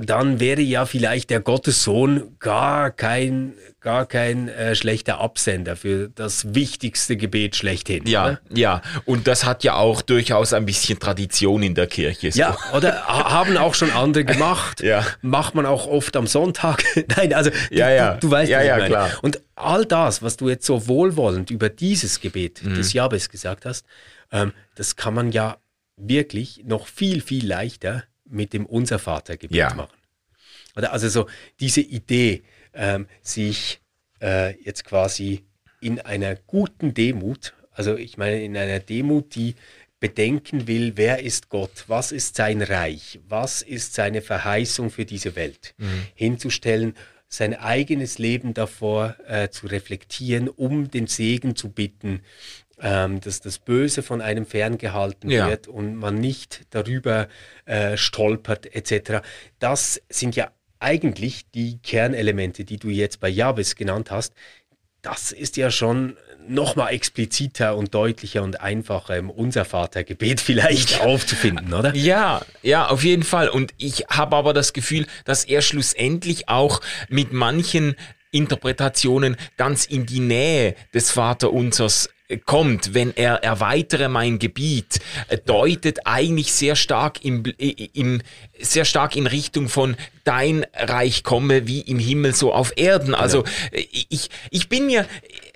dann 0.00 0.40
wäre 0.40 0.60
ja 0.60 0.86
vielleicht 0.86 1.30
der 1.30 1.40
Gottessohn 1.40 2.36
gar 2.38 2.90
kein, 2.90 3.54
gar 3.80 4.06
kein 4.06 4.48
äh, 4.48 4.74
schlechter 4.74 5.20
Absender 5.20 5.76
für 5.76 6.08
das 6.14 6.54
wichtigste 6.54 7.16
Gebet 7.16 7.56
schlechthin. 7.56 8.06
Ja, 8.06 8.24
oder? 8.26 8.40
ja. 8.54 8.82
Und 9.04 9.26
das 9.26 9.44
hat 9.44 9.64
ja 9.64 9.74
auch 9.74 10.02
durchaus 10.02 10.52
ein 10.52 10.66
bisschen 10.66 10.98
Tradition 10.98 11.62
in 11.62 11.74
der 11.74 11.86
Kirche. 11.86 12.32
So. 12.32 12.40
Ja, 12.40 12.56
oder 12.74 13.06
ha- 13.06 13.30
haben 13.30 13.56
auch 13.56 13.74
schon 13.74 13.90
andere 13.92 14.24
gemacht. 14.24 14.82
Ja. 14.82 15.04
Macht 15.22 15.54
man 15.54 15.66
auch 15.66 15.86
oft 15.86 16.16
am 16.16 16.26
Sonntag. 16.26 16.82
Nein, 17.16 17.32
also 17.34 17.50
du, 17.50 17.56
Ja, 17.70 17.90
ja. 17.90 18.14
du, 18.14 18.20
du 18.26 18.30
weißt, 18.30 18.50
Ja, 18.50 18.62
ja, 18.62 18.84
klar. 18.86 19.10
Und 19.22 19.40
all 19.56 19.84
das, 19.84 20.22
was 20.22 20.36
du 20.38 20.48
jetzt 20.50 20.66
so 20.66 20.86
wohlwollend 20.88 21.50
über 21.50 21.68
dieses 21.68 22.20
Gebet 22.20 22.62
Mhm. 22.62 22.74
des 22.74 22.92
Jabes 22.92 23.28
gesagt 23.28 23.64
hast, 23.64 23.86
ähm, 24.32 24.52
das 24.74 24.96
kann 24.96 25.14
man 25.14 25.32
ja 25.32 25.58
wirklich 25.96 26.62
noch 26.64 26.86
viel, 26.86 27.20
viel 27.20 27.46
leichter 27.46 28.04
mit 28.24 28.52
dem 28.52 28.66
Unser 28.66 28.98
Vater-Gebet 28.98 29.56
Ja. 29.56 29.74
machen. 29.74 29.96
Oder 30.76 30.92
also 30.92 31.08
so 31.08 31.26
diese 31.58 31.80
Idee, 31.80 32.42
ähm, 32.72 33.06
sich 33.22 33.80
äh, 34.22 34.54
jetzt 34.62 34.84
quasi 34.84 35.44
in 35.80 35.98
einer 36.00 36.36
guten 36.36 36.94
Demut, 36.94 37.54
also 37.72 37.96
ich 37.96 38.16
meine 38.18 38.42
in 38.44 38.56
einer 38.56 38.78
Demut, 38.78 39.34
die 39.34 39.54
bedenken 39.98 40.66
will, 40.66 40.92
wer 40.96 41.22
ist 41.22 41.48
Gott, 41.48 41.84
was 41.86 42.12
ist 42.12 42.36
sein 42.36 42.62
Reich, 42.62 43.18
was 43.28 43.62
ist 43.62 43.94
seine 43.94 44.22
Verheißung 44.22 44.90
für 44.90 45.04
diese 45.04 45.36
Welt, 45.36 45.74
hinzustellen, 46.14 46.94
sein 47.30 47.54
eigenes 47.54 48.18
Leben 48.18 48.52
davor 48.54 49.16
äh, 49.26 49.48
zu 49.48 49.68
reflektieren, 49.68 50.48
um 50.48 50.90
den 50.90 51.06
Segen 51.06 51.54
zu 51.54 51.70
bitten, 51.70 52.22
ähm, 52.82 53.20
dass 53.20 53.40
das 53.40 53.58
Böse 53.60 54.02
von 54.02 54.20
einem 54.20 54.44
ferngehalten 54.46 55.30
Ja. 55.30 55.48
wird 55.48 55.68
und 55.68 55.94
man 55.94 56.16
nicht 56.16 56.66
darüber 56.70 57.28
äh, 57.66 57.96
stolpert 57.96 58.74
etc. 58.74 59.22
Das 59.60 60.02
sind 60.08 60.34
ja 60.34 60.50
eigentlich 60.80 61.48
die 61.50 61.78
Kernelemente, 61.78 62.64
die 62.64 62.78
du 62.78 62.88
jetzt 62.88 63.20
bei 63.20 63.28
Jabes 63.28 63.76
genannt 63.76 64.10
hast. 64.10 64.34
Das 65.02 65.32
ist 65.32 65.56
ja 65.56 65.70
schon 65.70 66.16
noch 66.48 66.76
mal 66.76 66.88
expliziter 66.90 67.76
und 67.76 67.94
deutlicher 67.94 68.42
und 68.42 68.60
einfacher 68.60 69.16
im 69.16 69.30
Unser 69.30 69.64
Vater-Gebet 69.64 70.40
vielleicht 70.40 71.00
aufzufinden, 71.00 71.72
oder? 71.72 71.94
Ja, 71.94 72.42
ja, 72.62 72.88
auf 72.88 73.04
jeden 73.04 73.22
Fall. 73.22 73.48
Und 73.48 73.72
ich 73.78 74.06
habe 74.10 74.36
aber 74.36 74.52
das 74.52 74.72
Gefühl, 74.72 75.06
dass 75.24 75.44
er 75.44 75.62
schlussendlich 75.62 76.48
auch 76.48 76.80
mit 77.08 77.32
manchen 77.32 77.94
Interpretationen 78.30 79.36
ganz 79.56 79.84
in 79.84 80.06
die 80.06 80.20
Nähe 80.20 80.74
des 80.94 81.10
Vaterunsers 81.12 82.08
äh, 82.28 82.36
kommt, 82.38 82.94
wenn 82.94 83.16
er 83.16 83.42
erweitere 83.42 84.08
mein 84.08 84.38
Gebiet, 84.38 85.00
äh, 85.28 85.38
deutet 85.38 86.06
eigentlich 86.06 86.52
sehr 86.52 86.76
stark 86.76 87.24
im, 87.24 87.44
i- 87.60 87.90
im 87.94 88.22
sehr 88.58 88.84
stark 88.84 89.16
in 89.16 89.26
Richtung 89.26 89.68
von 89.68 89.96
dein 90.24 90.64
Reich 90.74 91.22
komme 91.24 91.66
wie 91.66 91.80
im 91.80 91.98
Himmel 91.98 92.34
so 92.34 92.52
auf 92.52 92.72
Erden. 92.76 93.14
Also 93.14 93.44
äh, 93.72 93.84
ich, 94.08 94.30
ich 94.50 94.68
bin 94.68 94.86
mir 94.86 95.06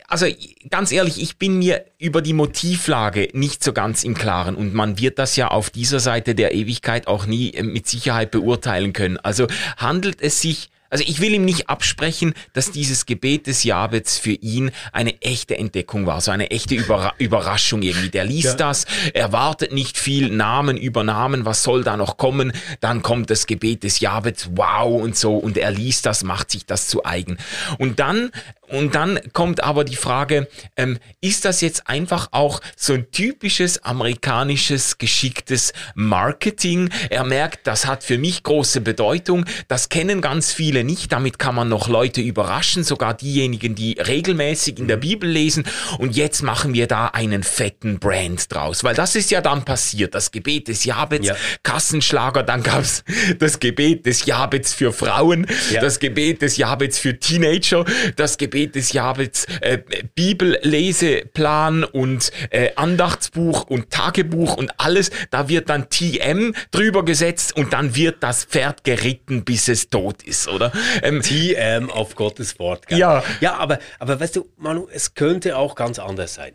also 0.06 0.26
ganz 0.70 0.92
ehrlich, 0.92 1.20
ich 1.20 1.38
bin 1.38 1.58
mir 1.58 1.84
über 1.98 2.20
die 2.22 2.34
Motivlage 2.34 3.30
nicht 3.32 3.64
so 3.64 3.72
ganz 3.72 4.04
im 4.04 4.14
Klaren 4.14 4.54
und 4.54 4.74
man 4.74 4.98
wird 4.98 5.18
das 5.18 5.34
ja 5.34 5.48
auf 5.48 5.70
dieser 5.70 5.98
Seite 5.98 6.34
der 6.34 6.54
Ewigkeit 6.54 7.06
auch 7.06 7.24
nie 7.26 7.52
äh, 7.54 7.62
mit 7.62 7.88
Sicherheit 7.88 8.30
beurteilen 8.30 8.92
können. 8.92 9.16
Also 9.18 9.46
handelt 9.78 10.20
es 10.20 10.40
sich 10.40 10.68
also 10.94 11.04
ich 11.09 11.20
will 11.20 11.35
ihm 11.35 11.44
nicht 11.44 11.68
absprechen, 11.68 12.35
dass 12.52 12.70
dieses 12.70 13.04
Gebet 13.04 13.48
des 13.48 13.64
Jabets 13.64 14.16
für 14.16 14.30
ihn 14.30 14.70
eine 14.92 15.20
echte 15.22 15.59
Entdeckung 15.59 16.07
war, 16.07 16.20
so 16.20 16.30
eine 16.30 16.52
echte 16.52 16.76
Überra 16.76 17.14
Überraschung 17.18 17.83
irgendwie. 17.83 18.11
Der 18.11 18.24
liest 18.24 18.44
Ja. 18.44 18.54
das, 18.54 18.87
er 19.12 19.33
wartet 19.33 19.72
nicht 19.72 19.98
viel, 19.98 20.30
Namen 20.30 20.76
über 20.76 21.02
Namen, 21.02 21.46
was 21.46 21.64
soll 21.64 21.83
da 21.83 21.96
noch 21.96 22.16
kommen? 22.16 22.52
Dann 22.78 23.02
kommt 23.02 23.28
das 23.30 23.46
Gebet 23.48 23.83
des 23.83 23.98
Jabets, 23.98 24.50
wow 24.54 25.02
und 25.02 25.16
so, 25.16 25.37
und 25.37 25.59
er 25.59 25.72
liest 25.72 26.07
das, 26.07 26.22
macht 26.22 26.52
sich 26.52 26.64
das 26.64 26.87
zu 26.87 27.04
eigen. 27.04 27.38
Und 27.78 27.98
dann, 27.98 28.30
und 28.74 28.94
dann 28.94 29.18
kommt 29.32 29.62
aber 29.62 29.84
die 29.84 29.96
Frage, 29.96 30.48
ähm, 30.76 30.98
ist 31.20 31.44
das 31.44 31.60
jetzt 31.60 31.88
einfach 31.88 32.28
auch 32.32 32.60
so 32.76 32.92
ein 32.94 33.10
typisches 33.10 33.82
amerikanisches 33.84 34.98
geschicktes 34.98 35.72
Marketing? 35.94 36.90
Er 37.10 37.24
merkt, 37.24 37.66
das 37.66 37.87
hat 37.87 38.04
für 38.04 38.18
mich 38.18 38.42
große 38.42 38.80
Bedeutung, 38.80 39.44
das 39.68 39.88
kennen 39.88 40.20
ganz 40.20 40.52
viele 40.52 40.84
nicht, 40.84 41.12
damit 41.12 41.38
kann 41.38 41.54
man 41.54 41.68
noch 41.68 41.88
Leute 41.88 42.20
überraschen, 42.20 42.84
sogar 42.84 43.14
diejenigen, 43.14 43.74
die 43.74 43.92
regelmäßig 43.92 44.78
in 44.78 44.88
der 44.88 44.96
Bibel 44.96 45.28
lesen. 45.28 45.64
Und 45.98 46.16
jetzt 46.16 46.42
machen 46.42 46.74
wir 46.74 46.87
da 46.87 47.06
einen 47.08 47.42
fetten 47.42 47.98
Brand 47.98 48.52
draus, 48.52 48.84
weil 48.84 48.94
das 48.94 49.14
ist 49.16 49.30
ja 49.30 49.40
dann 49.40 49.64
passiert. 49.64 50.14
Das 50.14 50.30
Gebet 50.30 50.68
des 50.68 50.84
Jabets, 50.84 51.26
Ja. 51.28 51.37
Kassenschlager, 51.62 52.42
dann 52.42 52.62
gab's 52.62 53.04
das 53.38 53.58
Gebet 53.60 54.06
des 54.06 54.26
Jabets 54.26 54.72
für 54.72 54.92
Frauen, 54.92 55.46
Ja. 55.70 55.80
das 55.80 55.98
Gebet 55.98 56.42
des 56.42 56.56
Jabets 56.56 56.98
für 56.98 57.18
Teenager, 57.18 57.84
das 58.16 58.38
Gebet 58.38 58.63
des 58.68 58.92
Jabets 58.92 59.46
äh, 59.61 59.79
Bibelleseplan 60.14 61.85
und 61.85 62.31
äh, 62.50 62.70
Andachtsbuch 62.77 63.64
und 63.64 63.90
Tagebuch 63.90 64.57
und 64.57 64.72
alles. 64.79 65.11
Da 65.31 65.48
wird 65.48 65.68
dann 65.68 65.88
TM 65.88 66.55
drüber 66.70 67.05
gesetzt 67.05 67.57
und 67.57 67.72
dann 67.72 67.94
wird 67.96 68.22
das 68.22 68.44
Pferd 68.44 68.85
geritten, 68.85 69.44
bis 69.44 69.68
es 69.68 69.88
tot 69.88 70.22
ist, 70.22 70.48
oder? 70.48 70.72
Ähm, 71.03 71.22
TM 71.22 71.90
auf 71.90 72.14
Gottes 72.14 72.59
Wort. 72.59 72.87
Gell? 72.87 72.98
Ja. 72.98 73.22
Ja, 73.40 73.55
aber, 73.57 73.79
aber 73.98 74.18
weißt 74.20 74.37
du, 74.37 74.48
Manu, 74.57 74.88
es 74.92 75.14
könnte 75.14 75.57
auch 75.57 75.74
ganz 75.74 75.98
anders 75.98 76.35
sein. 76.35 76.55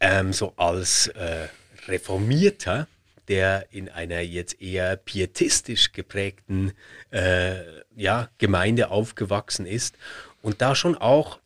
Ähm, 0.00 0.32
so 0.32 0.52
als 0.56 1.08
äh, 1.08 1.48
Reformierter, 1.88 2.88
der 3.28 3.66
in 3.70 3.88
einer 3.88 4.20
jetzt 4.20 4.60
eher 4.60 4.96
pietistisch 4.96 5.92
geprägten 5.92 6.72
äh, 7.10 7.54
ja, 7.96 8.28
Gemeinde 8.38 8.90
aufgewachsen 8.90 9.66
ist 9.66 9.96
und 10.44 10.60
da 10.60 10.74
schon 10.74 10.94
auch 10.96 11.38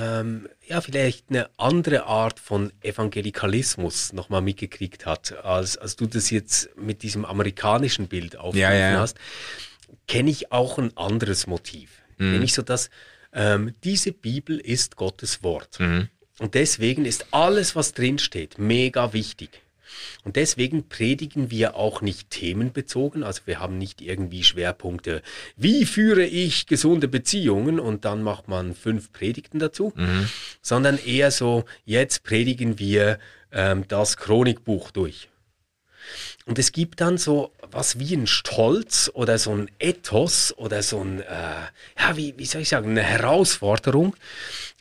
ähm, 0.00 0.48
ja, 0.66 0.80
vielleicht 0.80 1.30
eine 1.30 1.48
andere 1.56 2.04
Art 2.04 2.38
von 2.38 2.72
Evangelikalismus 2.82 4.12
nochmal 4.12 4.42
mitgekriegt 4.42 5.06
hat, 5.06 5.32
als, 5.44 5.78
als 5.78 5.96
du 5.96 6.06
das 6.06 6.30
jetzt 6.30 6.76
mit 6.76 7.02
diesem 7.02 7.24
amerikanischen 7.24 8.08
Bild 8.08 8.36
aufgerufen 8.36 8.58
Ja, 8.58 8.74
ja, 8.74 9.00
hast, 9.00 9.16
kenne 10.06 10.30
ich 10.30 10.52
auch 10.52 10.78
ein 10.78 10.96
anderes 10.96 11.46
Motiv. 11.46 12.02
Nämlich 12.18 12.54
so, 12.54 12.62
dass 12.62 12.90
ähm, 13.32 13.74
diese 13.84 14.12
Bibel 14.12 14.58
ist 14.58 14.96
Gottes 14.96 15.42
Wort. 15.42 15.78
Und 16.38 16.54
deswegen 16.54 17.04
ist 17.04 17.26
alles, 17.30 17.76
was 17.76 17.92
drin 17.92 18.18
steht, 18.18 18.58
mega 18.58 19.12
wichtig. 19.12 19.62
Und 20.24 20.36
deswegen 20.36 20.88
predigen 20.88 21.50
wir 21.50 21.76
auch 21.76 22.00
nicht 22.00 22.30
themenbezogen, 22.30 23.22
also 23.22 23.42
wir 23.46 23.60
haben 23.60 23.78
nicht 23.78 24.00
irgendwie 24.00 24.44
Schwerpunkte, 24.44 25.22
wie 25.56 25.84
führe 25.86 26.24
ich 26.24 26.66
gesunde 26.66 27.08
Beziehungen? 27.08 27.80
Und 27.80 28.04
dann 28.04 28.22
macht 28.22 28.48
man 28.48 28.74
fünf 28.74 29.12
Predigten 29.12 29.58
dazu, 29.58 29.92
sondern 30.62 30.98
eher 30.98 31.30
so, 31.30 31.64
jetzt 31.84 32.24
predigen 32.24 32.78
wir 32.78 33.18
ähm, 33.52 33.84
das 33.88 34.16
Chronikbuch 34.16 34.90
durch. 34.90 35.28
Und 36.44 36.58
es 36.58 36.72
gibt 36.72 37.00
dann 37.00 37.18
so 37.18 37.52
was 37.72 37.98
wie 37.98 38.14
ein 38.14 38.26
Stolz 38.26 39.10
oder 39.12 39.38
so 39.38 39.52
ein 39.52 39.70
Ethos 39.78 40.56
oder 40.56 40.82
so 40.82 41.00
ein, 41.00 41.20
äh, 41.20 41.24
ja, 41.98 42.16
wie, 42.16 42.34
wie 42.36 42.46
soll 42.46 42.62
ich 42.62 42.68
sagen, 42.68 42.90
eine 42.90 43.02
Herausforderung 43.02 44.14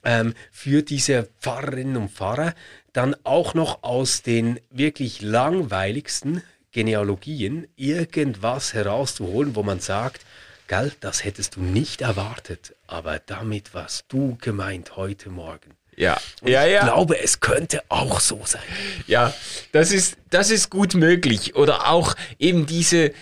ähm, 0.04 0.34
für 0.52 0.84
diese 0.84 1.28
Pfarrerinnen 1.42 1.98
und 1.98 2.12
Pfarrer, 2.12 2.54
dann 2.96 3.16
auch 3.24 3.54
noch 3.54 3.84
aus 3.84 4.22
den 4.22 4.60
wirklich 4.72 5.22
langweiligsten 5.22 6.42
Genealogien 6.72 7.68
irgendwas 7.76 8.74
herauszuholen, 8.74 9.56
wo 9.56 9.64
man 9.64 9.80
sagt, 9.80 10.26
gell, 10.68 10.92
das 11.02 11.24
hättest 11.24 11.58
du 11.58 11.62
nicht 11.62 12.02
erwartet, 12.02 12.74
aber 12.88 13.20
damit 13.20 13.74
warst 13.74 14.06
du 14.10 14.38
gemeint 14.40 14.96
heute 14.96 15.30
Morgen. 15.30 15.72
Ja, 15.98 16.20
Und 16.42 16.50
ja, 16.50 16.66
ich 16.66 16.74
ja. 16.74 16.84
glaube, 16.84 17.22
es 17.22 17.40
könnte 17.40 17.84
auch 17.90 18.20
so 18.20 18.42
sein. 18.46 18.62
Ja, 19.08 19.34
das 19.72 19.92
ist, 19.92 20.18
das 20.30 20.50
ist 20.50 20.70
gut 20.70 20.94
möglich. 20.94 21.56
Oder 21.56 21.90
auch 21.90 22.16
eben 22.38 22.66
diese, 22.66 23.14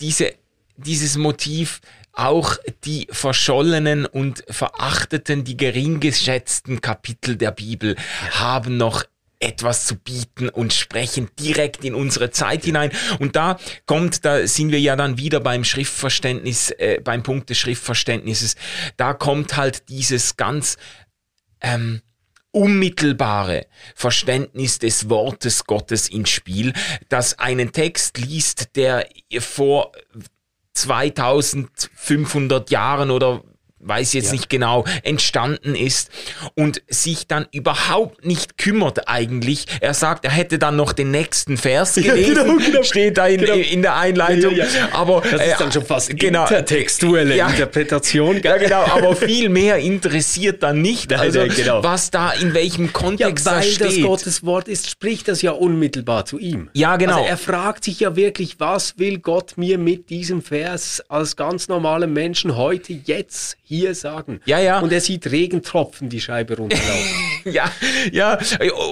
diese, 0.00 0.34
dieses 0.76 1.16
Motiv, 1.16 1.80
auch 2.12 2.56
die 2.84 3.08
verschollenen 3.10 4.06
und 4.06 4.44
verachteten, 4.48 5.44
die 5.44 5.56
gering 5.56 6.00
geschätzten 6.00 6.80
Kapitel 6.80 7.36
der 7.36 7.52
Bibel 7.52 7.96
haben 8.32 8.76
noch 8.76 9.04
etwas 9.42 9.86
zu 9.86 9.96
bieten 9.96 10.48
und 10.48 10.72
sprechen 10.72 11.28
direkt 11.38 11.84
in 11.84 11.94
unsere 11.94 12.30
Zeit 12.30 12.64
hinein. 12.64 12.92
Und 13.18 13.34
da 13.34 13.58
kommt, 13.86 14.24
da 14.24 14.46
sind 14.46 14.70
wir 14.70 14.80
ja 14.80 14.94
dann 14.94 15.18
wieder 15.18 15.40
beim 15.40 15.64
Schriftverständnis, 15.64 16.70
äh, 16.70 17.00
beim 17.02 17.22
Punkt 17.22 17.50
des 17.50 17.58
Schriftverständnisses, 17.58 18.54
da 18.96 19.14
kommt 19.14 19.56
halt 19.56 19.88
dieses 19.88 20.36
ganz 20.36 20.76
ähm, 21.60 22.02
unmittelbare 22.52 23.66
Verständnis 23.94 24.78
des 24.78 25.08
Wortes 25.08 25.64
Gottes 25.64 26.08
ins 26.08 26.30
Spiel, 26.30 26.72
das 27.08 27.38
einen 27.38 27.72
Text 27.72 28.18
liest, 28.18 28.76
der 28.76 29.08
vor 29.40 29.92
2500 30.74 32.70
Jahren 32.70 33.10
oder 33.10 33.42
weiß 33.82 34.12
jetzt 34.14 34.26
Ja. 34.26 34.32
nicht 34.32 34.48
genau, 34.48 34.84
entstanden 35.02 35.74
ist 35.74 36.10
und 36.54 36.82
sich 36.88 37.26
dann 37.26 37.46
überhaupt 37.52 38.24
nicht 38.24 38.56
kümmert 38.58 39.08
eigentlich. 39.08 39.66
Er 39.80 39.94
sagt, 39.94 40.24
er 40.24 40.30
hätte 40.30 40.58
dann 40.58 40.76
noch 40.76 40.92
den 40.92 41.10
nächsten 41.10 41.56
Vers 41.56 41.96
Ja, 41.96 42.14
gelesen, 42.14 42.34
genau, 42.34 42.56
genau. 42.56 42.82
steht 42.82 43.18
da 43.18 43.26
in, 43.26 43.40
Genau. 43.40 43.54
in 43.54 43.82
der 43.82 43.96
Einleitung. 43.96 44.54
Ja, 44.54 44.64
ja. 44.64 44.88
Aber 44.92 45.20
Das 45.28 45.40
äh, 45.40 45.50
ist 45.50 45.60
dann 45.60 45.72
schon 45.72 45.84
fast 45.84 46.16
genau. 46.16 46.42
intertextuelle 46.44 47.36
Ja. 47.36 47.48
Interpretation. 47.48 48.40
Ja, 48.42 48.56
genau, 48.56 48.82
aber 48.84 49.16
viel 49.16 49.48
mehr 49.48 49.78
interessiert 49.78 50.62
dann 50.62 50.80
nicht, 50.80 51.12
also, 51.12 51.44
genau. 51.54 51.82
was 51.82 52.10
da 52.10 52.30
in 52.32 52.54
welchem 52.54 52.86
Ja, 52.86 52.92
Kontext 52.92 53.46
da 53.46 53.56
weil 53.56 53.74
das 53.74 53.92
steht. 53.92 54.04
Gottes 54.04 54.44
Wort 54.44 54.68
ist, 54.68 54.88
spricht 54.90 55.28
das 55.28 55.42
ja 55.42 55.50
unmittelbar 55.52 56.24
zu 56.24 56.38
ihm. 56.38 56.70
Ja, 56.72 56.96
genau. 56.96 57.16
Also 57.18 57.28
er 57.28 57.36
fragt 57.36 57.84
sich 57.84 58.00
ja 58.00 58.16
wirklich, 58.16 58.56
was 58.60 58.98
will 58.98 59.18
Gott 59.18 59.54
mir 59.56 59.78
mit 59.78 60.10
diesem 60.10 60.42
Vers 60.42 61.02
als 61.08 61.36
ganz 61.36 61.68
normalem 61.68 62.12
Menschen 62.12 62.56
heute, 62.56 62.92
jetzt, 63.04 63.56
hier 63.78 63.94
sagen? 63.94 64.40
Ja, 64.44 64.58
ja. 64.58 64.80
Und 64.80 64.92
er 64.92 65.00
sieht 65.00 65.30
Regentropfen 65.30 66.08
die 66.08 66.20
Scheibe 66.20 66.56
runterlaufen. 66.56 67.32
Ja, 67.44 67.72
ja, 68.12 68.38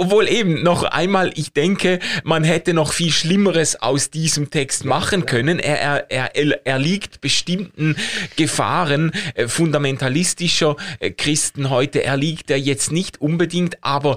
obwohl 0.01 0.29
eben 0.29 0.63
noch 0.63 0.83
einmal, 0.83 1.31
ich 1.37 1.53
denke, 1.53 2.01
man 2.25 2.43
hätte 2.43 2.75
noch 2.75 2.93
viel 2.93 3.13
Schlimmeres 3.13 3.81
aus 3.81 4.11
diesem 4.11 4.51
Text 4.51 4.85
machen 4.85 5.25
können. 5.25 5.61
Er, 5.61 6.11
er, 6.11 6.35
er, 6.35 6.67
er 6.67 6.79
liegt 6.79 7.21
bestimmten 7.21 7.97
Gefahren 8.35 9.13
äh, 9.35 9.47
fundamentalistischer 9.47 10.77
äh, 10.99 11.11
Christen 11.11 11.71
heute, 11.71 12.03
er 12.03 12.17
liegt 12.17 12.51
er 12.51 12.59
jetzt 12.59 12.91
nicht 12.91 13.21
unbedingt, 13.21 13.79
aber 13.83 14.17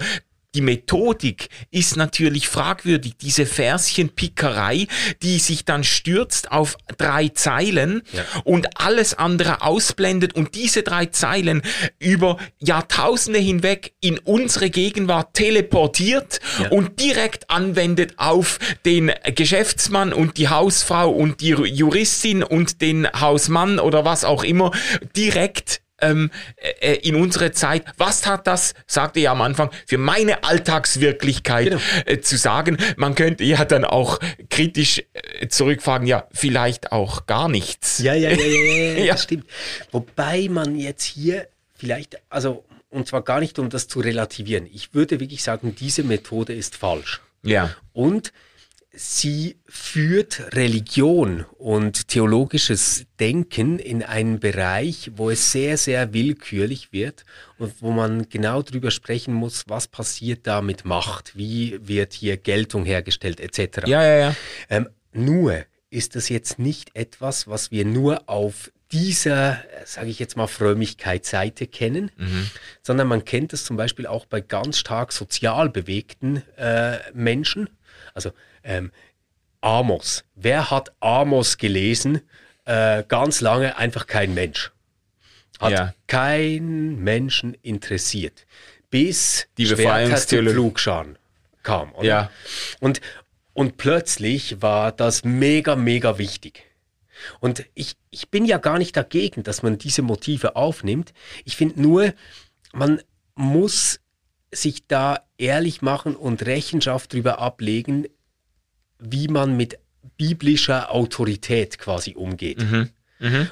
die 0.55 0.61
Methodik 0.61 1.49
ist 1.71 1.95
natürlich 1.97 2.47
fragwürdig. 2.47 3.13
Diese 3.19 3.45
Verschenpickerei, 3.45 4.87
die 5.21 5.39
sich 5.39 5.65
dann 5.65 5.83
stürzt 5.83 6.51
auf 6.51 6.77
drei 6.97 7.29
Zeilen 7.29 8.01
Ja. 8.11 8.23
und 8.43 8.79
alles 8.79 9.13
andere 9.13 9.61
ausblendet 9.61 10.35
und 10.35 10.55
diese 10.55 10.83
drei 10.83 11.07
Zeilen 11.07 11.61
über 11.99 12.37
Jahrtausende 12.59 13.39
hinweg 13.39 13.93
in 14.01 14.19
unsere 14.19 14.69
Gegenwart 14.69 15.33
teleportiert 15.33 16.39
Ja. 16.61 16.69
und 16.69 16.99
direkt 16.99 17.49
anwendet 17.49 18.13
auf 18.17 18.59
den 18.85 19.11
Geschäftsmann 19.35 20.13
und 20.13 20.37
die 20.37 20.49
Hausfrau 20.49 21.09
und 21.11 21.41
die 21.41 21.49
Juristin 21.49 22.43
und 22.43 22.81
den 22.81 23.07
Hausmann 23.19 23.79
oder 23.79 24.05
was 24.05 24.23
auch 24.23 24.43
immer 24.43 24.71
direkt 25.15 25.81
ähm, 26.03 26.31
äh, 26.81 26.95
in 26.97 27.15
unsere 27.15 27.51
Zeit. 27.51 27.85
Was 27.97 28.25
hat 28.25 28.47
das, 28.47 28.73
sagte 28.87 29.19
er 29.21 29.31
am 29.31 29.41
Anfang, 29.41 29.69
für 29.87 29.97
meine 29.97 30.43
Alltagswirklichkeit 30.43 31.69
Genau. 31.69 31.81
äh, 32.05 32.19
zu 32.19 32.37
sagen? 32.37 32.77
Man 32.97 33.15
könnte 33.15 33.43
ja 33.43 33.65
dann 33.65 33.85
auch 33.85 34.19
kritisch 34.49 35.03
äh, 35.13 35.47
zurückfragen, 35.47 36.07
ja, 36.07 36.27
vielleicht 36.31 36.91
auch 36.91 37.25
gar 37.25 37.49
nichts. 37.49 37.99
Ja, 37.99 38.13
ja, 38.13 38.29
ja, 38.29 38.35
ja, 38.37 38.45
ja, 38.45 38.93
ja, 38.93 39.03
Ja. 39.05 39.13
das 39.13 39.23
stimmt. 39.23 39.45
Wobei 39.91 40.47
man 40.49 40.77
jetzt 40.77 41.03
hier 41.03 41.47
vielleicht, 41.75 42.17
also, 42.29 42.63
und 42.89 43.07
zwar 43.07 43.23
gar 43.23 43.39
nicht, 43.39 43.57
um 43.59 43.69
das 43.69 43.87
zu 43.87 43.99
relativieren. 43.99 44.67
Ich 44.71 44.93
würde 44.93 45.19
wirklich 45.19 45.43
sagen, 45.43 45.75
diese 45.75 46.03
Methode 46.03 46.53
ist 46.53 46.75
falsch. 46.75 47.21
Ja. 47.43 47.75
Und 47.93 48.31
sie 48.93 49.57
führt 49.67 50.53
Religion 50.55 51.45
und 51.57 52.07
theologisches 52.07 53.05
Denken 53.19 53.79
in 53.79 54.03
einen 54.03 54.39
Bereich, 54.39 55.11
wo 55.15 55.31
es 55.31 55.51
sehr, 55.51 55.77
sehr 55.77 56.13
willkürlich 56.13 56.91
wird 56.91 57.25
und 57.57 57.81
wo 57.81 57.91
man 57.91 58.29
genau 58.29 58.61
drüber 58.61 58.91
sprechen 58.91 59.33
muss, 59.33 59.63
was 59.67 59.87
passiert 59.87 60.45
da 60.45 60.61
mit 60.61 60.85
Macht, 60.85 61.35
wie 61.35 61.79
wird 61.81 62.13
hier 62.13 62.37
Geltung 62.37 62.85
hergestellt, 62.85 63.39
etc. 63.39 63.87
Ja, 63.87 64.03
ja, 64.03 64.17
ja. 64.17 64.35
Ähm, 64.69 64.89
nur 65.11 65.65
ist 65.89 66.15
das 66.15 66.29
jetzt 66.29 66.59
nicht 66.59 66.95
etwas, 66.95 67.47
was 67.47 67.71
wir 67.71 67.85
nur 67.85 68.29
auf 68.29 68.71
dieser, 68.91 69.63
sage 69.85 70.09
ich 70.09 70.19
jetzt 70.19 70.37
mal, 70.37 70.45
Frömmigkeitsseite 70.45 71.65
kennen, 71.65 72.11
sondern 72.83 73.07
man 73.07 73.25
kennt 73.25 73.51
es 73.53 73.65
zum 73.65 73.75
Beispiel 73.75 74.05
auch 74.05 74.25
bei 74.25 74.39
ganz 74.39 74.77
stark 74.77 75.11
sozial 75.11 75.69
bewegten 75.69 76.43
äh, 76.57 76.99
Menschen. 77.13 77.69
Also 78.13 78.31
ähm, 78.63 78.91
Amos. 79.61 80.23
Wer 80.35 80.71
hat 80.71 80.91
Amos 80.99 81.57
gelesen? 81.57 82.21
Äh, 82.65 83.03
ganz 83.07 83.41
lange 83.41 83.77
einfach 83.77 84.07
kein 84.07 84.33
Mensch. 84.33 84.71
Hat 85.59 85.71
Ja. 85.71 85.93
kein 86.07 86.95
Menschen 87.03 87.53
interessiert. 87.61 88.45
Bis 88.89 89.47
Die. 89.57 89.65
Flugscharen 90.53 91.17
kam. 91.63 91.93
Oder? 91.93 92.05
Ja. 92.07 92.31
Und, 92.79 93.01
und 93.53 93.77
plötzlich 93.77 94.61
war 94.61 94.91
das 94.91 95.23
mega, 95.23 95.75
mega 95.75 96.17
wichtig. 96.17 96.63
Und 97.39 97.65
ich, 97.73 97.95
ich 98.09 98.29
bin 98.29 98.45
ja 98.45 98.57
gar 98.57 98.77
nicht 98.77 98.97
dagegen, 98.97 99.43
dass 99.43 99.63
man 99.63 99.77
diese 99.77 100.01
Motive 100.01 100.55
aufnimmt. 100.55 101.13
Ich 101.45 101.55
finde 101.55 101.81
nur, 101.81 102.13
man 102.73 103.01
muss 103.35 103.99
sich 104.51 104.87
da 104.87 105.19
ehrlich 105.37 105.81
machen 105.81 106.15
und 106.15 106.45
Rechenschaft 106.45 107.13
darüber 107.13 107.39
ablegen, 107.39 108.07
wie 109.03 109.27
man 109.27 109.55
mit 109.57 109.77
biblischer 110.17 110.91
Autorität 110.91 111.77
quasi 111.77 112.13
umgeht. 112.15 112.65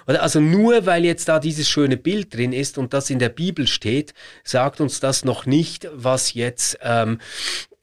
Oder 0.05 0.21
Also 0.21 0.39
nur 0.41 0.85
weil 0.85 1.05
jetzt 1.05 1.29
da 1.29 1.39
dieses 1.39 1.69
schöne 1.69 1.95
Bild 1.95 2.35
drin 2.35 2.51
ist 2.51 2.77
und 2.77 2.93
das 2.93 3.09
in 3.09 3.19
der 3.19 3.29
Bibel 3.29 3.67
steht, 3.67 4.13
sagt 4.43 4.81
uns 4.81 4.99
das 4.99 5.23
noch 5.23 5.45
nicht, 5.45 5.87
was 5.93 6.33
jetzt 6.33 6.77
ähm, 6.81 7.19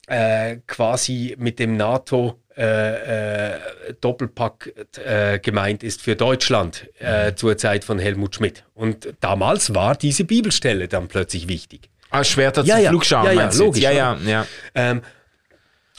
äh, 0.07 0.57
quasi 0.67 1.35
mit 1.39 1.57
dem 1.57 1.77
NATO 1.77 2.39
äh, 2.55 3.53
äh, 3.55 3.59
Doppelpack 4.01 4.73
äh, 5.03 5.39
gemeint 5.39 5.81
ist 5.81 6.01
für 6.01 6.15
Deutschland 6.15 6.87
äh, 6.99 7.33
zur 7.33 7.57
Zeit 7.57 7.83
von 7.85 7.99
Helmut 7.99 8.35
Schmidt. 8.35 8.65
Und 8.75 9.13
damals 9.21 9.73
war 9.73 9.95
diese 9.95 10.25
Bibelstelle 10.25 10.87
dann 10.87 11.07
plötzlich 11.07 11.47
wichtig. 11.47 11.89
Ah, 12.11 12.23
Schwerter 12.23 12.63
Ja, 12.63 12.75
zu 12.75 12.81
ja. 12.83 12.89
Flugscharen, 12.89 13.25
Ja, 13.27 13.31
ja, 13.31 13.51
logisch, 13.53 13.81
ja. 13.83 13.91
ja, 13.91 14.17
ja. 14.25 14.45
Ähm, 14.75 15.01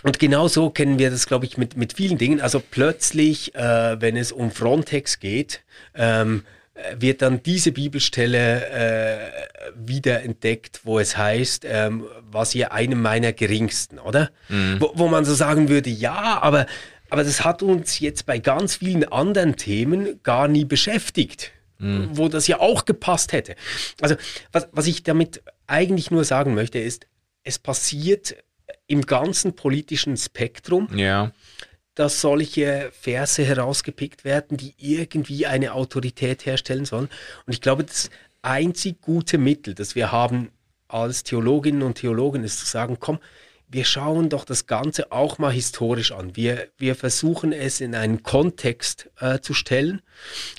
und 0.03 0.19
genau 0.19 0.49
so 0.49 0.71
kennen 0.71 0.99
wir 0.99 1.11
das, 1.11 1.27
glaube 1.27 1.47
ich, 1.47 1.59
mit, 1.59 1.77
mit 1.77 1.93
vielen 1.95 2.19
Dingen. 2.19 2.41
Also 2.41 2.61
plötzlich, 2.61 3.55
äh, 3.55 4.01
wenn 4.01 4.17
es 4.17 4.33
um 4.33 4.51
Frontex 4.51 5.19
geht, 5.21 5.63
ähm, 5.95 6.45
äh, 6.75 6.97
wird 6.99 7.23
dann 7.23 7.43
diese 7.43 7.73
Bibelstelle 7.73 8.67
äh, 8.71 9.31
wieder 9.75 10.23
entdeckt, 10.23 10.81
wo 10.85 10.99
es 10.99 11.17
heißt, 11.17 11.65
ähm, 11.69 12.05
was 12.31 12.55
ihr 12.55 12.73
einem 12.73 13.03
meiner 13.03 13.33
geringsten, 13.33 13.99
oder? 13.99 14.31
Wo, 14.81 14.93
wo 14.95 15.09
man 15.09 15.25
so 15.25 15.35
sagen 15.35 15.69
würde, 15.69 15.91
ja, 15.91 16.41
aber, 16.41 16.67
aber 17.11 17.25
das 17.25 17.45
hat 17.45 17.63
uns 17.63 18.01
jetzt 18.01 18.25
bei 18.27 18.39
ganz 18.39 18.77
vielen 18.77 19.05
anderen 19.05 19.57
Themen 19.57 20.21
gar 20.23 20.49
nie 20.49 20.65
beschäftigt, 20.65 21.53
wo 22.13 22.29
das 22.29 22.47
ja 22.47 22.61
auch 22.61 22.85
gepasst 22.85 23.33
hätte. 23.33 23.55
Also 24.03 24.15
was, 24.53 24.69
was 24.73 24.87
ich 24.87 25.03
damit 25.03 25.43
eigentlich 25.67 26.11
nur 26.11 26.25
sagen 26.25 26.55
möchte, 26.55 26.79
ist, 26.79 27.07
es 27.43 27.59
passiert 27.59 28.37
im 28.91 29.03
ganzen 29.07 29.55
politischen 29.55 30.17
Spektrum, 30.17 30.89
Ja. 30.97 31.31
dass 31.95 32.21
solche 32.21 32.91
Verse 33.01 33.43
herausgepickt 33.45 34.25
werden, 34.25 34.57
die 34.57 34.75
irgendwie 34.79 35.47
eine 35.47 35.75
Autorität 35.75 36.45
herstellen 36.45 36.85
sollen. 36.85 37.09
Und 37.47 37.53
ich 37.53 37.61
glaube, 37.61 37.85
das 37.85 38.11
einzig 38.43 39.01
gute 39.01 39.39
Mittel, 39.39 39.75
das 39.75 39.95
wir 39.95 40.11
haben 40.11 40.51
als 40.89 41.23
Theologinnen 41.23 41.83
und 41.83 41.95
Theologen, 41.97 42.43
ist 42.43 42.59
zu 42.59 42.67
sagen, 42.67 42.97
komm, 42.99 43.21
wir 43.69 43.85
schauen 43.85 44.29
doch 44.29 44.45
das 44.45 44.67
Ganze 44.67 45.13
auch 45.13 45.39
mal 45.39 45.53
historisch 45.53 46.11
an. 46.11 46.35
Wir, 46.35 46.67
wir 46.77 46.97
versuchen 46.97 47.53
es 47.53 47.81
in 47.81 47.95
einen 47.95 48.25
Kontext 48.25 49.09
äh, 49.21 49.39
zu 49.39 49.55
stellen 49.55 50.03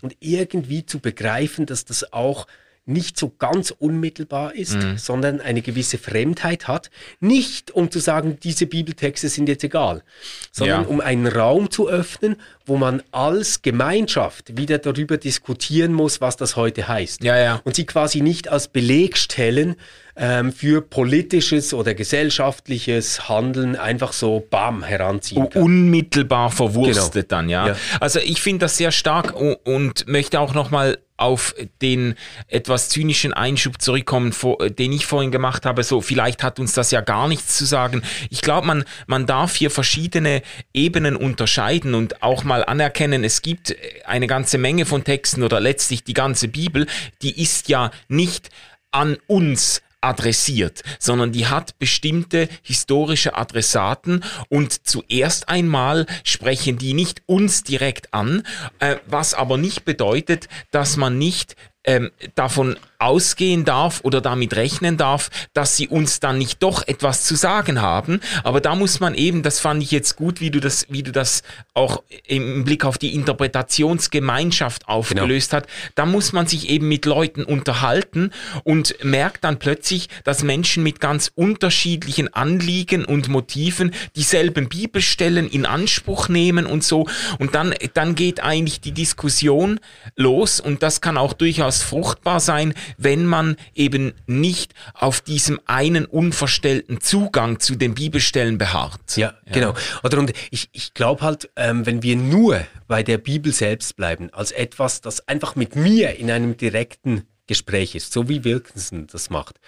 und 0.01 0.15
irgendwie 0.21 0.85
zu 0.85 0.99
begreifen, 0.99 1.65
dass 1.65 1.83
das 1.83 2.13
auch 2.13 2.47
nicht 2.85 3.17
so 3.17 3.29
ganz 3.29 3.71
unmittelbar 3.71 4.55
ist, 4.55 4.75
mhm. 4.75 4.97
sondern 4.97 5.39
eine 5.39 5.61
gewisse 5.61 5.97
Fremdheit 5.97 6.67
hat. 6.67 6.89
Nicht 7.19 7.71
um 7.71 7.91
zu 7.91 7.99
sagen, 7.99 8.37
diese 8.41 8.65
Bibeltexte 8.65 9.29
sind 9.29 9.47
jetzt 9.47 9.63
egal, 9.63 10.03
sondern 10.51 10.83
ja. 10.83 10.87
um 10.87 10.99
einen 10.99 11.27
Raum 11.27 11.69
zu 11.69 11.87
öffnen, 11.87 12.37
wo 12.71 12.77
man 12.77 13.03
als 13.11 13.63
Gemeinschaft 13.63 14.55
wieder 14.55 14.77
darüber 14.77 15.17
diskutieren 15.17 15.91
muss, 15.91 16.21
was 16.21 16.37
das 16.37 16.55
heute 16.55 16.87
heißt. 16.87 17.21
Ja, 17.21 17.37
ja. 17.37 17.59
Und 17.65 17.75
sie 17.75 17.85
quasi 17.85 18.21
nicht 18.21 18.47
als 18.47 18.69
Beleg 18.69 19.17
stellen 19.17 19.75
ähm, 20.15 20.53
für 20.53 20.81
politisches 20.81 21.73
oder 21.73 21.93
gesellschaftliches 21.93 23.27
Handeln 23.27 23.75
einfach 23.75 24.13
so 24.13 24.47
bam 24.49 24.83
heranziehen 24.83 25.49
kann. 25.49 25.63
Unmittelbar 25.63 26.49
verwurstet 26.49 27.27
genau. 27.27 27.41
dann, 27.41 27.49
ja. 27.49 27.67
ja. 27.67 27.75
Also 27.99 28.19
ich 28.19 28.41
finde 28.41 28.59
das 28.59 28.77
sehr 28.77 28.93
stark 28.93 29.35
und 29.35 30.07
möchte 30.07 30.39
auch 30.39 30.53
nochmal 30.53 30.97
auf 31.21 31.53
den 31.81 32.15
etwas 32.47 32.89
zynischen 32.89 33.31
Einschub 33.31 33.79
zurückkommen, 33.79 34.33
den 34.77 34.91
ich 34.91 35.05
vorhin 35.05 35.31
gemacht 35.31 35.65
habe. 35.65 35.83
So, 35.83 36.01
vielleicht 36.01 36.43
hat 36.43 36.59
uns 36.59 36.73
das 36.73 36.89
ja 36.89 37.01
gar 37.01 37.27
nichts 37.27 37.57
zu 37.57 37.65
sagen. 37.65 38.01
Ich 38.31 38.41
glaube, 38.41 38.65
man, 38.65 38.83
man 39.05 39.27
darf 39.27 39.55
hier 39.55 39.69
verschiedene 39.69 40.41
Ebenen 40.73 41.15
unterscheiden 41.15 41.93
und 41.93 42.23
auch 42.23 42.43
mal 42.61 42.65
anerkennen, 42.65 43.23
es 43.23 43.41
gibt 43.41 43.75
eine 44.05 44.27
ganze 44.27 44.57
Menge 44.57 44.85
von 44.85 45.03
Texten 45.03 45.43
oder 45.43 45.59
letztlich 45.59 46.03
die 46.03 46.13
ganze 46.13 46.47
Bibel, 46.47 46.87
die 47.21 47.41
ist 47.41 47.69
ja 47.69 47.91
nicht 48.07 48.49
an 48.91 49.17
uns 49.27 49.81
adressiert, 50.01 50.81
sondern 50.99 51.31
die 51.31 51.45
hat 51.45 51.77
bestimmte 51.77 52.49
historische 52.63 53.35
Adressaten 53.35 54.23
und 54.49 54.87
zuerst 54.87 55.47
einmal 55.47 56.07
sprechen 56.23 56.79
die 56.79 56.93
nicht 56.93 57.21
uns 57.27 57.63
direkt 57.63 58.11
an, 58.13 58.43
äh, 58.79 58.95
was 59.05 59.35
aber 59.35 59.57
nicht 59.57 59.85
bedeutet, 59.85 60.49
dass 60.71 60.97
man 60.97 61.19
nicht 61.19 61.55
ähm, 61.83 62.11
davon 62.33 62.77
ausgehen 63.01 63.65
darf 63.65 64.01
oder 64.03 64.21
damit 64.21 64.55
rechnen 64.55 64.95
darf, 64.95 65.29
dass 65.53 65.75
sie 65.75 65.87
uns 65.87 66.19
dann 66.19 66.37
nicht 66.37 66.61
doch 66.61 66.87
etwas 66.87 67.23
zu 67.23 67.35
sagen 67.35 67.81
haben. 67.81 68.21
Aber 68.43 68.61
da 68.61 68.75
muss 68.75 68.99
man 68.99 69.15
eben, 69.15 69.41
das 69.41 69.59
fand 69.59 69.81
ich 69.81 69.91
jetzt 69.91 70.15
gut, 70.15 70.39
wie 70.39 70.51
du 70.51 70.59
das, 70.59 70.85
wie 70.89 71.03
du 71.03 71.11
das 71.11 71.41
auch 71.73 72.03
im 72.27 72.63
Blick 72.63 72.85
auf 72.85 72.97
die 72.97 73.15
Interpretationsgemeinschaft 73.15 74.87
aufgelöst 74.87 75.51
genau. 75.51 75.63
hat. 75.63 75.69
Da 75.95 76.05
muss 76.05 76.31
man 76.31 76.45
sich 76.45 76.69
eben 76.69 76.87
mit 76.87 77.05
Leuten 77.05 77.43
unterhalten 77.43 78.31
und 78.63 78.95
merkt 79.03 79.43
dann 79.43 79.57
plötzlich, 79.57 80.07
dass 80.23 80.43
Menschen 80.43 80.83
mit 80.83 80.99
ganz 80.99 81.31
unterschiedlichen 81.33 82.33
Anliegen 82.33 83.03
und 83.03 83.29
Motiven 83.29 83.93
dieselben 84.15 84.69
Bibelstellen 84.69 85.49
in 85.49 85.65
Anspruch 85.65 86.29
nehmen 86.29 86.67
und 86.67 86.83
so. 86.83 87.07
Und 87.39 87.55
dann, 87.55 87.73
dann 87.95 88.13
geht 88.13 88.43
eigentlich 88.43 88.79
die 88.79 88.91
Diskussion 88.91 89.79
los 90.15 90.59
und 90.59 90.83
das 90.83 91.01
kann 91.01 91.17
auch 91.17 91.33
durchaus 91.33 91.81
fruchtbar 91.81 92.39
sein, 92.39 92.73
wenn 92.97 93.25
man 93.25 93.57
eben 93.75 94.13
nicht 94.27 94.73
auf 94.93 95.21
diesem 95.21 95.59
einen 95.65 96.05
unverstellten 96.05 97.01
Zugang 97.01 97.59
zu 97.59 97.75
den 97.75 97.93
Bibelstellen 97.93 98.57
beharrt. 98.57 99.17
Ja, 99.17 99.33
ja. 99.45 99.53
genau. 99.53 99.73
Oder 100.03 100.19
und 100.19 100.33
ich, 100.49 100.69
ich 100.71 100.93
glaube 100.93 101.21
halt, 101.21 101.49
ähm, 101.55 101.85
wenn 101.85 102.03
wir 102.03 102.15
nur 102.15 102.61
bei 102.87 103.03
der 103.03 103.17
Bibel 103.17 103.53
selbst 103.53 103.95
bleiben, 103.95 104.29
als 104.33 104.51
etwas, 104.51 105.01
das 105.01 105.27
einfach 105.27 105.55
mit 105.55 105.75
mir 105.75 106.15
in 106.17 106.31
einem 106.31 106.57
direkten 106.57 107.23
Gespräch 107.47 107.95
ist, 107.95 108.13
so 108.13 108.29
wie 108.29 108.43
Wilkinson 108.43 109.07
das 109.07 109.29
macht, 109.29 109.59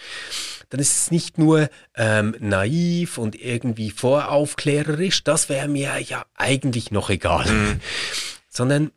dann 0.70 0.80
ist 0.80 0.96
es 0.96 1.12
nicht 1.12 1.38
nur 1.38 1.70
ähm, 1.96 2.36
naiv 2.40 3.18
und 3.18 3.36
irgendwie 3.36 3.92
voraufklärerisch, 3.92 5.24
das 5.24 5.50
wäre 5.50 5.68
mir 5.68 6.00
ja 6.00 6.26
eigentlich 6.36 6.92
noch 6.92 7.10
egal, 7.10 7.46
mhm. 7.52 7.80
sondern 8.50 8.92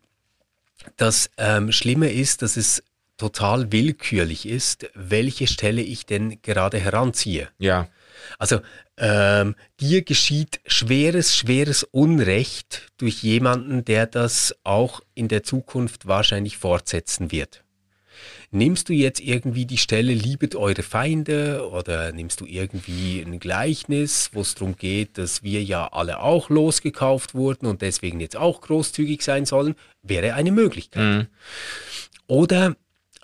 das 0.96 1.30
ähm, 1.36 1.72
Schlimme 1.72 2.12
ist, 2.12 2.42
dass 2.42 2.56
es 2.56 2.82
total 3.16 3.72
willkürlich 3.72 4.46
ist, 4.46 4.90
welche 4.94 5.46
Stelle 5.46 5.83
ich 5.83 6.07
denn 6.07 6.40
gerade 6.42 6.79
heranziehe. 6.79 7.48
Ja. 7.59 7.88
Also 8.38 8.61
ähm, 8.98 9.55
dir 9.81 10.02
geschieht 10.02 10.61
schweres, 10.66 11.37
schweres 11.37 11.83
Unrecht 11.85 12.88
durch 12.96 13.22
jemanden, 13.22 13.85
der 13.85 14.07
das 14.07 14.57
auch 14.64 15.00
in 15.14 15.29
der 15.29 15.42
Zukunft 15.42 16.07
wahrscheinlich 16.07 16.57
fortsetzen 16.57 17.31
wird. 17.31 17.62
Nimmst 18.50 18.88
du 18.88 18.92
jetzt 18.92 19.20
irgendwie 19.20 19.66
die 19.66 19.76
Stelle 19.76 20.14
Liebet 20.14 20.55
eure 20.55 20.83
Feinde 20.83 21.68
oder 21.70 22.12
nimmst 22.12 22.40
du 22.40 22.46
irgendwie 22.46 23.20
ein 23.20 23.38
Gleichnis, 23.40 24.31
wo 24.33 24.40
es 24.40 24.55
darum 24.55 24.76
geht, 24.76 25.18
dass 25.18 25.42
wir 25.42 25.62
ja 25.62 25.88
alle 25.88 26.20
auch 26.20 26.48
losgekauft 26.48 27.35
wurden 27.35 27.66
und 27.66 27.83
deswegen 27.83 28.20
jetzt 28.20 28.37
auch 28.37 28.61
großzügig 28.61 29.22
sein 29.22 29.46
sollen, 29.46 29.74
wäre 30.02 30.35
eine 30.35 30.52
Möglichkeit. 30.52 31.02
Mhm. 31.02 31.26
Oder 32.29 32.76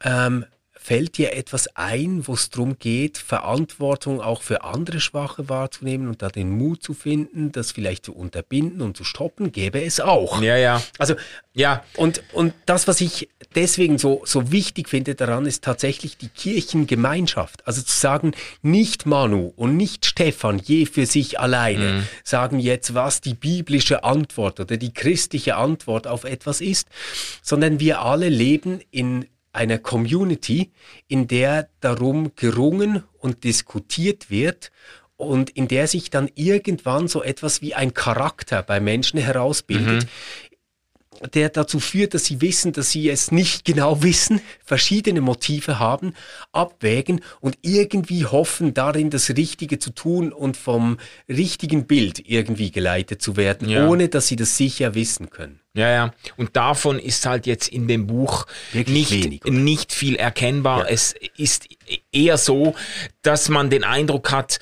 ähm, 0.04 0.44
fällt 0.82 1.16
dir 1.16 1.32
etwas 1.34 1.68
ein, 1.76 2.26
wo 2.26 2.34
es 2.34 2.50
darum 2.50 2.76
geht, 2.76 3.16
Verantwortung 3.16 4.20
auch 4.20 4.42
für 4.42 4.64
andere 4.64 4.98
Schwache 4.98 5.48
wahrzunehmen 5.48 6.08
und 6.08 6.22
da 6.22 6.28
den 6.28 6.50
Mut 6.50 6.82
zu 6.82 6.92
finden, 6.92 7.52
das 7.52 7.70
vielleicht 7.70 8.04
zu 8.04 8.12
unterbinden 8.12 8.80
und 8.82 8.96
zu 8.96 9.04
stoppen, 9.04 9.52
gäbe 9.52 9.80
es 9.80 10.00
auch. 10.00 10.42
Ja, 10.42 10.56
ja. 10.56 10.82
Also, 10.98 11.14
ja. 11.54 11.84
Und, 11.96 12.24
und 12.32 12.52
das, 12.66 12.88
was 12.88 13.00
ich 13.00 13.28
deswegen 13.54 13.96
so, 13.96 14.22
so 14.24 14.50
wichtig 14.50 14.88
finde 14.88 15.14
daran, 15.14 15.46
ist 15.46 15.62
tatsächlich 15.62 16.16
die 16.16 16.28
Kirchengemeinschaft. 16.28 17.64
Also 17.64 17.80
zu 17.82 17.96
sagen, 17.96 18.32
nicht 18.62 19.06
Manu 19.06 19.52
und 19.54 19.76
nicht 19.76 20.04
Stefan 20.04 20.58
je 20.58 20.86
für 20.86 21.06
sich 21.06 21.38
alleine 21.38 21.92
mhm. 21.92 22.06
sagen 22.24 22.58
jetzt, 22.58 22.92
was 22.92 23.20
die 23.20 23.34
biblische 23.34 24.02
Antwort 24.02 24.58
oder 24.58 24.76
die 24.76 24.92
christliche 24.92 25.54
Antwort 25.54 26.08
auf 26.08 26.24
etwas 26.24 26.60
ist, 26.60 26.88
sondern 27.40 27.78
wir 27.78 28.02
alle 28.02 28.28
leben 28.28 28.80
in 28.90 29.26
einer 29.52 29.78
Community, 29.78 30.72
in 31.08 31.28
der 31.28 31.68
darum 31.80 32.32
gerungen 32.36 33.04
und 33.18 33.44
diskutiert 33.44 34.30
wird 34.30 34.72
und 35.16 35.50
in 35.50 35.68
der 35.68 35.86
sich 35.86 36.10
dann 36.10 36.30
irgendwann 36.34 37.08
so 37.08 37.22
etwas 37.22 37.62
wie 37.62 37.74
ein 37.74 37.94
Charakter 37.94 38.62
bei 38.62 38.80
Menschen 38.80 39.20
herausbildet, 39.20 40.04
mhm 40.04 40.08
der 41.34 41.48
dazu 41.48 41.80
führt, 41.80 42.14
dass 42.14 42.24
sie 42.24 42.40
wissen, 42.40 42.72
dass 42.72 42.90
sie 42.90 43.08
es 43.08 43.30
nicht 43.30 43.64
genau 43.64 44.02
wissen, 44.02 44.40
verschiedene 44.64 45.20
Motive 45.20 45.78
haben, 45.78 46.14
abwägen 46.52 47.20
und 47.40 47.58
irgendwie 47.62 48.26
hoffen, 48.26 48.74
darin 48.74 49.10
das 49.10 49.30
Richtige 49.30 49.78
zu 49.78 49.90
tun 49.90 50.32
und 50.32 50.56
vom 50.56 50.98
richtigen 51.28 51.86
Bild 51.86 52.22
irgendwie 52.28 52.70
geleitet 52.70 53.22
zu 53.22 53.36
werden, 53.36 53.68
ja. 53.68 53.88
ohne 53.88 54.08
dass 54.08 54.28
sie 54.28 54.36
das 54.36 54.56
sicher 54.56 54.94
wissen 54.94 55.30
können. 55.30 55.60
Ja, 55.74 55.90
ja. 55.90 56.14
Und 56.36 56.54
davon 56.54 56.98
ist 56.98 57.24
halt 57.24 57.46
jetzt 57.46 57.68
in 57.68 57.88
dem 57.88 58.06
Buch 58.06 58.46
nicht, 58.74 59.10
wenig, 59.10 59.44
nicht 59.44 59.92
viel 59.92 60.16
erkennbar. 60.16 60.80
Ja. 60.80 60.86
Es 60.86 61.14
ist 61.36 61.66
eher 62.12 62.36
so, 62.36 62.74
dass 63.22 63.48
man 63.48 63.70
den 63.70 63.84
Eindruck 63.84 64.30
hat, 64.32 64.58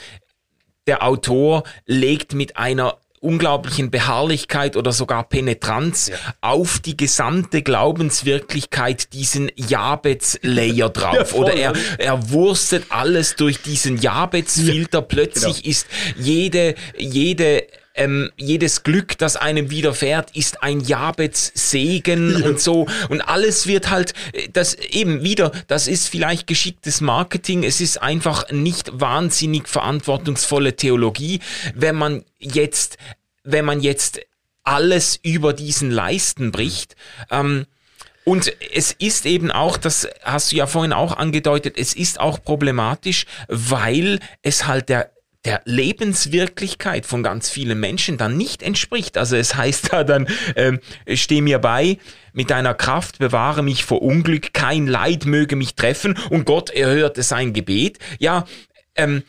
der 0.87 1.03
Autor 1.03 1.65
legt 1.87 2.33
mit 2.33 2.57
einer 2.57 3.00
unglaublichen 3.21 3.91
Beharrlichkeit 3.91 4.77
oder 4.77 4.93
sogar 4.93 5.29
Penetranz 5.29 6.09
ja. 6.09 6.17
auf 6.41 6.79
die 6.79 6.97
gesamte 6.97 7.63
Glaubenswirklichkeit 7.63 9.13
diesen 9.13 9.51
Jabez-Layer 9.57 10.89
drauf. 10.91 11.33
Ja, 11.33 11.39
oder 11.39 11.55
er, 11.55 11.73
er 11.99 12.31
wurstet 12.31 12.87
alles 12.89 13.37
durch 13.37 13.61
diesen 13.63 13.99
Jabez-Filter. 13.99 14.99
Ja, 14.99 15.03
Plötzlich 15.03 15.63
genau. 15.63 15.71
ist 15.71 15.87
jede, 16.17 16.75
jede 16.97 17.67
ähm, 17.95 18.31
jedes 18.37 18.83
Glück, 18.83 19.19
das 19.19 19.37
einem 19.37 19.71
widerfährt, 19.71 20.37
ist 20.37 20.63
ein 20.63 20.81
Jabez 20.81 21.53
Segen 21.55 22.39
ja. 22.39 22.47
und 22.47 22.61
so. 22.61 22.87
Und 23.09 23.21
alles 23.21 23.67
wird 23.67 23.91
halt, 23.91 24.15
äh, 24.33 24.49
das 24.53 24.75
eben 24.75 25.23
wieder, 25.23 25.53
das 25.67 25.89
ist 25.89 26.09
vielleicht 26.09 26.47
geschicktes 26.47 27.01
Marketing. 27.01 27.65
Es 27.65 27.81
ist 27.81 28.01
einfach 28.01 28.51
nicht 28.51 29.01
wahnsinnig 29.01 29.69
verantwortungsvolle 29.69 30.77
Theologie, 30.77 31.41
wenn 31.75 31.97
man 31.97 32.25
jetzt, 32.39 32.97
wenn 33.45 33.65
man 33.65 33.81
jetzt 33.81 34.21
alles 34.63 35.19
über 35.23 35.53
diesen 35.53 35.91
Leisten 35.91 36.53
bricht. 36.53 36.95
Ähm, 37.31 37.67
und 38.25 38.53
es 38.73 38.93
ist 38.93 39.27
eben 39.27 39.51
auch, 39.51 39.77
das 39.77 40.07
hast 40.23 40.53
du 40.53 40.57
ja 40.57 40.67
vorhin 40.67 40.93
auch 40.93 41.17
angedeutet, 41.17 41.77
es 41.77 41.95
ist 41.95 42.21
auch 42.21 42.43
problematisch, 42.43 43.27
weil 43.49 44.21
es 44.43 44.67
halt 44.67 44.89
der 44.89 45.11
der 45.45 45.63
Lebenswirklichkeit 45.65 47.07
von 47.07 47.23
ganz 47.23 47.49
vielen 47.49 47.81
Menschen 47.81 48.19
dann 48.19 48.37
nicht 48.37 48.63
entspricht. 48.63 49.17
Also 49.17 49.37
es 49.37 49.55
heißt 49.55 49.93
da 49.93 50.05
dann, 50.05 50.27
ähm, 50.55 50.81
steh 51.15 51.41
mir 51.41 51.59
bei, 51.59 51.99
mit 52.33 52.51
deiner 52.51 52.75
Kraft 52.75 53.19
bewahre 53.19 53.63
mich 53.63 53.85
vor 53.85 54.03
Unglück, 54.03 54.53
kein 54.53 54.87
Leid 54.87 55.25
möge 55.25 55.57
mich 55.57 55.75
treffen 55.75 56.19
und 56.29 56.45
Gott 56.45 56.71
erhörte 56.71 57.23
sein 57.23 57.53
Gebet. 57.53 57.99
Ja, 58.19 58.45
ähm, 58.95 59.23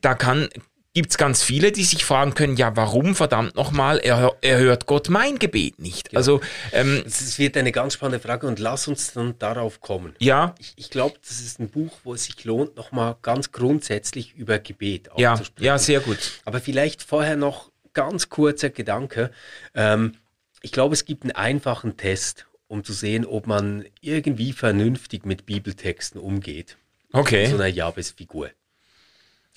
da 0.00 0.14
kann 0.14 0.48
gibt's 0.94 1.18
ganz 1.18 1.42
viele, 1.42 1.72
die 1.72 1.84
sich 1.84 2.04
fragen 2.04 2.34
können, 2.34 2.56
ja, 2.56 2.76
warum 2.76 3.14
verdammt 3.14 3.54
nochmal 3.56 3.98
erhört 3.98 4.86
Gott 4.86 5.10
mein 5.10 5.38
Gebet 5.38 5.78
nicht? 5.80 6.12
Ja. 6.12 6.18
Also 6.18 6.40
ähm, 6.72 7.02
es 7.06 7.38
wird 7.38 7.56
eine 7.56 7.72
ganz 7.72 7.94
spannende 7.94 8.20
Frage 8.20 8.46
und 8.46 8.58
lass 8.58 8.88
uns 8.88 9.12
dann 9.12 9.38
darauf 9.38 9.80
kommen. 9.80 10.14
Ja. 10.20 10.54
Ich, 10.58 10.72
ich 10.76 10.90
glaube, 10.90 11.16
das 11.20 11.40
ist 11.40 11.60
ein 11.60 11.68
Buch, 11.68 11.92
wo 12.04 12.14
es 12.14 12.24
sich 12.24 12.44
lohnt, 12.44 12.76
nochmal 12.76 13.16
ganz 13.22 13.52
grundsätzlich 13.52 14.34
über 14.34 14.58
Gebet 14.58 15.10
ja. 15.16 15.38
Ja, 15.58 15.78
sehr 15.78 16.00
gut. 16.00 16.40
Aber 16.44 16.60
vielleicht 16.60 17.02
vorher 17.02 17.36
noch 17.36 17.70
ganz 17.92 18.28
kurzer 18.28 18.70
Gedanke. 18.70 19.30
Ähm, 19.74 20.14
ich 20.62 20.72
glaube, 20.72 20.94
es 20.94 21.04
gibt 21.04 21.24
einen 21.24 21.32
einfachen 21.32 21.96
Test 21.96 22.46
um 22.66 22.82
zu 22.82 22.92
sehen, 22.92 23.24
ob 23.24 23.46
man 23.46 23.84
irgendwie 24.00 24.52
vernünftig 24.52 25.24
mit 25.24 25.46
Bibeltexten 25.46 26.20
umgeht. 26.20 26.76
Okay. 27.12 27.46
So 27.46 27.54
einer 27.54 27.68
Jabes-Figur. 27.68 28.50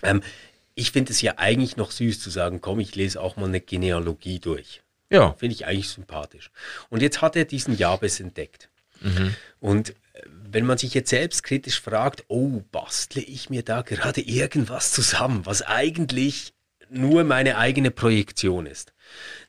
Ähm, 0.03 0.21
ich 0.77 0.91
finde 0.91 1.11
es 1.11 1.21
ja 1.21 1.33
eigentlich 1.37 1.75
noch 1.75 1.89
süß 1.89 2.19
zu 2.19 2.29
sagen, 2.29 2.61
komm, 2.61 2.79
ich 2.79 2.95
lese 2.95 3.19
auch 3.19 3.35
mal 3.35 3.47
eine 3.47 3.59
Genealogie 3.59 4.39
durch. 4.39 4.83
Ja. 5.09 5.33
Finde 5.33 5.55
ich 5.55 5.65
eigentlich 5.65 5.89
sympathisch. 5.89 6.51
Und 6.89 7.01
jetzt 7.01 7.21
hat 7.21 7.35
er 7.35 7.45
diesen 7.45 7.75
Jabes 7.75 8.19
entdeckt. 8.19 8.69
Und 9.59 9.89
äh, 9.89 9.93
wenn 10.25 10.65
man 10.65 10.77
sich 10.77 10.93
jetzt 10.93 11.09
selbst 11.09 11.41
kritisch 11.41 11.81
fragt, 11.81 12.25
oh, 12.27 12.61
bastle 12.71 13.23
ich 13.23 13.49
mir 13.49 13.63
da 13.63 13.81
gerade 13.81 14.21
irgendwas 14.21 14.91
zusammen, 14.91 15.45
was 15.45 15.63
eigentlich 15.63 16.53
nur 16.89 17.23
meine 17.23 17.57
eigene 17.57 17.89
Projektion 17.89 18.67
ist, 18.67 18.93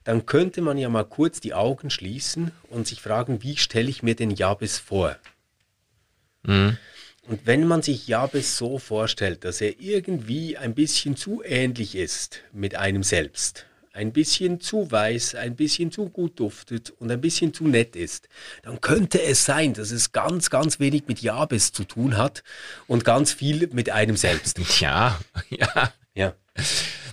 dann 0.05 0.25
könnte 0.25 0.63
man 0.63 0.79
ja 0.79 0.89
mal 0.89 1.05
kurz 1.05 1.41
die 1.41 1.53
Augen 1.53 1.91
schließen 1.91 2.53
und 2.71 2.87
sich 2.87 3.03
fragen, 3.03 3.43
wie 3.43 3.59
stelle 3.59 3.91
ich 3.91 4.03
mir 4.03 4.17
den 4.17 4.31
Jabes 4.31 4.79
vor? 4.79 5.17
Und 7.29 7.47
wenn 7.47 7.67
man 7.67 7.83
sich 7.83 8.09
Jabes 8.09 8.57
so 8.57 8.79
vorstellt, 8.79 9.45
dass 9.45 9.61
er 9.61 9.79
irgendwie 9.79 10.57
ein 10.57 10.75
bisschen 10.75 11.15
zu 11.15 11.43
ähnlich 11.45 11.95
ist 11.95 12.41
mit 12.55 12.75
einem 12.75 13.03
selbst, 13.03 13.67
ein 13.93 14.15
bisschen 14.15 14.61
zu 14.63 14.91
weiß, 14.91 15.35
ein 15.35 15.55
bisschen 15.55 15.93
zu 15.93 16.09
gut 16.09 16.41
duftet 16.41 16.89
und 16.91 17.11
ein 17.11 17.21
bisschen 17.21 17.53
zu 17.53 17.69
nett 17.69 17.97
ist, 17.97 18.31
dann 18.63 18.81
könnte 18.81 19.21
es 19.21 19.45
sein, 19.45 19.75
dass 19.75 19.91
es 19.91 20.13
ganz, 20.13 20.49
ganz 20.49 20.81
wenig 20.81 21.03
mit 21.07 21.21
Jabes 21.21 21.73
zu 21.73 21.85
tun 21.85 22.17
hat 22.17 22.43
und 22.87 23.05
ganz 23.05 23.33
viel 23.33 23.69
mit 23.73 23.91
einem 23.91 24.17
selbst. 24.17 24.59
Ja, 24.81 25.21
ja. 25.51 25.93
Ja, 26.15 26.35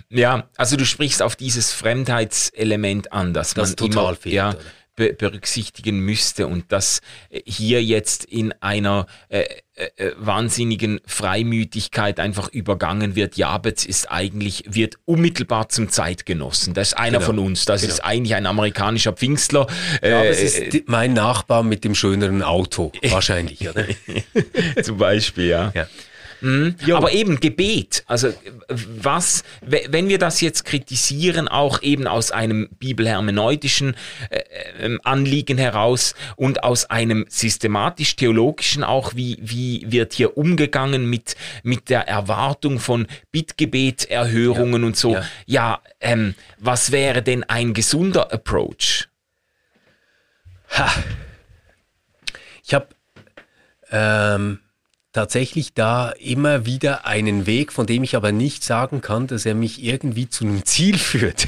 Ja, 0.10 0.50
also 0.56 0.78
du 0.78 0.86
sprichst 0.86 1.22
auf 1.22 1.36
dieses 1.36 1.74
Fremdheitselement 1.74 3.12
an, 3.12 3.34
dass 3.34 3.54
Das 3.54 3.70
man 3.70 3.76
total 3.76 4.06
immer 4.06 4.16
fehlt, 4.16 4.36
ja, 4.36 4.50
oder? 4.52 4.60
Be 4.96 5.14
berücksichtigen 5.14 6.00
müsste 6.00 6.48
und 6.48 6.72
das 6.72 7.02
äh, 7.30 7.42
hier 7.46 7.84
jetzt 7.84 8.24
in 8.26 8.54
einer 8.62 9.08
äh, 9.30 9.44
äh, 9.76 10.12
wahnsinnigen 10.18 11.02
Freimütigkeit 11.06 12.20
einfach 12.20 12.48
übergangen 12.50 13.16
wird. 13.16 13.36
Jabez 13.36 13.86
ist 13.86 14.10
eigentlich, 14.10 14.64
wird 14.68 14.96
unmittelbar 15.06 15.68
zum 15.70 15.90
Zeitgenossen. 15.90 16.74
Das 16.74 16.90
ist 16.90 16.94
einer 16.94 17.18
Genau, 17.18 17.26
von 17.26 17.40
uns. 17.40 17.66
Das 17.66 17.82
genau. 17.82 17.94
ist 17.94 18.00
eigentlich 18.02 18.36
ein 18.36 18.46
amerikanischer 18.46 19.12
Pfingstler. 19.14 19.68
ja 20.02 20.20
aber 20.20 20.26
Äh, 20.28 20.30
es 20.30 20.42
ist 20.42 20.74
die- 20.74 20.84
mein 20.88 21.14
Nachbar 21.14 21.64
mit 21.64 21.84
dem 21.84 21.94
schöneren 21.94 22.42
Auto, 22.42 22.92
wahrscheinlich, 23.10 23.68
oder? 23.70 23.86
zum 24.84 24.98
Beispiel, 24.98 25.48
ja. 25.48 25.72
Ja. 25.76 25.88
Jo. 26.86 26.98
Aber 26.98 27.12
eben 27.12 27.40
Gebet, 27.40 28.04
also 28.08 28.32
was, 28.68 29.44
we- 29.62 29.86
wenn 29.90 30.10
wir 30.10 30.20
das 30.20 30.42
jetzt 30.42 30.64
kritisieren, 30.66 31.48
auch 31.48 31.82
eben 31.82 32.06
aus 32.08 32.32
einem 32.32 32.70
bibelhermeneutischen 32.78 33.96
äh, 34.30 34.42
ähm, 34.80 35.00
Anliegen 35.04 35.58
heraus 35.58 36.14
und 36.36 36.64
aus 36.64 36.86
einem 36.90 37.26
systematisch-theologischen 37.30 38.84
auch, 38.84 39.16
wie, 39.16 39.38
wie 39.42 39.86
wird 39.90 40.14
hier 40.14 40.38
umgegangen 40.38 41.10
mit, 41.10 41.36
mit 41.64 41.90
der 41.90 42.08
Erwartung 42.08 42.80
von 42.80 43.08
Bittgebet-Erhörungen 43.32 44.84
und 44.84 44.96
so. 44.98 45.14
ja. 45.14 45.26
Ja, 45.48 45.82
ähm, 46.00 46.36
was 46.60 46.92
wäre 46.92 47.24
denn 47.24 47.44
ein 47.44 47.74
gesunder 47.74 48.32
Approach? 48.32 49.08
Ich 52.64 52.74
habe 52.74 52.88
ähm, 53.92 54.60
tatsächlich 55.16 55.74
da 55.74 56.10
immer 56.12 56.66
wieder 56.66 57.06
einen 57.06 57.46
Weg, 57.46 57.72
von 57.72 57.88
dem 57.88 58.04
ich 58.04 58.18
aber 58.18 58.34
nicht 58.34 58.66
sagen 58.66 59.00
kann, 59.00 59.28
dass 59.28 59.46
er 59.46 59.56
mich 59.56 59.82
irgendwie 59.82 60.28
zu 60.28 60.44
einem 60.44 60.66
Ziel 60.66 60.98
führt, 60.98 61.48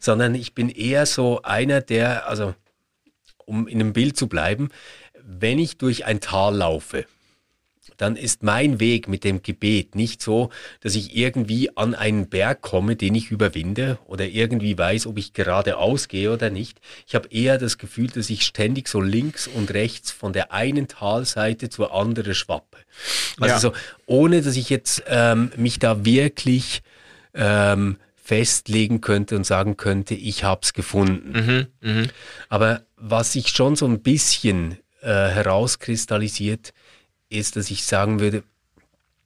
sondern 0.00 0.34
ich 0.34 0.54
bin 0.54 0.70
eher 0.70 1.04
so 1.04 1.42
einer, 1.42 1.82
der, 1.82 2.26
also 2.26 2.54
um 3.44 3.68
in 3.68 3.80
einem 3.80 3.92
Bild 3.92 4.16
zu 4.16 4.28
bleiben, 4.28 4.70
wenn 5.22 5.58
ich 5.58 5.76
durch 5.76 6.06
ein 6.06 6.20
Tal 6.20 6.56
laufe, 6.56 7.04
dann 7.96 8.16
ist 8.16 8.42
mein 8.42 8.80
Weg 8.80 9.08
mit 9.08 9.24
dem 9.24 9.42
Gebet 9.42 9.94
nicht 9.94 10.22
so, 10.22 10.50
dass 10.80 10.94
ich 10.94 11.16
irgendwie 11.16 11.76
an 11.76 11.94
einen 11.94 12.28
Berg 12.28 12.62
komme, 12.62 12.96
den 12.96 13.14
ich 13.14 13.30
überwinde 13.30 13.98
oder 14.06 14.26
irgendwie 14.26 14.76
weiß, 14.76 15.06
ob 15.06 15.18
ich 15.18 15.32
geradeaus 15.32 16.08
gehe 16.08 16.32
oder 16.32 16.50
nicht. 16.50 16.80
Ich 17.06 17.14
habe 17.14 17.28
eher 17.30 17.58
das 17.58 17.78
Gefühl, 17.78 18.08
dass 18.08 18.30
ich 18.30 18.42
ständig 18.42 18.88
so 18.88 19.00
links 19.00 19.46
und 19.46 19.72
rechts 19.72 20.10
von 20.10 20.32
der 20.32 20.52
einen 20.52 20.88
Talseite 20.88 21.68
zur 21.68 21.94
anderen 21.94 22.34
schwappe. 22.34 22.78
Also 23.40 23.54
Ja. 23.54 23.60
so, 23.60 23.72
ohne 24.06 24.42
dass 24.42 24.56
ich 24.56 24.70
jetzt 24.70 25.04
ähm, 25.06 25.50
mich 25.56 25.78
da 25.78 26.04
wirklich 26.04 26.82
ähm, 27.34 27.96
festlegen 28.22 29.00
könnte 29.00 29.36
und 29.36 29.44
sagen 29.44 29.76
könnte, 29.76 30.14
ich 30.14 30.44
habe 30.44 30.60
es 30.62 30.72
gefunden. 30.72 31.32
Aber 32.48 32.82
was 32.96 33.32
sich 33.32 33.48
schon 33.48 33.74
so 33.76 33.86
ein 33.86 34.00
bisschen 34.00 34.78
äh, 35.02 35.08
herauskristallisiert, 35.08 36.72
ist, 37.32 37.56
dass 37.56 37.70
ich 37.70 37.84
sagen 37.84 38.20
würde, 38.20 38.42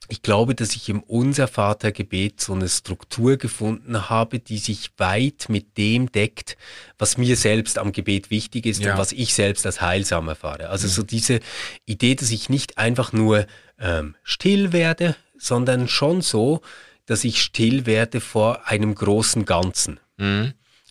ich 0.09 0.23
glaube, 0.23 0.55
dass 0.55 0.77
ich 0.77 0.89
im 0.89 1.03
Unser 1.03 1.49
Vater 1.49 1.91
Gebet 1.91 2.41
so 2.41 2.53
eine 2.53 2.69
Struktur 2.69 3.39
gefunden 3.39 4.09
habe, 4.09 4.39
die 4.39 4.59
sich 4.59 4.93
weit 4.99 5.47
mit 5.49 5.77
dem 5.77 6.13
deckt, 6.13 6.57
was 6.97 7.19
mir 7.19 7.37
selbst 7.37 7.77
am 7.77 7.91
Gebet 7.91 8.31
wichtig 8.31 8.67
ist 8.67 8.81
Ja. 8.83 8.93
und 8.93 8.99
was 8.99 9.11
ich 9.11 9.35
selbst 9.35 9.67
als 9.67 9.81
heilsam 9.81 10.29
erfahre. 10.29 10.69
Also 10.69 10.87
so 10.87 11.03
diese 11.03 11.41
Idee, 11.87 12.15
dass 12.15 12.31
ich 12.31 12.49
nicht 12.49 12.79
einfach 12.79 13.13
nur 13.13 13.47
ähm, 13.81 14.15
still 14.23 14.73
werde, 14.73 15.17
sondern 15.39 15.89
schon 15.89 16.21
so, 16.23 16.61
dass 17.07 17.25
ich 17.25 17.43
still 17.43 17.85
werde 17.87 18.21
vor 18.21 18.69
einem 18.69 18.95
großen 18.95 19.45
Ganzen 19.45 19.99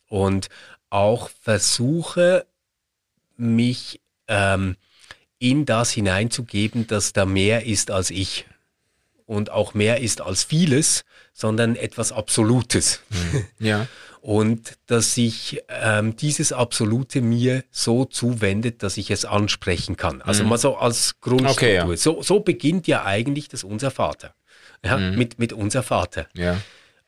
und 0.08 0.50
auch 0.90 1.30
versuche, 1.42 2.46
mich 3.38 4.02
ähm, 4.28 4.76
in 5.40 5.66
das 5.66 5.92
hineinzugeben, 5.92 6.88
dass 6.88 7.14
da 7.14 7.26
mehr 7.26 7.66
ist 7.66 7.92
als 7.92 8.12
ich 8.12 8.46
und 9.26 9.52
auch 9.52 9.74
mehr 9.74 10.02
ist 10.02 10.22
als 10.22 10.44
vieles, 10.44 11.04
sondern 11.34 11.76
etwas 11.76 12.12
Absolutes. 12.12 13.02
Ja. 13.60 13.88
Und 14.22 14.74
dass 14.88 15.14
sich 15.14 15.62
ähm, 15.70 16.16
dieses 16.16 16.52
Absolute 16.52 17.22
mir 17.22 17.64
so 17.70 18.06
zuwendet, 18.06 18.82
dass 18.82 18.98
ich 18.98 19.12
es 19.12 19.24
ansprechen 19.24 19.98
kann. 19.98 20.24
Also 20.24 20.44
mal 20.44 20.58
so 20.58 20.78
als 20.78 21.22
Grundstruktur. 21.22 21.68
Okay, 21.68 21.76
ja. 21.76 21.96
so, 21.96 22.24
so 22.24 22.40
beginnt 22.40 22.88
ja 22.88 23.06
eigentlich 23.06 23.50
das 23.50 23.64
Unser 23.64 23.92
Vater. 23.92 24.34
Ja, 24.84 24.98
mit, 24.98 25.38
mit 25.38 25.54
Unser 25.54 25.84
Vater. 25.84 26.28
Ja. 26.34 26.58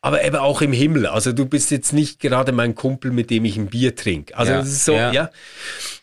Aber 0.01 0.23
eben 0.23 0.35
auch 0.35 0.61
im 0.61 0.71
Himmel. 0.73 1.07
Also 1.07 1.33
du 1.33 1.45
bist 1.45 1.71
jetzt 1.71 1.91
nicht 1.91 2.19
gerade 2.19 2.51
mein 2.51 2.75
Kumpel, 2.75 3.11
mit 3.11 3.29
dem 3.29 3.45
ich 3.45 3.57
ein 3.57 3.67
Bier 3.67 3.95
trinke. 3.95 4.37
Also 4.37 4.51
Ja, 4.51 4.57
das 4.59 4.67
ist 4.69 4.85
so, 4.85 4.93
ja. 4.93 5.11
ja. 5.11 5.29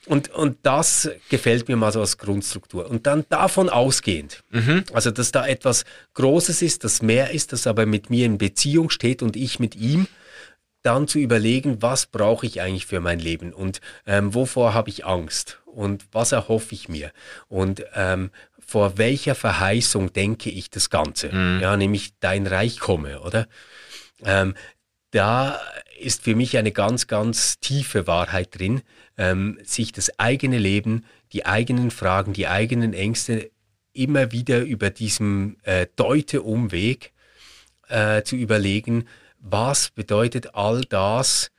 Und, 0.06 0.30
und 0.30 0.58
das 0.62 1.08
gefällt 1.30 1.68
mir 1.68 1.76
mal 1.76 1.92
so 1.92 2.00
als 2.00 2.18
Grundstruktur. 2.18 2.90
Und 2.90 3.06
dann 3.06 3.24
davon 3.28 3.68
ausgehend, 3.68 4.42
Mhm. 4.50 4.84
also 4.92 5.10
dass 5.10 5.32
da 5.32 5.46
etwas 5.46 5.84
Großes 6.14 6.60
ist, 6.60 6.84
das 6.84 7.02
mehr 7.02 7.30
ist, 7.30 7.52
das 7.52 7.66
aber 7.66 7.86
mit 7.86 8.10
mir 8.10 8.26
in 8.26 8.36
Beziehung 8.36 8.90
steht 8.90 9.22
und 9.22 9.36
ich 9.36 9.60
mit 9.60 9.76
ihm, 9.76 10.06
dann 10.82 11.08
zu 11.08 11.18
überlegen, 11.18 11.80
was 11.80 12.04
brauche 12.06 12.44
ich 12.44 12.60
eigentlich 12.60 12.84
für 12.84 13.00
mein 13.00 13.18
Leben 13.18 13.54
und 13.54 13.80
ähm, 14.06 14.34
wovor 14.34 14.74
habe 14.74 14.90
ich 14.90 15.06
Angst 15.06 15.62
und 15.64 16.04
was 16.12 16.32
erhoffe 16.32 16.74
ich 16.74 16.90
mir 16.90 17.10
und 17.48 17.82
ähm, 17.94 18.30
vor 18.66 18.98
welcher 18.98 19.34
Verheißung 19.34 20.12
denke 20.12 20.50
ich 20.50 20.68
das 20.68 20.90
Ganze, 20.90 21.28
ja, 21.62 21.76
nämlich 21.78 22.12
dein 22.20 22.46
Reich 22.46 22.80
komme, 22.80 23.20
oder? 23.22 23.46
Ähm, 24.22 24.54
da 25.10 25.60
ist 25.98 26.22
für 26.22 26.34
mich 26.34 26.56
eine 26.58 26.72
ganz, 26.72 27.06
ganz 27.06 27.58
tiefe 27.60 28.06
Wahrheit 28.06 28.58
drin, 28.58 28.82
ähm, 29.16 29.58
sich 29.64 29.92
das 29.92 30.18
eigene 30.18 30.58
Leben, 30.58 31.04
die 31.32 31.46
eigenen 31.46 31.90
Fragen, 31.90 32.32
die 32.32 32.48
eigenen 32.48 32.94
Ängste 32.94 33.50
immer 33.92 34.32
wieder 34.32 34.60
über 34.62 34.90
diesem 34.90 35.56
äh, 35.62 35.86
Deute-Umweg 35.96 37.12
äh, 37.88 38.22
zu 38.22 38.36
überlegen, 38.36 39.06
was 39.38 39.90
bedeutet 39.90 40.54
all 40.54 40.82
das 40.82 41.50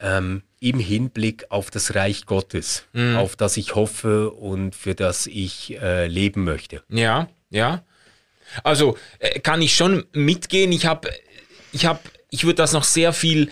ähm, 0.00 0.42
im 0.60 0.78
Hinblick 0.78 1.46
auf 1.50 1.70
das 1.70 1.94
Reich 1.94 2.26
Gottes, 2.26 2.84
auf 3.16 3.36
das 3.36 3.56
ich 3.56 3.74
hoffe 3.74 4.30
und 4.30 4.74
für 4.74 4.94
das 4.94 5.26
ich 5.26 5.80
äh, 5.80 6.06
leben 6.08 6.44
möchte. 6.44 6.82
Ja, 6.88 7.28
ja. 7.50 7.84
Also 8.64 8.96
äh, 9.18 9.40
kann 9.40 9.62
ich 9.62 9.76
schon 9.76 10.04
mitgehen. 10.12 10.72
Ich 10.72 10.86
habe, 10.86 11.10
ich 11.72 11.86
habe, 11.86 12.00
ich 12.30 12.44
würde 12.44 12.56
das 12.56 12.72
noch 12.72 12.84
sehr 12.84 13.12
viel, 13.12 13.50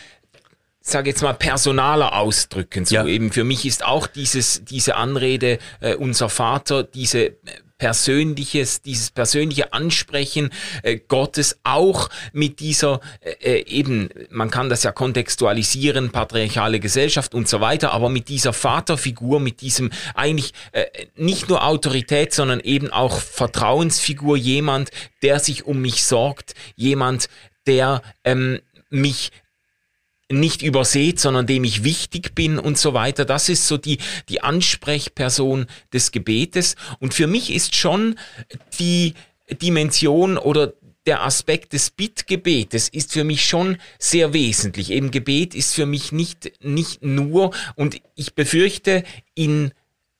sage 0.80 1.10
jetzt 1.10 1.22
mal 1.22 1.34
personaler 1.34 2.14
ausdrücken. 2.14 2.84
So 2.84 2.94
Ja. 2.94 3.06
eben 3.06 3.32
für 3.32 3.44
mich 3.44 3.66
ist 3.66 3.84
auch 3.84 4.06
dieses, 4.06 4.64
diese 4.64 4.96
Anrede 4.96 5.58
äh, 5.80 5.94
unser 5.94 6.28
Vater, 6.28 6.82
diese 6.82 7.36
persönliches, 7.78 8.80
dieses 8.82 9.10
persönliche 9.10 9.72
Ansprechen 9.72 10.50
äh, 10.82 10.96
Gottes 10.96 11.58
auch 11.62 12.08
mit 12.32 12.60
dieser 12.60 13.00
äh, 13.20 13.58
äh, 13.58 13.66
eben, 13.66 14.08
man 14.30 14.50
kann 14.50 14.70
das 14.70 14.82
ja 14.82 14.92
kontextualisieren, 14.92 16.10
patriarchale 16.10 16.80
Gesellschaft 16.80 17.34
und 17.34 17.48
so 17.48 17.60
weiter, 17.60 17.92
aber 17.92 18.08
mit 18.08 18.28
dieser 18.28 18.52
Vaterfigur, 18.52 19.40
mit 19.40 19.60
diesem 19.60 19.90
eigentlich 20.14 20.52
äh, 20.72 20.86
nicht 21.16 21.48
nur 21.48 21.66
Autorität, 21.66 22.32
sondern 22.32 22.60
eben 22.60 22.90
auch 22.90 23.20
Vertrauensfigur, 23.20 24.36
jemand, 24.36 24.90
der 25.22 25.38
sich 25.38 25.66
um 25.66 25.80
mich 25.80 26.02
sorgt, 26.04 26.54
jemand, 26.76 27.28
der 27.66 28.02
ähm, 28.24 28.60
mich 28.90 29.30
nicht 30.28 30.62
überseht, 30.62 31.20
sondern 31.20 31.46
dem 31.46 31.64
ich 31.64 31.84
wichtig 31.84 32.34
bin 32.34 32.58
und 32.58 32.78
so 32.78 32.94
weiter. 32.94 33.24
Das 33.24 33.48
ist 33.48 33.68
so 33.68 33.76
die, 33.76 33.98
die 34.28 34.42
Ansprechperson 34.42 35.66
des 35.92 36.10
Gebetes. 36.10 36.74
Und 36.98 37.14
für 37.14 37.26
mich 37.26 37.54
ist 37.54 37.76
schon 37.76 38.18
die 38.78 39.14
Dimension 39.62 40.36
oder 40.36 40.72
der 41.06 41.22
Aspekt 41.22 41.72
des 41.72 41.90
Bittgebetes 41.90 42.88
ist 42.88 43.12
für 43.12 43.22
mich 43.22 43.44
schon 43.44 43.78
sehr 43.98 44.32
wesentlich. 44.32 44.90
Eben 44.90 45.12
Gebet 45.12 45.54
ist 45.54 45.74
für 45.74 45.86
mich 45.86 46.10
nicht, 46.10 46.52
nicht 46.64 47.02
nur, 47.02 47.54
und 47.76 48.00
ich 48.16 48.34
befürchte, 48.34 49.04
in 49.34 49.70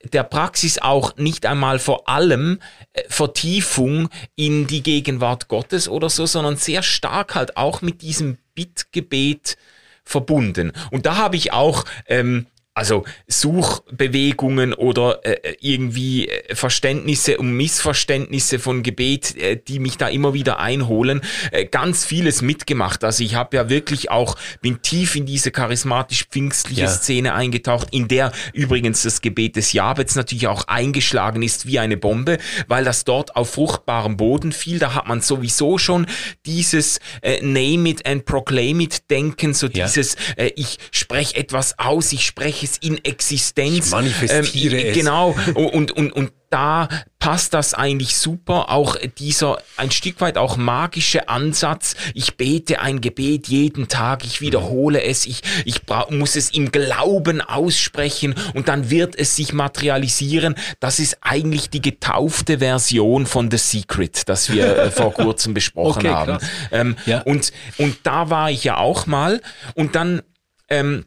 der 0.02 0.22
Praxis 0.22 0.78
auch 0.78 1.16
nicht 1.16 1.46
einmal 1.46 1.78
vor 1.78 2.08
allem 2.08 2.60
äh, 2.92 3.02
Vertiefung 3.08 4.08
in 4.34 4.66
die 4.66 4.82
Gegenwart 4.82 5.48
Gottes 5.48 5.88
oder 5.88 6.10
so, 6.10 6.26
sondern 6.26 6.56
sehr 6.56 6.82
stark 6.82 7.34
halt 7.34 7.56
auch 7.56 7.82
mit 7.82 8.02
diesem 8.02 8.38
Bittgebet 8.54 9.56
verbunden. 10.04 10.72
Und 10.90 11.06
da 11.06 11.16
habe 11.16 11.36
ich 11.36 11.52
auch 11.52 11.84
ähm, 12.06 12.46
also 12.76 13.04
Suchbewegungen 13.26 14.74
oder 14.74 15.24
äh, 15.24 15.56
irgendwie 15.60 16.28
äh, 16.28 16.54
Verständnisse 16.54 17.38
und 17.38 17.52
Missverständnisse 17.56 18.58
von 18.58 18.82
Gebet, 18.82 19.34
äh, 19.38 19.56
die 19.56 19.78
mich 19.78 19.96
da 19.96 20.08
immer 20.08 20.34
wieder 20.34 20.58
einholen, 20.58 21.22
äh, 21.52 21.64
ganz 21.64 22.04
vieles 22.04 22.42
mitgemacht. 22.42 23.02
Also 23.02 23.24
ich 23.24 23.34
habe 23.34 23.56
ja 23.56 23.70
wirklich 23.70 24.10
auch, 24.10 24.36
bin 24.60 24.82
tief 24.82 25.16
in 25.16 25.24
diese 25.24 25.52
charismatisch-pfingstliche 25.52 26.82
ja. 26.82 26.88
Szene 26.88 27.32
eingetaucht, 27.32 27.88
in 27.92 28.08
der 28.08 28.30
übrigens 28.52 29.02
das 29.02 29.22
Gebet 29.22 29.56
des 29.56 29.72
Jabets 29.72 30.14
natürlich 30.14 30.46
auch 30.46 30.68
eingeschlagen 30.68 31.42
ist 31.42 31.64
wie 31.64 31.78
eine 31.78 31.96
Bombe, 31.96 32.36
weil 32.68 32.84
das 32.84 33.04
dort 33.04 33.36
auf 33.36 33.54
fruchtbarem 33.54 34.18
Boden 34.18 34.52
fiel. 34.52 34.78
Da 34.78 34.94
hat 34.94 35.08
man 35.08 35.22
sowieso 35.22 35.78
schon 35.78 36.06
dieses 36.44 37.00
äh, 37.22 37.40
Name 37.40 37.88
it 37.88 38.04
and 38.04 38.26
proclaim 38.26 38.80
it 38.80 39.10
Denken, 39.10 39.54
so 39.54 39.66
ja. 39.66 39.86
dieses, 39.86 40.16
äh, 40.36 40.50
ich 40.56 40.76
spreche 40.90 41.36
etwas 41.36 41.78
aus, 41.78 42.12
ich 42.12 42.26
spreche 42.26 42.65
es 42.66 42.78
in 42.78 43.04
Existenz. 43.04 43.86
Ich 43.86 43.92
manifestiere 43.92 44.76
ähm, 44.76 44.88
es. 44.88 44.96
Genau. 44.96 45.36
Und, 45.54 45.92
und, 45.92 46.12
und 46.12 46.32
da 46.50 46.88
passt 47.18 47.54
das 47.54 47.74
eigentlich 47.74 48.16
super. 48.16 48.70
Auch 48.70 48.96
dieser 49.18 49.58
ein 49.76 49.90
Stück 49.90 50.20
weit 50.20 50.38
auch 50.38 50.56
magische 50.56 51.28
Ansatz. 51.28 51.96
Ich 52.14 52.36
bete 52.36 52.80
ein 52.80 53.00
Gebet 53.00 53.48
jeden 53.48 53.88
Tag. 53.88 54.24
Ich 54.24 54.40
wiederhole 54.40 55.02
es. 55.02 55.26
Ich, 55.26 55.42
ich 55.64 55.82
muss 56.10 56.36
es 56.36 56.50
im 56.50 56.70
Glauben 56.70 57.40
aussprechen 57.40 58.34
und 58.54 58.68
dann 58.68 58.90
wird 58.90 59.16
es 59.16 59.34
sich 59.34 59.52
materialisieren. 59.52 60.54
Das 60.78 60.98
ist 60.98 61.18
eigentlich 61.20 61.68
die 61.70 61.82
getaufte 61.82 62.58
Version 62.58 63.26
von 63.26 63.50
The 63.50 63.58
Secret, 63.58 64.28
das 64.28 64.52
wir 64.52 64.78
äh, 64.78 64.90
vor 64.90 65.12
kurzem 65.14 65.52
besprochen 65.52 66.06
okay, 66.06 66.14
haben. 66.14 66.38
Ähm, 66.70 66.96
ja. 67.06 67.22
und, 67.22 67.52
und 67.78 67.98
da 68.04 68.30
war 68.30 68.50
ich 68.50 68.62
ja 68.64 68.76
auch 68.76 69.06
mal 69.06 69.40
und 69.74 69.96
dann, 69.96 70.22
ähm, 70.68 71.06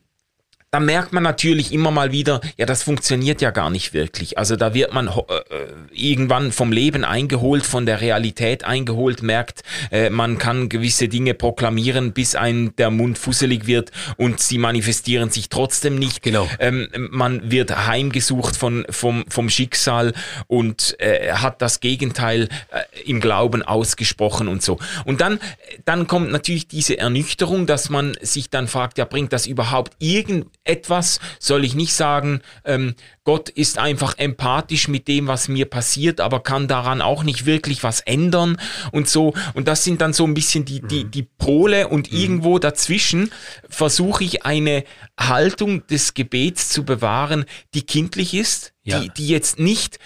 da 0.72 0.80
merkt 0.80 1.13
man 1.13 1.24
natürlich 1.24 1.74
immer 1.74 1.89
mal 1.89 2.11
wieder, 2.11 2.41
ja, 2.57 2.67
das 2.67 2.84
funktioniert 2.84 3.41
ja 3.41 3.49
gar 3.49 3.72
nicht 3.72 3.93
wirklich. 3.93 4.38
Also 4.38 4.55
da 4.55 4.76
wird 4.76 4.93
man 4.93 5.07
äh, 5.07 5.11
äh, 5.11 5.67
irgendwann 5.91 6.51
vom 6.51 6.72
Leben 6.72 7.03
eingeholt, 7.03 7.65
von 7.65 7.88
der 7.88 8.01
Realität 8.01 8.63
eingeholt, 8.63 9.24
merkt, 9.24 9.63
äh, 9.91 10.11
man 10.11 10.38
kann 10.38 10.70
gewisse 10.70 11.07
Dinge 11.07 11.34
proklamieren, 11.34 12.13
bis 12.13 12.36
ein 12.36 12.76
der 12.78 12.91
Mund 12.91 13.17
fusselig 13.17 13.65
wird 13.65 13.91
und 14.17 14.41
sie 14.41 14.59
manifestieren 14.59 15.32
sich 15.32 15.49
trotzdem 15.49 15.97
nicht. 15.97 16.22
Genau. 16.22 16.47
Ähm, 16.59 16.88
man 17.09 17.49
wird 17.49 17.88
heimgesucht 17.88 18.55
von, 18.55 18.86
vom, 18.91 19.26
vom 19.28 19.49
Schicksal 19.49 20.13
und 20.45 20.95
äh, 20.99 21.32
hat 21.32 21.63
das 21.63 21.80
Gegenteil 21.80 22.47
äh, 22.72 23.09
im 23.09 23.22
Glauben 23.22 23.63
ausgesprochen 23.63 24.47
und 24.47 24.61
so. 24.61 24.78
Und 25.05 25.20
dann, 25.20 25.39
dann 25.86 26.05
kommt 26.05 26.32
natürlich 26.32 26.67
diese 26.67 26.99
Ernüchterung, 26.99 27.65
dass 27.65 27.89
man 27.89 28.15
sich 28.22 28.51
dann 28.51 28.67
fragt, 28.67 28.99
ja, 28.99 29.05
bringt 29.05 29.34
das 29.34 29.47
überhaupt 29.47 29.93
irgend 29.97 30.45
etwas, 30.64 31.20
soll 31.39 31.66
ich 31.66 31.76
nicht 31.76 31.93
sagen, 31.93 32.41
ähm, 32.64 32.95
Gott 33.24 33.49
ist 33.49 33.78
einfach 33.78 34.18
empathisch 34.18 34.88
mit 34.88 35.07
dem, 35.07 35.28
was 35.28 35.47
mir 35.47 35.66
passiert, 35.66 36.22
aber 36.22 36.41
kann 36.41 36.68
daran 36.68 37.01
auch 37.01 37.24
nicht 37.24 37.45
wirklich 37.45 37.84
was 37.84 38.01
ändern 38.01 38.60
und 38.91 39.10
so. 39.10 39.34
Und 39.53 39.68
das 39.68 39.84
sind 39.84 40.01
dann 40.01 40.14
so 40.14 40.26
ein 40.26 40.34
bisschen 40.34 40.66
die, 40.66 40.82
die, 40.82 41.05
die 41.05 41.24
Pole 41.24 41.88
und 41.88 42.12
mhm. 42.12 42.18
irgendwo 42.18 42.60
dazwischen 42.60 43.32
versuche 43.70 44.24
ich 44.24 44.45
eine 44.45 44.84
Haltung 45.20 45.86
des 45.88 46.14
Gebets 46.14 46.70
zu 46.70 46.84
bewahren, 46.84 47.45
die 47.74 47.84
kindlich 47.84 48.34
ist, 48.34 48.74
ja. 48.84 48.99
die, 48.99 49.10
die 49.10 49.28
jetzt 49.28 49.60
nicht, 49.60 49.99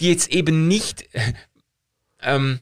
die 0.00 0.08
jetzt 0.10 0.30
eben 0.30 0.68
nicht, 0.68 1.08
ähm, 2.20 2.60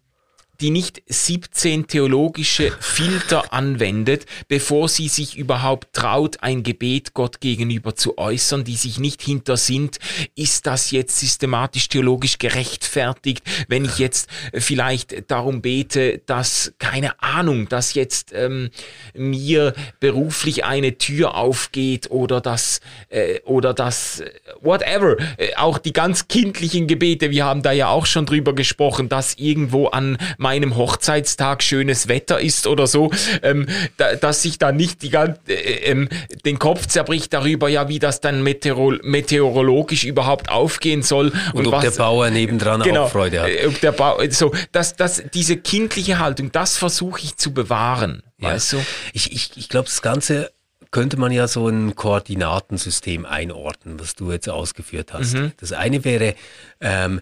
die 0.60 0.70
nicht 0.70 1.02
17 1.06 1.86
theologische 1.86 2.72
Filter 2.80 3.52
anwendet, 3.52 4.26
bevor 4.48 4.88
sie 4.88 5.08
sich 5.08 5.36
überhaupt 5.36 5.92
traut, 5.92 6.42
ein 6.42 6.62
Gebet 6.62 7.14
Gott 7.14 7.40
gegenüber 7.40 7.94
zu 7.94 8.18
äußern, 8.18 8.64
die 8.64 8.76
sich 8.76 8.98
nicht 8.98 9.22
hinter 9.22 9.56
sind, 9.56 9.98
ist 10.34 10.66
das 10.66 10.90
jetzt 10.90 11.18
systematisch 11.18 11.88
theologisch 11.88 12.38
gerechtfertigt, 12.38 13.42
wenn 13.68 13.84
ich 13.84 13.98
jetzt 13.98 14.28
vielleicht 14.54 15.30
darum 15.30 15.62
bete, 15.62 16.22
dass, 16.26 16.72
keine 16.78 17.22
Ahnung, 17.22 17.68
dass 17.68 17.94
jetzt 17.94 18.32
ähm, 18.32 18.70
mir 19.14 19.74
beruflich 20.00 20.64
eine 20.64 20.98
Tür 20.98 21.36
aufgeht 21.36 22.10
oder 22.10 22.40
dass, 22.40 22.80
äh, 23.08 23.40
oder 23.42 23.74
dass, 23.74 24.20
äh, 24.20 24.30
whatever, 24.60 25.16
äh, 25.36 25.54
auch 25.56 25.78
die 25.78 25.92
ganz 25.92 26.28
kindlichen 26.28 26.86
Gebete, 26.86 27.30
wir 27.30 27.44
haben 27.44 27.62
da 27.62 27.72
ja 27.72 27.88
auch 27.88 28.06
schon 28.06 28.26
drüber 28.26 28.54
gesprochen, 28.54 29.08
dass 29.08 29.34
irgendwo 29.34 29.86
an 29.88 30.18
meinem 30.46 30.76
Hochzeitstag 30.76 31.60
schönes 31.60 32.06
Wetter 32.06 32.40
ist 32.40 32.68
oder 32.68 32.86
so, 32.86 33.10
ähm, 33.42 33.66
da, 33.96 34.14
dass 34.14 34.42
sich 34.42 34.58
da 34.58 34.70
nicht 34.70 35.02
die 35.02 35.10
ganze, 35.10 35.40
äh, 35.48 35.90
ähm, 35.90 36.08
den 36.44 36.60
Kopf 36.60 36.86
zerbricht 36.86 37.32
darüber, 37.32 37.68
ja, 37.68 37.88
wie 37.88 37.98
das 37.98 38.20
dann 38.20 38.44
meteoro 38.44 38.94
meteorologisch 39.02 40.04
überhaupt 40.04 40.48
aufgehen 40.48 41.02
soll. 41.02 41.32
Und, 41.52 41.54
und 41.54 41.66
ob 41.66 41.72
was, 41.72 41.82
der 41.82 41.90
Bauer 41.90 42.30
nebendran 42.30 42.80
genau, 42.82 43.06
auch 43.06 43.10
Freude 43.10 43.40
hat. 43.40 43.48
Äh, 43.48 43.66
ob 43.66 43.80
der 43.80 43.90
Bau, 43.90 44.20
so, 44.30 44.54
dass, 44.70 44.94
dass 44.94 45.20
diese 45.34 45.56
kindliche 45.56 46.20
Haltung, 46.20 46.52
das 46.52 46.76
versuche 46.76 47.22
ich 47.24 47.36
zu 47.36 47.52
bewahren. 47.52 48.22
Ja. 48.38 48.50
Weißt 48.50 48.74
du? 48.74 48.86
Ich, 49.14 49.32
ich, 49.32 49.50
ich 49.56 49.68
glaube, 49.68 49.86
das 49.86 50.00
Ganze 50.00 50.52
könnte 50.92 51.16
man 51.16 51.32
ja 51.32 51.48
so 51.48 51.66
ein 51.66 51.96
Koordinatensystem 51.96 53.26
einordnen, 53.26 53.98
was 53.98 54.14
du 54.14 54.30
jetzt 54.30 54.48
ausgeführt 54.48 55.12
hast. 55.12 55.34
Mhm. 55.34 55.52
Das 55.58 55.72
eine 55.72 56.04
wäre 56.04 56.36
ähm, 56.80 57.20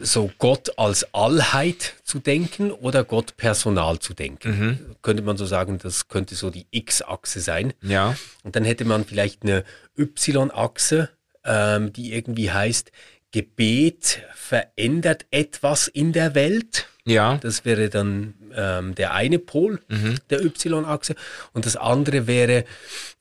so 0.00 0.30
Gott 0.38 0.78
als 0.78 1.12
Allheit 1.14 1.94
zu 2.04 2.18
denken 2.18 2.70
oder 2.70 3.04
Gott 3.04 3.36
personal 3.36 3.98
zu 3.98 4.14
denken. 4.14 4.58
Mhm. 4.58 4.96
Könnte 5.02 5.22
man 5.22 5.36
so 5.36 5.46
sagen, 5.46 5.78
das 5.78 6.08
könnte 6.08 6.34
so 6.34 6.50
die 6.50 6.66
X-Achse 6.70 7.40
sein. 7.40 7.72
Ja. 7.82 8.16
Und 8.42 8.56
dann 8.56 8.64
hätte 8.64 8.84
man 8.84 9.04
vielleicht 9.04 9.42
eine 9.42 9.64
Y-Achse, 9.98 11.10
ähm, 11.44 11.92
die 11.92 12.12
irgendwie 12.12 12.50
heißt, 12.50 12.92
Gebet 13.32 14.22
verändert 14.34 15.26
etwas 15.30 15.88
in 15.88 16.12
der 16.12 16.34
Welt. 16.34 16.86
Ja. 17.04 17.38
Das 17.38 17.64
wäre 17.64 17.88
dann 17.90 18.34
ähm, 18.54 18.94
der 18.94 19.12
eine 19.12 19.38
Pol 19.38 19.80
mhm. 19.88 20.18
der 20.30 20.44
Y-Achse. 20.44 21.16
Und 21.52 21.66
das 21.66 21.76
andere 21.76 22.26
wäre, 22.26 22.64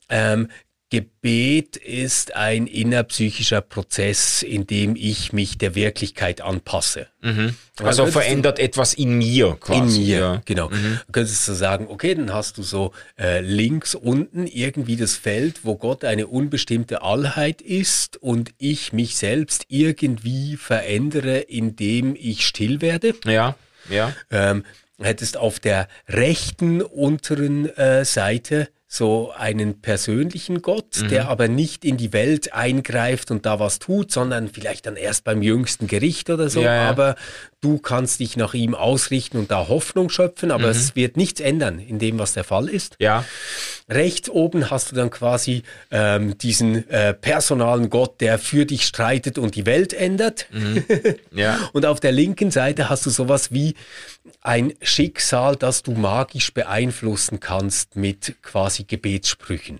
ähm, 0.09 0.49
Gebet 0.93 1.75
ist 1.75 2.35
ein 2.35 2.67
innerpsychischer 2.67 3.61
Prozess, 3.61 4.43
in 4.43 4.67
dem 4.67 4.95
ich 4.95 5.33
mich 5.33 5.57
der 5.57 5.73
Wirklichkeit 5.73 6.41
anpasse. 6.41 7.07
Mhm. 7.21 7.55
Also, 7.81 8.05
verändert 8.05 8.59
du, 8.59 8.61
etwas 8.61 8.93
in 8.93 9.17
mir 9.17 9.57
quasi. 9.59 10.01
In 10.01 10.05
mir, 10.05 10.19
ja. 10.19 10.41
genau. 10.45 10.69
Mhm. 10.69 10.99
Du 11.07 11.11
könntest 11.11 11.45
so 11.45 11.55
sagen, 11.55 11.87
okay, 11.89 12.13
dann 12.13 12.31
hast 12.31 12.59
du 12.59 12.61
so 12.61 12.91
äh, 13.19 13.41
links 13.41 13.95
unten 13.95 14.45
irgendwie 14.45 14.95
das 14.95 15.15
Feld, 15.15 15.61
wo 15.63 15.77
Gott 15.77 16.05
eine 16.05 16.27
unbestimmte 16.27 17.01
Allheit 17.01 17.63
ist 17.63 18.17
und 18.17 18.51
ich 18.59 18.93
mich 18.93 19.17
selbst 19.17 19.65
irgendwie 19.69 20.57
verändere, 20.57 21.39
indem 21.39 22.15
ich 22.15 22.45
still 22.45 22.81
werde. 22.81 23.15
Ja, 23.25 23.55
ja. 23.89 24.13
Ähm, 24.29 24.63
hättest 25.01 25.37
auf 25.37 25.59
der 25.59 25.87
rechten 26.07 26.83
unteren 26.83 27.65
äh, 27.77 28.05
Seite 28.05 28.69
so 28.93 29.31
einen 29.35 29.81
persönlichen 29.81 30.61
Gott, 30.61 31.01
mhm. 31.01 31.07
der 31.07 31.27
aber 31.27 31.47
nicht 31.47 31.83
in 31.83 31.97
die 31.97 32.13
Welt 32.13 32.53
eingreift 32.53 33.31
und 33.31 33.43
da 33.43 33.59
was 33.59 33.79
tut, 33.79 34.11
sondern 34.11 34.49
vielleicht 34.49 34.85
dann 34.85 34.97
erst 34.97 35.23
beim 35.23 35.41
jüngsten 35.41 35.87
Gericht 35.87 36.29
oder 36.29 36.47
so. 36.47 36.61
Ja, 36.61 36.75
ja. 36.75 36.89
Aber 36.91 37.15
du 37.63 37.77
kannst 37.77 38.19
dich 38.19 38.35
nach 38.35 38.53
ihm 38.53 38.75
ausrichten 38.75 39.37
und 39.37 39.49
da 39.49 39.69
Hoffnung 39.69 40.09
schöpfen, 40.09 40.51
aber 40.51 40.65
mhm. 40.65 40.71
es 40.71 40.95
wird 40.95 41.15
nichts 41.15 41.39
ändern 41.39 41.79
in 41.79 41.97
dem, 41.97 42.19
was 42.19 42.33
der 42.33 42.43
Fall 42.43 42.67
ist. 42.67 42.97
Ja. 42.99 43.23
Rechts 43.89 44.29
oben 44.29 44.69
hast 44.69 44.91
du 44.91 44.95
dann 44.95 45.09
quasi 45.09 45.63
ähm, 45.89 46.37
diesen 46.37 46.87
äh, 46.89 47.13
personalen 47.13 47.89
Gott, 47.89 48.19
der 48.19 48.37
für 48.37 48.65
dich 48.65 48.85
streitet 48.85 49.37
und 49.37 49.55
die 49.55 49.65
Welt 49.65 49.93
ändert. 49.93 50.47
Mhm. 50.51 50.83
Ja. 51.31 51.57
und 51.73 51.85
auf 51.85 51.99
der 51.99 52.11
linken 52.11 52.51
Seite 52.51 52.89
hast 52.89 53.05
du 53.05 53.09
sowas 53.09 53.51
wie 53.51 53.75
ein 54.41 54.73
Schicksal, 54.81 55.55
das 55.55 55.81
du 55.83 55.91
magisch 55.91 56.53
beeinflussen 56.53 57.39
kannst 57.39 57.95
mit 57.95 58.35
quasi 58.41 58.83
Gebetssprüchen. 58.83 59.79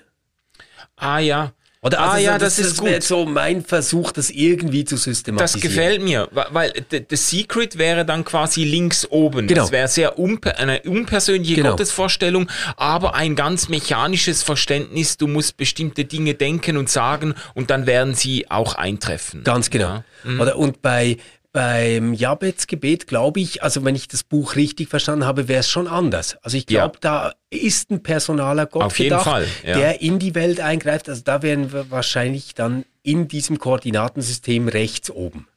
Ah 0.95 1.19
ja, 1.19 1.53
Oder 1.84 1.99
Ah, 1.99 2.11
also 2.13 2.25
ja, 2.25 2.34
so, 2.34 2.39
das 2.39 2.59
ist 2.59 2.71
das 2.71 2.77
gut. 2.77 3.03
so 3.03 3.25
mein 3.25 3.63
Versuch, 3.63 4.11
das 4.13 4.29
irgendwie 4.29 4.86
zu 4.86 4.95
Das 4.95 5.03
systematisieren. 5.03 5.61
gefällt 5.61 6.01
mir, 6.01 6.29
weil 6.31 6.71
the, 6.89 7.05
the 7.09 7.15
Secret 7.17 7.77
wäre 7.77 8.05
dann 8.05 8.23
quasi 8.23 8.63
links 8.63 9.05
oben. 9.09 9.47
Genau. 9.47 9.61
Das 9.63 9.71
wäre 9.71 9.88
sehr 9.89 10.17
unper 10.17 10.57
eine 10.57 10.81
unpersönliche 10.84 11.55
Genau. 11.55 11.71
Gottesvorstellung, 11.71 12.49
aber 12.77 13.15
ein 13.15 13.36
ganz 13.36 13.67
mechanisches 13.67 14.43
Verständnis. 14.43 15.17
Du 15.17 15.27
musst 15.27 15.57
bestimmte 15.57 16.05
Dinge 16.05 16.34
denken 16.36 16.77
und 16.77 16.89
sagen 16.89 17.34
und 17.53 17.69
dann 17.69 17.86
werden 17.86 18.13
sie 18.15 18.49
auch 18.49 18.75
eintreffen. 18.75 19.43
Ganz 19.43 19.69
genau. 19.69 19.86
Ja. 19.86 20.03
Mhm. 20.23 20.39
Oder 20.41 20.57
und 20.57 20.81
bei 20.81 21.17
beim 21.54 22.14
Jabez-Gebet 22.14 23.08
glaube 23.08 23.39
ich, 23.39 23.62
also 23.64 23.86
wenn 23.86 23.95
ich 23.95 24.08
das 24.08 24.24
Buch 24.24 24.56
richtig 24.56 24.89
verstanden 24.89 25.26
habe, 25.26 25.47
wäre 25.47 25.60
es 25.62 25.70
schon 25.70 25.88
anders. 25.88 26.36
Also 26.41 26.58
ich 26.58 26.66
glaube, 26.66 26.97
da 26.99 27.34
ist 27.51 27.91
ein 27.91 28.01
personaler 28.04 28.66
Gott 28.66 28.84
Auf 28.84 28.97
jeden 28.99 29.12
gedacht, 29.12 29.24
Fall, 29.24 29.47
ja. 29.64 29.78
der 29.78 30.01
in 30.01 30.18
die 30.20 30.34
Welt 30.36 30.60
eingreift. 30.60 31.08
Also 31.08 31.22
da 31.24 31.41
wären 31.43 31.72
wir 31.72 31.89
wahrscheinlich 31.91 32.56
dann 32.56 32.86
in 33.04 33.28
diesem 33.28 33.60
Koordinatensystem 33.60 34.68
rechts 34.68 35.12
oben, 35.12 35.47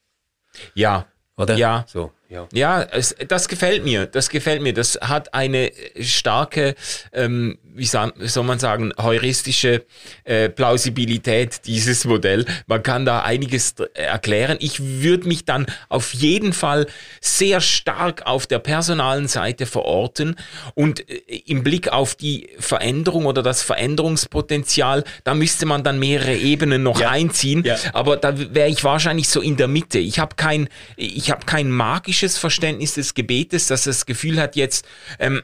Ja. 0.75 1.07
oder? 1.37 1.57
Ja. 1.57 1.87
So, 1.89 2.13
ja. 2.29 2.47
Ja, 2.53 2.83
es, 2.83 3.17
das 3.29 3.49
gefällt 3.49 3.83
mir. 3.85 4.05
Das 4.07 4.29
gefällt 4.29 4.61
mir. 4.61 4.75
Das 4.75 4.99
hat 5.01 5.33
eine 5.33 5.73
starke, 6.01 6.75
ähm, 7.13 7.59
wie 7.77 7.85
soll 8.29 8.45
man 8.45 8.59
sagen, 8.59 8.93
heuristische 9.01 9.85
äh, 10.25 10.49
Plausibilität, 10.49 11.61
dieses 11.67 12.05
Modell. 12.05 12.45
Man 12.67 12.83
kann 12.83 13.05
da 13.05 13.23
einiges 13.23 13.75
dr- 13.75 13.95
erklären. 13.95 14.57
Ich 14.61 14.81
würde 15.03 15.29
mich 15.29 15.45
dann 15.45 15.67
auf 15.89 16.15
jeden 16.15 16.53
Fall 16.53 16.87
sehr 17.21 17.61
stark 17.61 18.27
auf 18.27 18.47
der 18.47 18.59
personalen 18.59 19.29
Seite 19.29 19.67
verorten 19.67 20.37
und 20.75 21.09
äh, 21.11 21.15
im 21.47 21.63
Blick 21.63 21.89
auf 21.89 22.15
die 22.15 22.49
Veränderung 22.59 23.27
oder 23.27 23.43
das 23.43 23.63
Veränderungspotenzial, 23.63 25.05
da 25.25 25.35
müsste 25.35 25.67
man 25.67 25.83
dann 25.85 25.99
mehrere 25.99 26.35
Ebenen 26.37 26.83
noch 26.83 27.01
Ja. 27.01 27.11
einziehen. 27.11 27.63
Ja. 27.65 27.77
Aber 27.93 28.17
da 28.17 28.35
wäre 28.55 28.69
ich 28.69 28.85
wahrscheinlich 28.85 29.29
so 29.29 29.41
in 29.41 29.57
der 29.57 29.69
Mitte. 29.69 29.99
Ich 29.99 30.19
habe 30.19 30.37
kein, 30.37 30.69
ich 30.97 31.31
habe 31.31 31.45
kein 31.47 31.71
magisches 31.71 32.39
Verständnis 32.39 32.95
des 32.95 33.15
Gebetes, 33.15 33.67
dass 33.69 33.85
das 33.85 34.07
Gefühl 34.07 34.41
hat 34.41 34.57
jetzt, 34.57 34.87
ähm, 35.19 35.43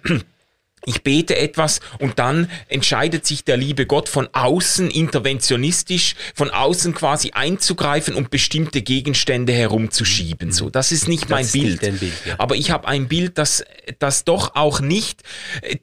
ich 0.84 1.02
bete 1.02 1.36
etwas 1.36 1.80
und 1.98 2.18
dann 2.18 2.50
entscheidet 2.68 3.24
sich 3.26 3.44
der 3.44 3.56
liebe 3.56 3.86
Gott 3.86 4.08
von 4.08 4.28
außen 4.32 4.90
interventionistisch, 4.90 6.14
von 6.34 6.50
außen 6.50 6.94
quasi 6.94 7.30
einzugreifen 7.32 8.14
und 8.14 8.30
bestimmte 8.30 8.82
Gegenstände 8.82 9.52
herumzuschieben. 9.52 10.52
So, 10.52 10.70
das 10.70 10.92
ist 10.92 11.08
nicht 11.08 11.28
mein 11.28 11.44
ist 11.44 11.52
Bild. 11.52 11.82
nicht 11.82 12.00
Bild, 12.00 12.12
ja. 12.26 12.34
Aber 12.38 12.56
ich 12.56 12.70
habe 12.70 12.88
ein 12.88 13.08
Bild, 13.08 13.38
das, 13.38 13.64
das 13.98 14.24
doch 14.24 14.56
auch 14.56 14.80
nicht 14.80 15.22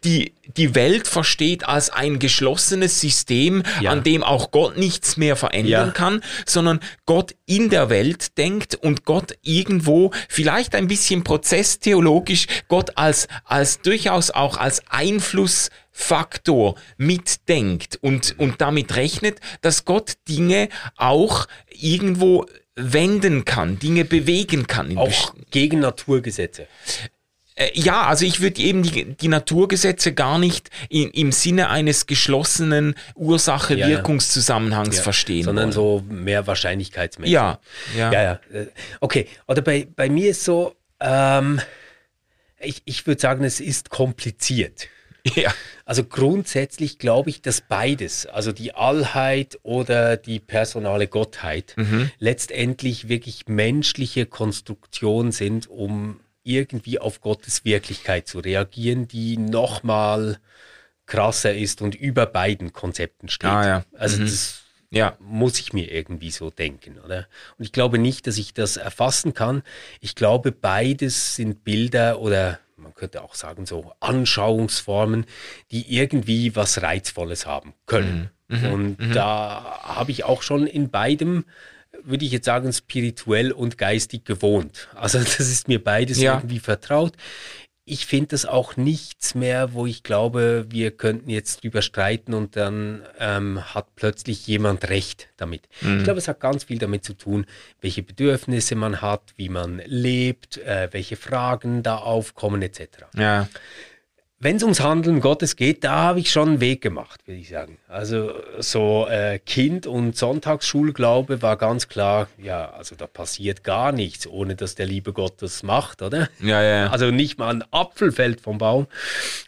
die, 0.03 0.33
die 0.57 0.73
Welt 0.75 1.07
versteht 1.07 1.65
als 1.67 1.89
ein 1.89 2.19
geschlossenes 2.19 2.99
System, 2.99 3.63
Ja. 3.81 3.91
an 3.91 4.03
dem 4.03 4.23
auch 4.23 4.51
Gott 4.51 4.77
nichts 4.77 5.15
mehr 5.17 5.35
verändern 5.35 5.87
Ja. 5.87 5.91
kann, 5.93 6.23
sondern 6.45 6.79
Gott 7.05 7.35
in 7.45 7.69
der 7.69 7.89
Welt 7.89 8.37
denkt 8.37 8.75
und 8.75 9.05
Gott 9.05 9.37
irgendwo 9.41 10.11
vielleicht 10.27 10.75
ein 10.75 10.87
bisschen 10.87 11.23
prozesstheologisch, 11.23 12.47
Gott 12.67 12.97
als, 12.97 13.27
als 13.45 13.81
durchaus 13.81 14.31
auch 14.31 14.57
als 14.57 14.81
Einflussfaktor 14.89 16.75
mitdenkt 16.97 17.97
und, 18.01 18.35
und 18.37 18.61
damit 18.61 18.95
rechnet, 18.95 19.39
dass 19.61 19.85
Gott 19.85 20.13
Dinge 20.27 20.69
auch 20.97 21.47
irgendwo 21.69 22.45
wenden 22.75 23.45
kann, 23.45 23.77
Dinge 23.79 24.05
bewegen 24.05 24.65
kann. 24.67 24.97
Auch 24.97 25.33
gegen 25.51 25.79
Naturgesetze. 25.79 26.67
Äh, 27.59 27.69
ja, 27.73 28.03
also 28.07 28.25
ich 28.25 28.39
würde 28.41 28.61
eben 28.61 28.83
die, 28.83 29.05
die 29.15 29.27
Naturgesetze 29.27 30.13
gar 30.13 30.39
nicht 30.39 30.69
in, 30.89 31.09
im 31.11 31.31
Sinne 31.31 31.69
eines 31.69 32.07
geschlossenen 32.07 32.95
Ursache-Wirkungszusammenhangs 33.15 34.97
Ja, 34.97 35.03
verstehen. 35.03 35.43
Sondern 35.43 35.65
wollen. 35.65 35.71
so 35.73 36.03
mehr 36.09 36.47
wahrscheinlichkeitsmäßig. 36.47 37.33
Ja, 37.33 37.59
ja. 37.97 38.11
Ja, 38.11 38.23
ja. 38.23 38.39
äh, 38.53 38.67
Okay. 39.01 39.27
Oder 39.47 39.61
bei, 39.61 39.87
bei 39.95 40.09
mir 40.09 40.31
ist 40.31 40.43
so, 40.43 40.75
ähm, 40.99 41.61
ich, 42.59 42.81
ich 42.85 43.05
würde 43.07 43.21
sagen, 43.21 43.43
es 43.43 43.59
ist 43.59 43.89
kompliziert. 43.89 44.87
ja. 45.35 45.53
Also 45.85 46.03
grundsätzlich 46.03 46.97
glaube 46.97 47.29
ich, 47.29 47.41
dass 47.41 47.61
beides, 47.61 48.25
also 48.25 48.51
die 48.51 48.73
Allheit 48.75 49.59
oder 49.63 50.17
die 50.17 50.39
personale 50.39 51.07
Gottheit, 51.07 51.73
Mhm. 51.77 52.09
letztendlich 52.19 53.09
wirklich 53.09 53.47
menschliche 53.47 54.25
Konstruktionen 54.25 55.31
sind, 55.31 55.67
um 55.69 56.19
irgendwie 56.43 56.99
auf 56.99 57.21
Gottes 57.21 57.65
Wirklichkeit 57.65 58.27
zu 58.27 58.39
reagieren, 58.39 59.07
die 59.07 59.37
nochmal 59.37 60.39
krasser 61.05 61.53
ist 61.53 61.81
und 61.81 61.95
über 61.95 62.25
beiden 62.25 62.71
Konzepten 62.73 63.29
steht. 63.29 63.49
Ah, 63.49 63.67
ja. 63.67 63.85
Also 63.97 64.17
Mhm. 64.17 64.25
das 64.25 64.61
Ja. 64.91 65.17
muss 65.19 65.59
ich 65.59 65.73
mir 65.73 65.91
irgendwie 65.91 66.31
so 66.31 66.49
denken, 66.49 66.99
oder? 66.99 67.27
Und 67.57 67.65
ich 67.65 67.71
glaube 67.71 67.99
nicht, 67.99 68.25
dass 68.27 68.37
ich 68.37 68.53
das 68.53 68.77
erfassen 68.77 69.33
kann. 69.33 69.63
Ich 70.01 70.15
glaube, 70.15 70.51
beides 70.51 71.35
sind 71.35 71.63
Bilder 71.63 72.19
oder 72.19 72.59
man 72.75 72.95
könnte 72.95 73.21
auch 73.21 73.35
sagen 73.35 73.65
so 73.65 73.91
Anschauungsformen, 73.99 75.25
die 75.71 75.95
irgendwie 75.95 76.55
was 76.55 76.81
Reizvolles 76.81 77.45
haben 77.45 77.73
können. 77.85 78.29
Und 78.51 78.97
da 79.13 79.79
habe 79.83 80.11
ich 80.11 80.23
auch 80.23 80.41
schon 80.41 80.65
in 80.65 80.89
beidem 80.89 81.45
würde 82.03 82.25
ich 82.25 82.31
jetzt 82.31 82.45
sagen, 82.45 82.71
spirituell 82.73 83.51
und 83.51 83.77
geistig 83.77 84.25
gewohnt. 84.25 84.87
Also 84.95 85.17
das 85.19 85.39
ist 85.39 85.67
mir 85.67 85.83
beides 85.83 86.19
Ja. 86.19 86.35
irgendwie 86.35 86.59
vertraut. 86.59 87.13
Ich 87.91 88.05
finde 88.05 88.27
das 88.27 88.45
auch 88.45 88.77
nichts 88.77 89.33
mehr, 89.33 89.73
wo 89.73 89.87
ich 89.87 90.03
glaube, 90.03 90.67
wir 90.69 90.91
könnten 90.91 91.27
jetzt 91.31 91.63
drüber 91.63 91.81
streiten 91.81 92.35
und 92.35 92.55
dann 92.55 93.01
ähm, 93.17 93.63
hat 93.73 93.95
plötzlich 93.95 94.45
jemand 94.45 94.89
recht 94.89 95.29
damit. 95.37 95.63
Ich 95.81 96.03
glaube, 96.03 96.19
es 96.19 96.27
hat 96.27 96.39
ganz 96.39 96.65
viel 96.65 96.77
damit 96.77 97.03
zu 97.03 97.13
tun, 97.13 97.47
welche 97.81 98.03
Bedürfnisse 98.03 98.75
man 98.75 99.01
hat, 99.01 99.33
wie 99.37 99.49
man 99.49 99.81
lebt, 99.87 100.57
äh, 100.59 100.89
welche 100.91 101.15
Fragen 101.15 101.81
da 101.81 101.95
aufkommen 101.97 102.61
etc. 102.61 102.81
Ja. 103.17 103.47
Wenn 104.41 104.55
es 104.55 104.63
ums 104.63 104.79
Handeln 104.79 105.19
Gottes 105.19 105.57
geht, 105.57 105.83
da 105.83 105.95
habe 105.97 106.21
ich 106.21 106.31
schon 106.31 106.47
einen 106.47 106.59
Weg 106.61 106.81
gemacht, 106.81 107.27
würde 107.27 107.41
ich 107.41 107.49
sagen. 107.49 107.77
Also 107.89 108.33
so 108.59 109.05
äh, 109.09 109.37
Kind- 109.37 109.85
und 109.85 110.15
Sonntagsschulglaube 110.15 111.41
war 111.41 111.57
ganz 111.57 111.89
klar, 111.89 112.29
ja, 112.37 112.71
also 112.71 112.95
da 112.95 113.05
passiert 113.05 113.65
gar 113.65 113.91
nichts, 113.91 114.25
ohne 114.27 114.55
dass 114.55 114.75
der 114.75 114.85
liebe 114.85 115.11
Gott 115.11 115.41
das 115.41 115.61
macht, 115.61 116.01
oder? 116.01 116.29
Ja, 116.39 116.63
ja. 116.63 116.89
Also 116.89 117.11
nicht 117.11 117.37
mal 117.37 117.53
ein 117.53 117.65
Apfel 117.71 118.13
fällt 118.13 118.39
vom 118.39 118.59
Baum, 118.59 118.87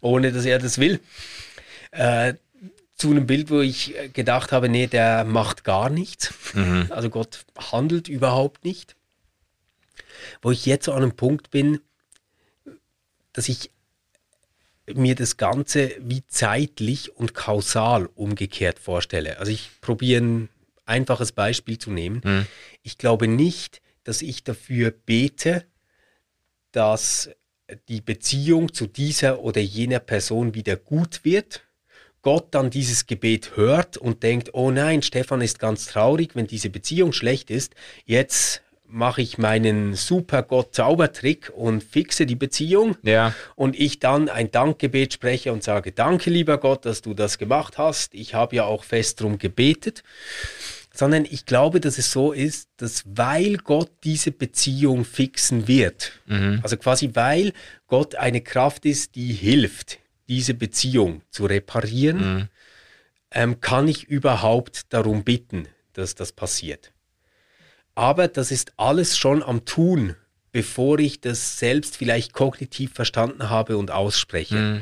ohne 0.02 0.34
dass 0.34 0.44
er 0.44 0.60
das 0.60 0.78
will. 0.78 1.00
Äh, 1.92 2.34
zu 2.98 3.12
einem 3.12 3.26
Bild, 3.26 3.50
wo 3.50 3.62
ich 3.62 3.96
gedacht 4.12 4.52
habe, 4.52 4.68
nee, 4.68 4.88
der 4.88 5.24
macht 5.24 5.64
gar 5.64 5.90
nichts. 5.90 6.34
Also 6.90 7.10
Gott 7.10 7.46
handelt 7.72 8.10
überhaupt 8.10 8.66
nicht. 8.66 8.96
Wo 10.42 10.52
ich 10.52 10.66
jetzt 10.66 10.86
so 10.86 10.92
an 10.92 11.02
einem 11.02 11.16
Punkt 11.16 11.50
bin, 11.50 11.80
dass 13.34 13.50
ich 13.50 13.72
mir 14.96 15.16
das 15.16 15.38
Ganze 15.38 15.92
wie 16.00 16.24
zeitlich 16.28 17.16
und 17.16 17.34
kausal 17.34 18.10
umgekehrt 18.16 18.80
vorstelle. 18.80 19.40
Also 19.40 19.52
ich 19.52 19.70
probiere 19.82 20.22
ein 20.22 20.50
einfaches 20.86 21.32
Beispiel 21.32 21.78
zu 21.78 21.92
nehmen. 21.92 22.48
Ich 22.84 22.98
glaube 22.98 23.28
nicht, 23.28 23.82
dass 24.04 24.22
ich 24.22 24.44
dafür 24.44 24.92
bete, 24.92 25.66
dass 26.72 27.30
die 27.88 28.02
Beziehung 28.02 28.74
zu 28.74 28.88
dieser 28.88 29.40
oder 29.40 29.62
jener 29.62 30.00
Person 30.00 30.54
wieder 30.54 30.76
gut 30.76 31.24
wird. 31.24 31.64
Gott 32.22 32.54
dann 32.54 32.70
dieses 32.70 33.08
Gebet 33.08 33.56
hört 33.56 33.98
und 33.98 34.24
denkt, 34.24 34.54
oh 34.54 34.70
nein, 34.72 35.02
Stefan 35.02 35.42
ist 35.42 35.58
ganz 35.60 35.88
traurig, 35.88 36.36
wenn 36.36 36.48
diese 36.48 36.70
Beziehung 36.70 37.14
schlecht 37.14 37.50
ist. 37.50 37.74
Jetzt 38.06 38.62
mache 38.92 39.22
ich 39.22 39.38
meinen 39.38 39.94
super 39.96 40.44
Gott-Zaubertrick 40.44 41.50
und 41.56 41.84
fixe 41.84 42.26
die 42.26 42.36
Beziehung 42.36 42.98
Ja. 43.04 43.34
und 43.56 43.80
ich 43.80 44.00
dann 44.00 44.30
ein 44.30 44.52
Dankgebet 44.52 45.14
spreche 45.14 45.52
und 45.54 45.64
sage, 45.64 45.92
danke 45.92 46.30
lieber 46.30 46.58
Gott, 46.58 46.86
dass 46.86 47.02
du 47.02 47.14
das 47.14 47.38
gemacht 47.38 47.78
hast. 47.78 48.14
Ich 48.14 48.34
habe 48.34 48.56
ja 48.58 48.66
auch 48.66 48.84
fest 48.84 49.22
drum 49.22 49.38
gebetet. 49.38 50.04
Sondern 50.94 51.24
ich 51.24 51.46
glaube, 51.46 51.80
dass 51.80 51.98
es 51.98 52.12
so 52.12 52.34
ist, 52.34 52.68
dass 52.76 53.04
weil 53.06 53.56
Gott 53.56 53.90
diese 54.04 54.32
Beziehung 54.32 55.06
fixen 55.06 55.70
wird, 55.70 56.12
also 56.62 56.76
quasi 56.76 57.12
weil 57.14 57.54
Gott 57.88 58.16
eine 58.16 58.42
Kraft 58.42 58.86
ist, 58.86 59.16
die 59.16 59.32
hilft, 59.32 60.00
diese 60.28 60.54
Beziehung 60.54 61.22
zu 61.30 61.46
reparieren, 61.46 62.50
ähm, 63.32 63.62
kann 63.62 63.88
ich 63.88 64.04
überhaupt 64.04 64.92
darum 64.92 65.24
bitten, 65.24 65.70
dass 65.94 66.14
das 66.16 66.34
passiert. 66.34 66.92
Aber 68.02 68.28
das 68.28 68.50
ist 68.50 68.74
alles 68.78 69.16
schon 69.16 69.44
am 69.44 69.64
Tun, 69.64 70.16
bevor 70.52 70.98
ich 70.98 71.22
das 71.22 71.60
selbst 71.60 71.98
vielleicht 71.98 72.34
kognitiv 72.34 72.94
verstanden 72.94 73.52
habe 73.52 73.78
und 73.78 73.92
ausspreche. 73.92 74.82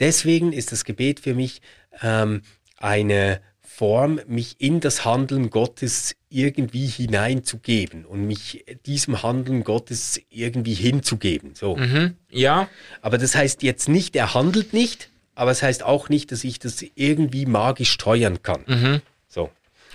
Deswegen 0.00 0.52
ist 0.52 0.72
das 0.72 0.82
Gebet 0.84 1.20
für 1.20 1.34
mich 1.34 1.62
ähm, 2.02 2.42
eine 2.78 3.40
Form, 3.60 4.20
mich 4.26 4.56
in 4.58 4.80
das 4.80 5.04
Handeln 5.04 5.50
Gottes 5.50 6.16
irgendwie 6.30 6.86
hineinzugeben 6.86 8.04
und 8.04 8.26
mich 8.26 8.64
diesem 8.86 9.22
Handeln 9.22 9.62
Gottes 9.62 10.20
irgendwie 10.28 10.74
hinzugeben. 10.74 11.54
So. 11.54 11.76
Mhm. 11.76 12.16
Ja. 12.28 12.68
Aber 13.02 13.18
das 13.18 13.36
heißt 13.36 13.62
jetzt 13.62 13.88
nicht, 13.88 14.16
er 14.16 14.34
handelt 14.34 14.72
nicht, 14.72 15.10
aber 15.36 15.52
es 15.52 15.62
heißt 15.62 15.84
auch 15.84 16.08
nicht, 16.08 16.32
dass 16.32 16.42
ich 16.42 16.58
das 16.58 16.84
irgendwie 16.96 17.46
magisch 17.46 17.92
steuern 17.92 18.42
kann. 18.42 18.64
So. 18.66 19.00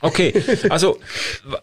Okay, 0.02 0.34
also 0.70 1.00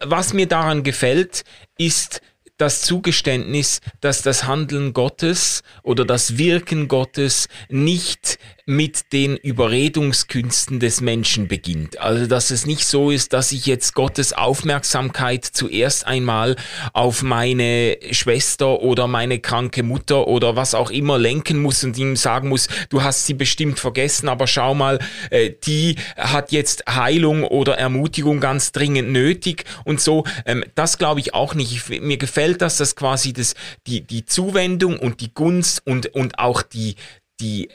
was 0.03 0.33
mir 0.33 0.47
daran 0.47 0.83
gefällt, 0.83 1.43
ist 1.77 2.21
das 2.57 2.81
Zugeständnis, 2.81 3.81
dass 4.01 4.21
das 4.21 4.45
Handeln 4.45 4.93
Gottes 4.93 5.63
oder 5.83 6.05
das 6.05 6.37
Wirken 6.37 6.87
Gottes 6.87 7.49
nicht 7.69 8.39
mit 8.67 9.13
den 9.13 9.37
Überredungskünsten 9.37 10.79
des 10.79 10.99
Menschen 10.99 11.47
beginnt. 11.47 11.99
Also 11.99 12.25
dass 12.25 12.49
es 12.49 12.65
nicht 12.65 12.87
so 12.87 13.11
ist, 13.11 13.33
dass 13.33 13.51
ich 13.51 13.67
jetzt 13.67 13.93
Gottes 13.93 14.33
Aufmerksamkeit 14.33 15.45
zuerst 15.45 16.07
einmal 16.07 16.55
auf 16.91 17.21
meine 17.21 17.97
Schwester 18.09 18.81
oder 18.81 19.07
meine 19.07 19.37
kranke 19.37 19.83
Mutter 19.83 20.27
oder 20.27 20.55
was 20.55 20.73
auch 20.73 20.89
immer 20.89 21.19
lenken 21.19 21.61
muss 21.61 21.83
und 21.83 21.95
ihm 21.99 22.15
sagen 22.15 22.49
muss, 22.49 22.67
du 22.89 23.03
hast 23.03 23.27
sie 23.27 23.35
bestimmt 23.35 23.79
vergessen, 23.79 24.29
aber 24.29 24.47
schau 24.47 24.73
mal, 24.73 24.97
äh, 25.29 25.51
die 25.65 25.97
hat 26.17 26.51
jetzt 26.51 26.85
Heilung 26.87 27.43
oder 27.43 27.77
Ermutigung 27.77 28.39
ganz 28.39 28.71
dringend 28.71 29.11
nötig 29.11 29.65
und 29.83 30.01
so. 30.01 30.23
Ähm, 30.47 30.65
das 30.73 30.97
glaube 30.97 31.19
ich 31.19 31.35
auch 31.35 31.53
nicht. 31.53 31.87
mir 32.01 32.17
gefällt 32.17 32.63
das, 32.63 32.77
dass 32.77 32.95
quasi 32.95 33.31
das, 33.31 33.53
die, 33.85 34.01
die 34.01 34.25
Zuwendung 34.25 34.97
und 34.97 35.21
die 35.21 35.31
Gunst 35.31 35.85
und, 35.85 36.07
und 36.15 36.39
auch 36.39 36.63
die, 36.63 36.95
die 37.39 37.69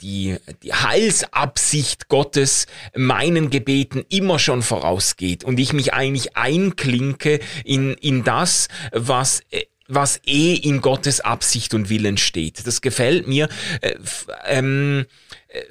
die, 0.00 0.36
die 0.62 0.72
Heilsabsicht 0.72 2.08
Gottes 2.08 2.66
meinen 2.94 3.50
Gebeten 3.50 4.04
immer 4.08 4.38
schon 4.38 4.62
vorausgeht 4.62 5.44
und 5.44 5.58
ich 5.58 5.72
mich 5.72 5.94
eigentlich 5.94 6.36
einklinke 6.36 7.40
in, 7.64 7.94
in 7.94 8.24
das, 8.24 8.68
was 8.92 9.42
was 9.88 10.20
eh 10.26 10.54
in 10.54 10.80
Gottes 10.80 11.20
Absicht 11.20 11.72
und 11.72 11.88
Willen 11.88 12.16
steht. 12.16 12.66
Das 12.66 12.80
gefällt 12.80 13.28
mir. 13.28 13.48
Äh, 13.80 13.94
ähm, 14.46 15.06
äh, 15.46 15.62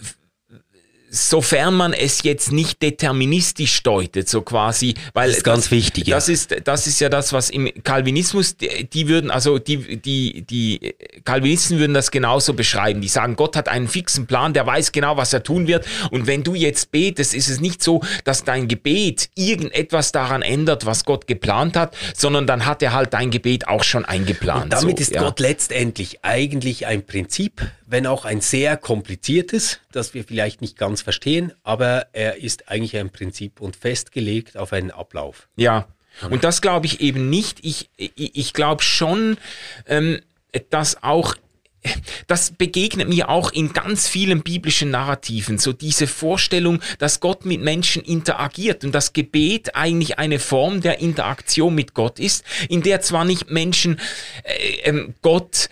sofern 1.16 1.74
man 1.74 1.93
es 1.93 2.24
jetzt 2.24 2.51
nicht 2.51 2.82
deterministisch 2.82 3.82
deutet, 3.84 4.28
so 4.28 4.41
quasi, 4.41 4.95
weil 5.13 5.30
das 5.30 5.38
ist 5.38 5.43
ganz 5.43 5.72
wichtig. 5.72 6.05
Das 6.05 6.28
ja. 6.28 6.34
ist 6.34 6.55
das 6.66 6.88
ist 6.88 6.99
ja 6.99 7.09
das, 7.09 7.34
was 7.34 7.49
im 7.49 7.72
Calvinismus 7.84 8.57
die, 8.57 8.89
die 8.89 9.07
würden 9.07 9.32
also 9.32 9.57
die 9.57 9.97
die 9.97 10.43
die 10.43 10.95
Calvinisten 11.24 11.80
würden 11.80 11.93
das 11.93 12.11
genauso 12.11 12.53
beschreiben. 12.53 13.01
Die 13.01 13.07
sagen, 13.07 13.36
Gott 13.36 13.55
hat 13.55 13.70
einen 13.70 13.88
fixen 13.88 14.28
Plan, 14.28 14.53
der 14.53 14.66
weiß 14.66 14.91
genau, 14.91 15.18
was 15.18 15.34
er 15.34 15.43
tun 15.43 15.68
wird. 15.68 15.86
Und 16.11 16.28
wenn 16.28 16.43
du 16.43 16.55
jetzt 16.55 16.91
betest, 16.91 17.34
ist 17.34 17.49
es 17.49 17.59
nicht 17.61 17.82
so, 17.84 18.01
dass 18.24 18.43
dein 18.43 18.68
Gebet 18.68 19.30
irgendetwas 19.36 20.11
daran 20.11 20.41
ändert, 20.41 20.86
was 20.86 21.05
Gott 21.05 21.28
geplant 21.28 21.78
hat, 21.78 21.95
sondern 22.16 22.47
dann 22.47 22.66
hat 22.66 22.82
er 22.82 22.93
halt 22.93 23.13
dein 23.13 23.32
Gebet 23.32 23.68
auch 23.68 23.84
schon 23.84 24.05
eingeplant. 24.05 24.66
Und 24.66 24.74
damit 24.74 24.97
so, 24.97 25.01
ist 25.01 25.13
ja. 25.13 25.22
Gott 25.22 25.39
letztendlich 25.39 26.24
eigentlich 26.24 26.86
ein 26.86 27.05
Prinzip, 27.05 27.61
wenn 27.88 28.07
auch 28.07 28.26
ein 28.26 28.41
sehr 28.41 28.78
kompliziertes, 28.78 29.80
das 29.95 30.13
wir 30.13 30.23
vielleicht 30.23 30.61
nicht 30.61 30.77
ganz 30.77 31.01
verstehen, 31.01 31.53
aber 31.63 32.07
er 32.13 32.37
ist 32.37 32.69
eigentlich 32.69 32.97
ein 32.97 33.09
Prinzip 33.09 33.61
und 33.61 33.75
festgelegt 33.75 34.57
auf 34.57 34.73
einen 34.73 34.91
Ablauf. 34.91 35.47
Ja, 35.55 35.87
und 36.29 36.43
das 36.43 36.61
glaube 36.61 36.85
ich 36.85 37.01
eben 37.01 37.29
nicht. 37.29 37.59
Ich, 37.63 37.89
ich, 37.97 38.35
ich 38.35 38.53
glaube 38.53 38.81
schon, 38.83 39.37
ähm, 39.87 40.19
dass 40.69 41.03
auch 41.03 41.35
das 42.27 42.51
begegnet 42.51 43.09
mir 43.09 43.29
auch 43.29 43.51
in 43.51 43.73
ganz 43.73 44.07
vielen 44.07 44.41
biblischen 44.41 44.89
Narrativen, 44.89 45.57
so 45.57 45.73
diese 45.73 46.07
Vorstellung, 46.07 46.81
dass 46.97 47.19
Gott 47.19 47.45
mit 47.45 47.61
Menschen 47.61 48.01
interagiert 48.01 48.83
und 48.83 48.93
das 48.93 49.13
Gebet 49.13 49.75
eigentlich 49.75 50.17
eine 50.17 50.39
Form 50.39 50.81
der 50.81 50.99
Interaktion 50.99 51.75
mit 51.75 51.93
Gott 51.93 52.19
ist, 52.19 52.43
in 52.69 52.81
der 52.81 53.01
zwar 53.01 53.25
nicht 53.25 53.51
Menschen 53.51 53.99
äh, 54.43 54.89
äh, 54.89 55.09
Gott 55.21 55.69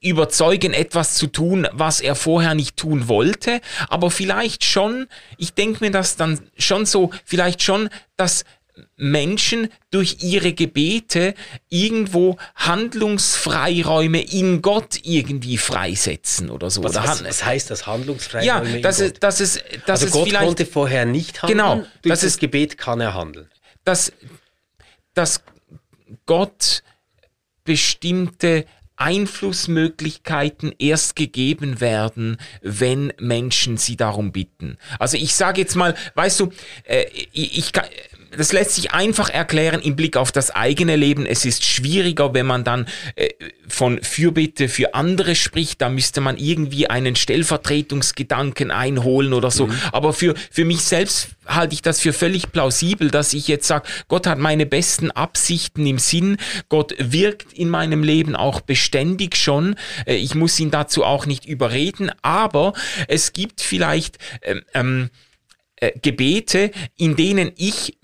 überzeugen, 0.00 0.72
etwas 0.72 1.14
zu 1.14 1.26
tun, 1.26 1.66
was 1.72 2.00
er 2.00 2.14
vorher 2.14 2.54
nicht 2.54 2.76
tun 2.76 3.08
wollte, 3.08 3.60
aber 3.88 4.10
vielleicht 4.10 4.64
schon, 4.64 5.06
ich 5.38 5.54
denke 5.54 5.84
mir 5.84 5.90
das 5.90 6.16
dann 6.16 6.40
schon 6.56 6.86
so, 6.86 7.10
vielleicht 7.24 7.62
schon, 7.62 7.88
dass 8.16 8.44
Menschen 8.96 9.68
durch 9.90 10.18
ihre 10.22 10.52
Gebete 10.54 11.34
irgendwo 11.68 12.38
Handlungsfreiräume 12.54 14.22
in 14.22 14.62
Gott 14.62 14.98
irgendwie 15.02 15.58
freisetzen 15.58 16.50
oder 16.50 16.70
so. 16.70 16.82
Was, 16.82 16.94
was, 16.94 17.24
was 17.24 17.44
heißt 17.44 17.70
das 17.70 17.86
Handlungsfreiräume? 17.86 18.76
Ja, 18.76 18.80
dass 18.80 19.00
es, 19.00 19.14
dass 19.14 19.40
es, 19.40 19.62
dass 19.86 20.02
also 20.02 20.06
es 20.06 20.12
Gott 20.12 20.28
vielleicht, 20.28 20.46
konnte 20.46 20.66
vorher 20.66 21.04
nicht 21.04 21.42
handeln. 21.42 21.58
Genau, 21.58 21.74
durch 22.02 22.12
das 22.12 22.20
das 22.20 22.38
Gebet 22.38 22.78
kann 22.78 23.00
er 23.00 23.14
handeln. 23.14 23.50
Dass, 23.84 24.12
dass 25.14 25.42
Gott 26.24 26.82
bestimmte 27.64 28.64
Einflussmöglichkeiten 29.02 30.72
erst 30.78 31.16
gegeben 31.16 31.80
werden, 31.80 32.36
wenn 32.62 33.12
Menschen 33.18 33.76
sie 33.76 33.96
darum 33.96 34.30
bitten. 34.30 34.78
Also 34.98 35.16
ich 35.16 35.34
sage 35.34 35.60
jetzt 35.60 35.74
mal, 35.74 35.96
weißt 36.14 36.40
du, 36.40 36.52
äh, 36.84 37.06
ich, 37.32 37.58
ich 37.58 37.72
kann, 37.72 37.86
das 38.36 38.52
lässt 38.52 38.72
sich 38.72 38.92
einfach 38.92 39.28
erklären 39.28 39.80
im 39.80 39.96
Blick 39.96 40.16
auf 40.16 40.32
das 40.32 40.50
eigene 40.50 40.96
Leben. 40.96 41.26
Es 41.26 41.44
ist 41.44 41.64
schwieriger, 41.64 42.34
wenn 42.34 42.46
man 42.46 42.64
dann 42.64 42.86
äh, 43.16 43.30
von 43.68 44.02
Fürbitte 44.02 44.68
für 44.68 44.94
andere 44.94 45.34
spricht. 45.34 45.80
Da 45.80 45.88
müsste 45.88 46.20
man 46.20 46.38
irgendwie 46.38 46.88
einen 46.88 47.16
Stellvertretungsgedanken 47.16 48.70
einholen 48.70 49.32
oder 49.32 49.50
so. 49.50 49.66
Mhm. 49.66 49.74
Aber 49.92 50.12
für, 50.12 50.34
für 50.50 50.64
mich 50.64 50.80
selbst 50.80 51.28
halte 51.46 51.74
ich 51.74 51.82
das 51.82 52.00
für 52.00 52.12
völlig 52.12 52.52
plausibel, 52.52 53.10
dass 53.10 53.32
ich 53.32 53.48
jetzt 53.48 53.66
sage, 53.66 53.88
Gott 54.08 54.26
hat 54.26 54.38
meine 54.38 54.66
besten 54.66 55.10
Absichten 55.10 55.86
im 55.86 55.98
Sinn. 55.98 56.36
Gott 56.68 56.94
wirkt 56.98 57.52
in 57.52 57.68
meinem 57.68 58.02
Leben 58.02 58.36
auch 58.36 58.60
beständig 58.60 59.36
schon. 59.36 59.76
Äh, 60.06 60.16
ich 60.16 60.34
muss 60.34 60.58
ihn 60.58 60.70
dazu 60.70 61.04
auch 61.04 61.26
nicht 61.26 61.44
überreden. 61.44 62.10
Aber 62.22 62.72
es 63.08 63.32
gibt 63.32 63.60
vielleicht 63.60 64.18
ähm, 64.42 64.62
ähm, 64.74 65.10
äh, 65.82 65.98
Gebete, 66.00 66.70
in 66.96 67.16
denen 67.16 67.50
ich 67.56 67.98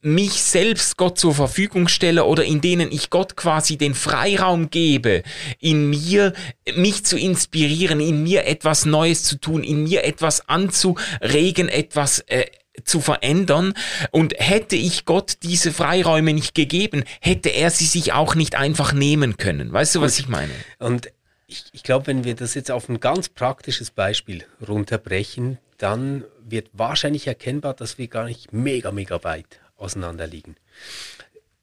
mich 0.00 0.42
selbst 0.42 0.96
Gott 0.96 1.18
zur 1.18 1.34
Verfügung 1.34 1.88
stelle 1.88 2.24
oder 2.24 2.44
in 2.44 2.60
denen 2.60 2.92
ich 2.92 3.10
Gott 3.10 3.36
quasi 3.36 3.76
den 3.76 3.94
Freiraum 3.94 4.70
gebe, 4.70 5.24
in 5.58 5.90
mir 5.90 6.32
mich 6.76 7.04
zu 7.04 7.18
inspirieren, 7.18 7.98
in 7.98 8.22
mir 8.22 8.46
etwas 8.46 8.86
Neues 8.86 9.24
zu 9.24 9.40
tun, 9.40 9.64
in 9.64 9.82
mir 9.82 10.04
etwas 10.04 10.48
anzuregen, 10.48 11.68
etwas 11.68 12.20
äh, 12.28 12.46
zu 12.84 13.00
verändern. 13.00 13.74
Und 14.12 14.34
hätte 14.38 14.76
ich 14.76 15.04
Gott 15.04 15.38
diese 15.42 15.72
Freiräume 15.72 16.32
nicht 16.32 16.54
gegeben, 16.54 17.02
hätte 17.20 17.48
er 17.48 17.70
sie 17.70 17.86
sich 17.86 18.12
auch 18.12 18.36
nicht 18.36 18.54
einfach 18.54 18.92
nehmen 18.92 19.36
können. 19.36 19.72
Weißt 19.72 19.96
du, 19.96 20.00
was 20.00 20.20
ich 20.20 20.28
meine? 20.28 20.52
Und 20.78 21.10
ich, 21.48 21.64
ich 21.72 21.82
glaube, 21.82 22.06
wenn 22.06 22.22
wir 22.22 22.36
das 22.36 22.54
jetzt 22.54 22.70
auf 22.70 22.88
ein 22.88 23.00
ganz 23.00 23.28
praktisches 23.28 23.90
Beispiel 23.90 24.44
runterbrechen, 24.66 25.58
dann 25.76 26.24
wird 26.50 26.70
wahrscheinlich 26.72 27.26
erkennbar, 27.26 27.74
dass 27.74 27.98
wir 27.98 28.08
gar 28.08 28.24
nicht 28.24 28.52
mega, 28.52 28.92
mega 28.92 29.22
weit 29.24 29.60
auseinander 29.76 30.26
liegen. 30.26 30.56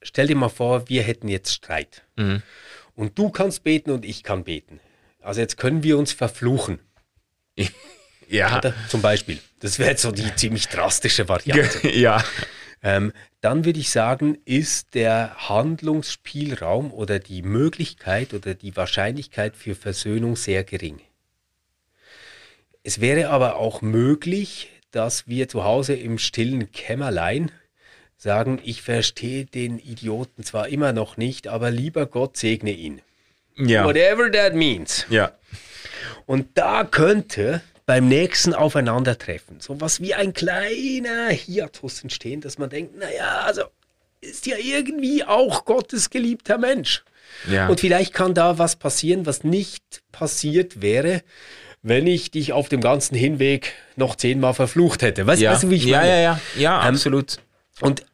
Stell 0.02 0.26
dir 0.26 0.36
mal 0.36 0.48
vor, 0.48 0.88
wir 0.88 1.02
hätten 1.02 1.28
jetzt 1.28 1.52
Streit. 1.52 2.04
Mhm. 2.16 2.42
Und 2.94 3.18
du 3.18 3.30
kannst 3.30 3.64
beten 3.64 3.90
und 3.90 4.04
ich 4.04 4.22
kann 4.22 4.44
beten. 4.44 4.80
Also 5.20 5.40
jetzt 5.40 5.56
können 5.56 5.82
wir 5.82 5.98
uns 5.98 6.12
verfluchen. 6.12 6.80
ja. 8.28 8.58
Oder? 8.58 8.74
Zum 8.88 9.02
Beispiel. 9.02 9.38
Das 9.60 9.78
wäre 9.78 9.90
jetzt 9.90 10.02
so 10.02 10.12
die 10.12 10.34
ziemlich 10.36 10.68
drastische 10.68 11.28
Variante. 11.28 11.88
ja. 11.94 12.24
Ähm, 12.82 13.12
dann 13.40 13.64
würde 13.64 13.80
ich 13.80 13.90
sagen, 13.90 14.38
ist 14.44 14.94
der 14.94 15.48
Handlungsspielraum 15.48 16.92
oder 16.92 17.18
die 17.18 17.42
Möglichkeit 17.42 18.34
oder 18.34 18.54
die 18.54 18.76
Wahrscheinlichkeit 18.76 19.56
für 19.56 19.74
Versöhnung 19.74 20.36
sehr 20.36 20.64
gering. 20.64 21.00
Es 22.82 23.00
wäre 23.00 23.30
aber 23.30 23.56
auch 23.56 23.82
möglich, 23.82 24.70
dass 24.90 25.26
wir 25.26 25.48
zu 25.48 25.64
Hause 25.64 25.94
im 25.94 26.18
stillen 26.18 26.72
Kämmerlein 26.72 27.50
sagen, 28.16 28.60
ich 28.64 28.82
verstehe 28.82 29.44
den 29.44 29.78
Idioten 29.78 30.42
zwar 30.42 30.68
immer 30.68 30.92
noch 30.92 31.16
nicht, 31.16 31.46
aber 31.48 31.70
lieber 31.70 32.06
Gott 32.06 32.36
segne 32.36 32.72
ihn. 32.72 33.00
Ja. 33.56 33.84
Whatever 33.84 34.30
that 34.30 34.54
means. 34.54 35.06
Ja. 35.08 35.32
Und 36.26 36.58
da 36.58 36.84
könnte 36.84 37.62
beim 37.86 38.08
nächsten 38.08 38.52
Aufeinandertreffen 38.54 39.60
so 39.60 39.80
was 39.80 40.00
wie 40.00 40.14
ein 40.14 40.34
kleiner 40.34 41.30
Hiatus 41.30 42.02
entstehen, 42.02 42.40
dass 42.40 42.58
man 42.58 42.70
denkt, 42.70 42.96
naja, 42.96 43.40
also 43.40 43.62
ist 44.20 44.46
ja 44.46 44.56
irgendwie 44.56 45.24
auch 45.24 45.64
Gottes 45.64 46.10
geliebter 46.10 46.58
Mensch. 46.58 47.04
Ja. 47.48 47.68
Und 47.68 47.80
vielleicht 47.80 48.12
kann 48.12 48.34
da 48.34 48.58
was 48.58 48.76
passieren, 48.76 49.26
was 49.26 49.44
nicht 49.44 50.02
passiert 50.12 50.82
wäre, 50.82 51.22
wenn 51.88 52.06
ich 52.06 52.30
dich 52.30 52.52
auf 52.52 52.68
dem 52.68 52.80
ganzen 52.80 53.14
Hinweg 53.14 53.72
noch 53.96 54.16
zehnmal 54.16 54.54
verflucht 54.54 55.02
hätte. 55.02 55.26
Weißt, 55.26 55.40
ja. 55.40 55.52
weißt 55.52 55.64
du, 55.64 55.70
wie 55.70 55.76
ich 55.76 55.84
ja, 55.84 55.98
meine? 55.98 56.10
Ja, 56.10 56.20
ja, 56.20 56.40
ja, 56.56 56.82
ähm, 56.82 56.94
absolut. 56.94 57.38
Und 57.80 58.04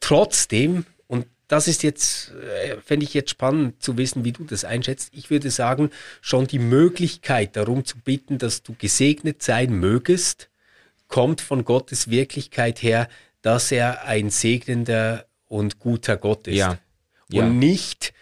trotzdem, 0.00 0.84
und 1.06 1.26
das 1.48 1.68
ist 1.68 1.82
jetzt, 1.82 2.32
äh, 2.32 2.76
fände 2.84 3.04
ich 3.04 3.14
jetzt 3.14 3.30
spannend 3.30 3.82
zu 3.82 3.96
wissen, 3.96 4.24
wie 4.24 4.32
du 4.32 4.44
das 4.44 4.64
einschätzt. 4.64 5.10
Ich 5.14 5.30
würde 5.30 5.50
sagen, 5.50 5.90
schon 6.20 6.46
die 6.46 6.58
Möglichkeit 6.58 7.56
darum 7.56 7.84
zu 7.84 7.98
bitten, 7.98 8.38
dass 8.38 8.62
du 8.62 8.74
gesegnet 8.78 9.42
sein 9.42 9.72
mögest, 9.72 10.50
kommt 11.08 11.40
von 11.40 11.64
Gottes 11.64 12.10
Wirklichkeit 12.10 12.82
her, 12.82 13.08
dass 13.42 13.72
er 13.72 14.04
ein 14.04 14.30
segnender 14.30 15.26
und 15.46 15.78
guter 15.78 16.16
Gott 16.16 16.46
ist. 16.46 16.56
Ja. 16.56 16.78
Und 17.32 17.36
ja. 17.36 17.48
nicht 17.48 18.12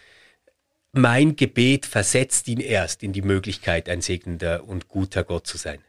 mein 0.97 1.35
Gebet 1.35 1.85
versetzt 1.85 2.47
ihn 2.47 2.59
erst 2.59 3.03
in 3.03 3.13
die 3.13 3.21
Möglichkeit, 3.21 3.89
ein 3.89 4.01
segnender 4.01 4.67
und 4.67 4.87
guter 4.87 5.23
Gott 5.23 5.47
zu 5.47 5.57
sein. 5.57 5.79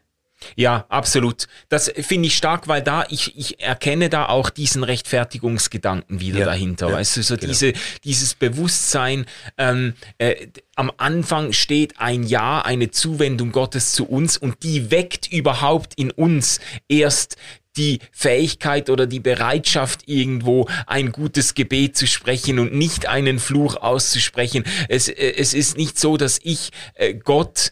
Ja, 0.55 0.85
absolut. 0.87 1.47
Das 1.67 1.91
finde 1.93 2.27
ich 2.27 2.37
stark, 2.37 2.69
weil 2.69 2.81
da 2.81 3.05
ich, 3.09 3.37
ich 3.37 3.59
erkenne 3.59 4.09
da 4.09 4.27
auch 4.27 4.49
diesen 4.49 4.85
Rechtfertigungsgedanken 4.85 6.21
wieder 6.21 6.39
Ja, 6.39 6.45
dahinter. 6.45 6.87
ja, 6.87 6.93
weißt 6.93 7.17
du, 7.17 7.23
so 7.23 7.35
genau. 7.35 7.47
diese, 7.49 7.73
dieses 8.05 8.35
Bewusstsein, 8.35 9.25
ähm, 9.57 9.95
äh, 10.17 10.47
am 10.75 10.91
Anfang 10.95 11.51
steht 11.51 11.99
ein 11.99 12.23
Ja, 12.23 12.61
eine 12.61 12.89
Zuwendung 12.89 13.51
Gottes 13.51 13.91
zu 13.91 14.05
uns 14.07 14.37
und 14.37 14.63
die 14.63 14.91
weckt 14.91 15.31
überhaupt 15.31 15.95
in 15.95 16.09
uns 16.11 16.59
erst 16.87 17.35
die 17.79 17.99
Fähigkeit 18.11 18.89
oder 18.89 19.07
die 19.07 19.21
Bereitschaft 19.21 20.01
irgendwo 20.05 20.67
ein 20.85 21.13
gutes 21.13 21.55
Gebet 21.55 21.95
zu 21.95 22.07
sprechen 22.07 22.59
und 22.59 22.73
nicht 22.73 23.07
einen 23.07 23.39
Fluch 23.39 23.77
auszusprechen. 23.77 24.65
Es, 24.89 25.07
äh, 25.07 25.33
es 25.37 25.53
ist 25.53 25.77
nicht 25.77 25.97
so, 25.97 26.17
dass 26.17 26.39
ich 26.43 26.71
äh, 26.95 27.13
Gott 27.13 27.71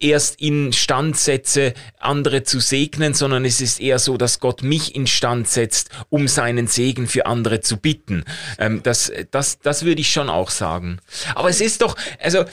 erst 0.00 0.40
instand 0.40 1.16
setze, 1.16 1.74
andere 1.98 2.42
zu 2.42 2.60
segnen, 2.60 3.14
sondern 3.14 3.44
es 3.44 3.60
ist 3.60 3.80
eher 3.80 3.98
so, 3.98 4.16
dass 4.16 4.40
Gott 4.40 4.62
mich 4.62 4.94
instand 4.94 5.48
setzt, 5.48 5.90
um 6.10 6.28
seinen 6.28 6.66
Segen 6.66 7.06
für 7.06 7.26
andere 7.26 7.60
zu 7.60 7.76
bitten. 7.76 8.24
Ähm, 8.58 8.82
das, 8.82 9.12
das, 9.30 9.58
das 9.60 9.84
würde 9.84 10.00
ich 10.00 10.10
schon 10.10 10.28
auch 10.28 10.50
sagen. 10.50 10.98
Aber 11.34 11.48
es 11.48 11.60
ist 11.60 11.82
doch, 11.82 11.96
also 12.20 12.44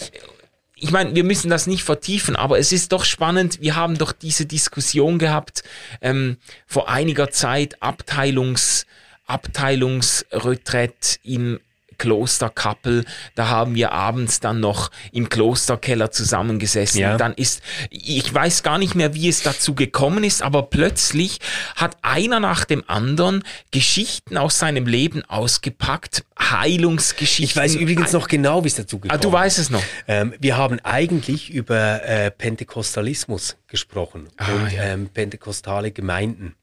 ich 0.82 0.92
meine, 0.92 1.14
wir 1.14 1.24
müssen 1.24 1.52
das 1.52 1.68
nicht 1.68 1.84
vertiefen, 1.84 2.36
aber 2.36 2.58
es 2.58 2.72
ist 2.72 2.92
doch 2.92 3.06
spannend. 3.06 3.62
Wir 3.62 3.76
haben 3.76 4.00
doch 4.00 4.12
diese 4.12 4.48
Diskussion 4.48 5.20
gehabt 5.20 5.62
ähm, 6.02 6.38
vor 6.66 6.90
einiger 6.90 7.30
Zeit, 7.30 7.82
Abteilungs, 7.84 8.88
Abteilungsretreat 9.28 11.20
im 11.24 11.60
Kloster 12.02 12.50
Kappel. 12.50 13.06
Da 13.36 13.48
haben 13.50 13.76
wir 13.76 13.92
abends 13.92 14.40
dann 14.40 14.60
noch 14.60 14.90
im 15.12 15.30
Klosterkeller 15.30 16.10
zusammengesessen. 16.10 17.00
Ja. 17.00 17.16
Dann 17.16 17.34
ist, 17.36 17.62
ich 17.92 18.34
weiß 18.34 18.64
gar 18.64 18.80
nicht 18.80 18.96
mehr, 18.96 19.14
wie 19.14 19.30
es 19.30 19.44
dazu 19.44 19.76
gekommen 19.76 20.24
ist, 20.24 20.42
aber 20.42 20.64
plötzlich 20.64 21.38
hat 21.76 21.96
einer 22.02 22.40
nach 22.40 22.66
dem 22.66 22.84
anderen 22.88 23.44
Geschichten 23.70 24.36
aus 24.36 24.58
seinem 24.58 24.88
Leben 24.88 25.24
ausgepackt, 25.26 26.26
Heilungsgeschichten. 26.40 27.44
Ich 27.46 27.56
weiß 27.56 27.76
übrigens 27.76 28.14
noch 28.14 28.28
genau, 28.28 28.64
wie 28.64 28.68
es 28.70 28.76
dazu 28.76 28.98
gekommen 28.98 29.20
Ah, 29.20 29.22
du 29.22 29.32
weißt 29.32 29.60
es 29.60 29.70
noch. 29.70 29.84
Ähm, 30.08 30.34
wir 30.40 30.58
haben 30.58 30.80
eigentlich 30.80 31.52
über 31.52 32.04
äh, 32.04 32.32
Pentekostalismus 32.32 33.58
gesprochen 33.68 34.28
Ah, 34.38 34.52
und 34.54 34.72
ja. 34.72 34.84
ähm, 34.86 35.08
pentekostale 35.14 35.92
Gemeinden. 35.92 36.56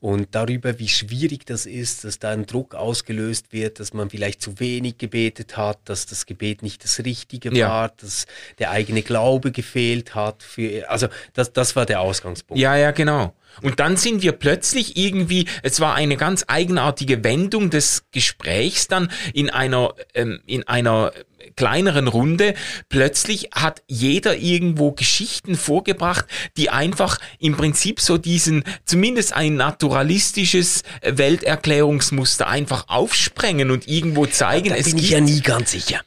Und 0.00 0.28
darüber, 0.32 0.78
wie 0.78 0.88
schwierig 0.88 1.44
das 1.44 1.66
ist, 1.66 2.04
dass 2.04 2.20
da 2.20 2.30
ein 2.30 2.46
Druck 2.46 2.74
ausgelöst 2.76 3.52
wird, 3.52 3.80
dass 3.80 3.92
man 3.92 4.10
vielleicht 4.10 4.40
zu 4.40 4.60
wenig 4.60 4.98
gebetet 4.98 5.56
hat, 5.56 5.80
dass 5.86 6.06
das 6.06 6.24
Gebet 6.24 6.62
nicht 6.62 6.84
das 6.84 7.00
Richtige 7.04 7.52
Ja. 7.56 7.68
war, 7.68 7.88
dass 7.88 8.26
der 8.60 8.70
eigene 8.70 9.02
Glaube 9.02 9.50
gefehlt 9.50 10.14
hat. 10.14 10.44
Für, 10.44 10.88
also 10.88 11.08
das, 11.32 11.52
das 11.52 11.74
war 11.74 11.84
der 11.84 12.00
Ausgangspunkt. 12.00 12.60
Ja, 12.60 12.76
ja, 12.76 12.92
genau. 12.92 13.34
Und 13.60 13.80
dann 13.80 13.96
sind 13.96 14.22
wir 14.22 14.32
plötzlich 14.32 14.96
irgendwie, 14.96 15.46
es 15.62 15.80
war 15.80 15.94
eine 15.94 16.16
ganz 16.16 16.44
eigenartige 16.46 17.24
Wendung 17.24 17.70
des 17.70 18.04
Gesprächs 18.12 18.86
dann 18.86 19.10
in 19.34 19.50
einer, 19.50 19.94
ähm, 20.14 20.40
in 20.46 20.66
einer 20.68 21.12
kleineren 21.56 22.08
Runde. 22.08 22.54
Plötzlich 22.88 23.50
hat 23.52 23.82
jeder 23.86 24.36
irgendwo 24.36 24.92
Geschichten 24.92 25.56
vorgebracht, 25.56 26.26
die 26.56 26.70
einfach 26.70 27.18
im 27.38 27.56
Prinzip 27.56 28.00
so 28.00 28.18
diesen, 28.18 28.64
zumindest 28.84 29.32
ein 29.32 29.56
naturalistisches 29.56 30.82
Welterklärungsmuster 31.02 32.46
einfach 32.48 32.88
aufsprengen 32.88 33.70
und 33.70 33.88
irgendwo 33.88 34.26
zeigen, 34.26 34.70
Da 34.70 34.76
bin 34.82 34.98
ich 34.98 35.10
ja 35.10 35.20
nie 35.20 35.40
ganz 35.40 35.72
sicher. 35.72 36.00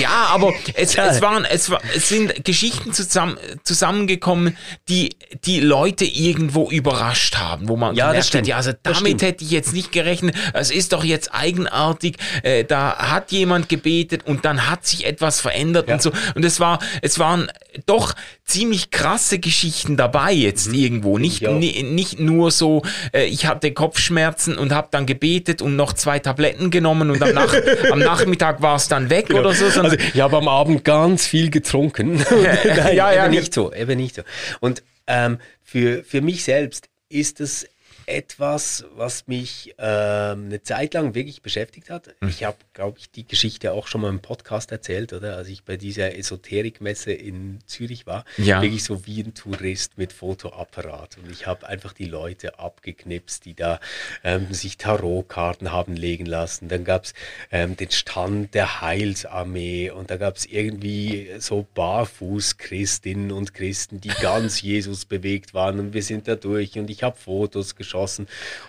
ja, 0.00 0.28
aber 0.30 0.52
es, 0.74 0.96
es 0.96 1.20
waren, 1.22 1.44
es, 1.44 1.70
war, 1.70 1.80
es 1.94 2.08
sind 2.08 2.44
Geschichten 2.44 2.92
zusammen, 2.92 3.38
zusammengekommen, 3.64 4.56
die 4.88 5.16
die 5.44 5.60
Leute 5.60 6.04
irgendwo 6.04 6.70
überrascht 6.70 7.36
haben, 7.36 7.68
wo 7.68 7.76
man 7.76 7.94
Ja, 7.94 8.08
gemerkt 8.08 8.34
hat, 8.34 8.46
ja, 8.46 8.56
also 8.56 8.72
damit 8.82 9.22
hätte 9.22 9.44
ich 9.44 9.50
jetzt 9.50 9.72
nicht 9.72 9.92
gerechnet. 9.92 10.34
Es 10.54 10.70
ist 10.70 10.92
doch 10.92 11.04
jetzt 11.04 11.34
eigenartig. 11.34 12.16
Äh, 12.42 12.64
da 12.64 12.96
hat 12.96 13.32
jemand 13.32 13.68
gebetet 13.68 14.26
und 14.26 14.44
dann 14.44 14.57
hat 14.66 14.86
sich 14.86 15.06
etwas 15.06 15.40
verändert 15.40 15.88
Ja. 15.88 15.94
und 15.94 16.02
so. 16.02 16.10
Und 16.34 16.44
es 16.44 16.58
war, 16.58 16.78
es 17.02 17.18
waren 17.18 17.50
doch 17.86 18.14
ziemlich 18.44 18.90
krasse 18.90 19.38
Geschichten 19.38 19.96
dabei 19.96 20.32
jetzt 20.32 20.72
irgendwo. 20.72 21.18
Nicht, 21.18 21.42
Mhm. 21.42 21.46
Ja. 21.48 21.52
ni- 21.54 21.82
nicht 21.82 22.18
nur 22.18 22.50
so, 22.50 22.82
äh, 23.12 23.24
ich 23.26 23.46
hatte 23.46 23.72
Kopfschmerzen 23.72 24.56
und 24.58 24.72
habe 24.72 24.88
dann 24.90 25.06
gebetet 25.06 25.62
und 25.62 25.76
noch 25.76 25.92
zwei 25.92 26.18
Tabletten 26.18 26.70
genommen 26.70 27.10
und 27.10 27.22
am, 27.22 27.34
Nach 27.34 27.52
am 27.92 27.98
Nachmittag 27.98 28.62
war 28.62 28.76
es 28.76 28.88
dann 28.88 29.10
weg 29.10 29.32
oder 29.32 29.52
so, 29.52 29.66
Also 29.80 29.96
ich 30.14 30.20
habe 30.20 30.36
am 30.38 30.48
Abend 30.48 30.84
ganz 30.84 31.26
viel 31.26 31.50
getrunken. 31.50 32.16
Nein, 32.30 32.96
Ja, 32.96 33.12
ja, 33.12 33.24
eben 33.26 33.34
nicht 33.34 33.52
so, 33.54 33.72
eben 33.72 33.96
nicht 33.98 34.14
so. 34.16 34.22
Und 34.60 34.82
ähm, 35.06 35.38
für, 35.62 36.02
für 36.04 36.20
mich 36.20 36.44
selbst 36.44 36.88
ist 37.08 37.40
es 37.40 37.66
etwas, 38.08 38.84
was 38.96 39.26
mich 39.26 39.74
ähm, 39.78 40.46
eine 40.46 40.62
Zeit 40.62 40.94
lang 40.94 41.14
wirklich 41.14 41.42
beschäftigt 41.42 41.90
hat. 41.90 42.14
Hm. 42.20 42.28
Ich 42.28 42.44
habe, 42.44 42.56
glaube 42.72 42.98
ich, 42.98 43.10
die 43.10 43.26
Geschichte 43.26 43.72
auch 43.72 43.86
schon 43.86 44.00
mal 44.00 44.08
im 44.08 44.20
Podcast 44.20 44.72
erzählt, 44.72 45.12
oder? 45.12 45.36
Als 45.36 45.48
ich 45.48 45.64
bei 45.64 45.76
dieser 45.76 46.16
Esoterikmesse 46.16 47.12
in 47.12 47.58
Zürich 47.66 48.06
war, 48.06 48.24
Ja. 48.38 48.62
wirklich 48.62 48.82
so 48.84 49.06
wie 49.06 49.20
ein 49.22 49.34
Tourist 49.34 49.98
mit 49.98 50.12
Fotoapparat. 50.12 51.18
Und 51.18 51.30
ich 51.30 51.46
habe 51.46 51.68
einfach 51.68 51.92
die 51.92 52.06
Leute 52.06 52.58
abgeknipst, 52.58 53.44
die 53.44 53.54
da 53.54 53.78
ähm, 54.24 54.52
sich 54.54 54.78
Tarotkarten 54.78 55.70
haben 55.72 55.94
legen 55.94 56.26
lassen. 56.26 56.68
Dann 56.68 56.84
gab 56.84 57.04
es 57.04 57.14
ähm, 57.50 57.76
den 57.76 57.90
Stand 57.90 58.54
der 58.54 58.80
Heilsarmee 58.80 59.90
und 59.90 60.10
da 60.10 60.16
gab 60.16 60.36
es 60.36 60.46
irgendwie 60.46 61.30
so 61.38 61.66
Barfuß-Christinnen 61.74 63.32
und 63.32 63.54
Christen, 63.54 64.00
die 64.00 64.08
ganz 64.08 64.62
Jesus 64.62 65.04
bewegt 65.04 65.52
waren 65.54 65.78
und 65.78 65.92
wir 65.92 66.02
sind 66.02 66.26
da 66.28 66.36
durch 66.36 66.78
und 66.78 66.88
ich 66.90 67.02
habe 67.02 67.16
Fotos 67.16 67.76
geschossen. 67.76 67.97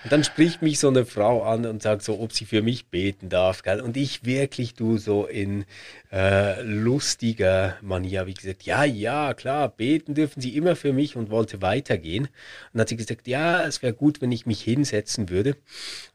Und 0.03 0.11
dann 0.11 0.23
spricht 0.23 0.61
mich 0.61 0.80
so 0.80 0.88
eine 0.88 1.05
Frau 1.05 1.43
an 1.43 1.65
und 1.65 1.84
sagt 1.84 2.03
so, 2.03 2.19
ob 2.19 2.34
sie 2.34 2.45
für 2.45 2.61
mich 2.61 2.88
beten 2.88 3.30
darf. 3.30 3.63
Gell? 3.63 3.82
Und 3.82 3.97
ich 3.97 4.25
wirklich, 4.25 4.73
du, 4.73 4.97
so 4.97 5.25
in 5.25 5.65
äh, 6.11 6.61
lustiger 6.61 7.77
Manier 7.82 8.25
ich 8.27 8.38
gesagt, 8.38 8.63
ja, 8.63 8.84
ja, 8.84 9.34
klar, 9.34 9.69
beten 9.69 10.15
dürfen 10.15 10.41
Sie 10.41 10.55
immer 10.55 10.75
für 10.75 10.93
mich 10.93 11.15
und 11.15 11.30
wollte 11.30 11.61
weitergehen. 11.61 12.25
Und 12.25 12.32
dann 12.73 12.82
hat 12.82 12.89
sie 12.89 12.97
gesagt, 12.97 13.27
ja, 13.27 13.65
es 13.65 13.82
wäre 13.82 13.93
gut, 13.93 14.21
wenn 14.21 14.32
ich 14.32 14.45
mich 14.45 14.61
hinsetzen 14.61 15.30
würde. 15.30 15.55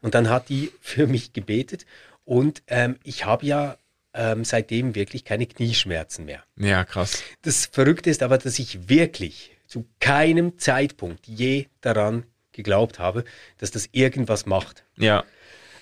Und 0.01 0.15
dann 0.15 0.29
hat 0.29 0.49
die 0.49 0.71
für 0.81 1.07
mich 1.07 1.33
gebetet 1.33 1.85
und 2.25 2.63
ähm, 2.67 2.97
ich 3.03 3.25
habe 3.25 3.45
ja 3.45 3.77
ähm, 4.13 4.43
seitdem 4.43 4.95
wirklich 4.95 5.23
keine 5.23 5.45
Knieschmerzen 5.45 6.25
mehr. 6.25 6.43
ja, 6.57 6.83
krass. 6.83 7.23
Das 7.43 7.67
Verrückte 7.67 8.09
ist 8.09 8.23
aber, 8.23 8.37
dass 8.37 8.59
ich 8.59 8.89
wirklich 8.89 9.51
zu 9.67 9.85
keinem 9.99 10.57
Zeitpunkt 10.57 11.27
je 11.27 11.67
daran 11.81 12.25
geglaubt 12.55 12.99
habe, 12.99 13.23
dass 13.59 13.71
das 13.71 13.89
irgendwas 13.91 14.45
macht. 14.45 14.83
Ja. 14.97 15.23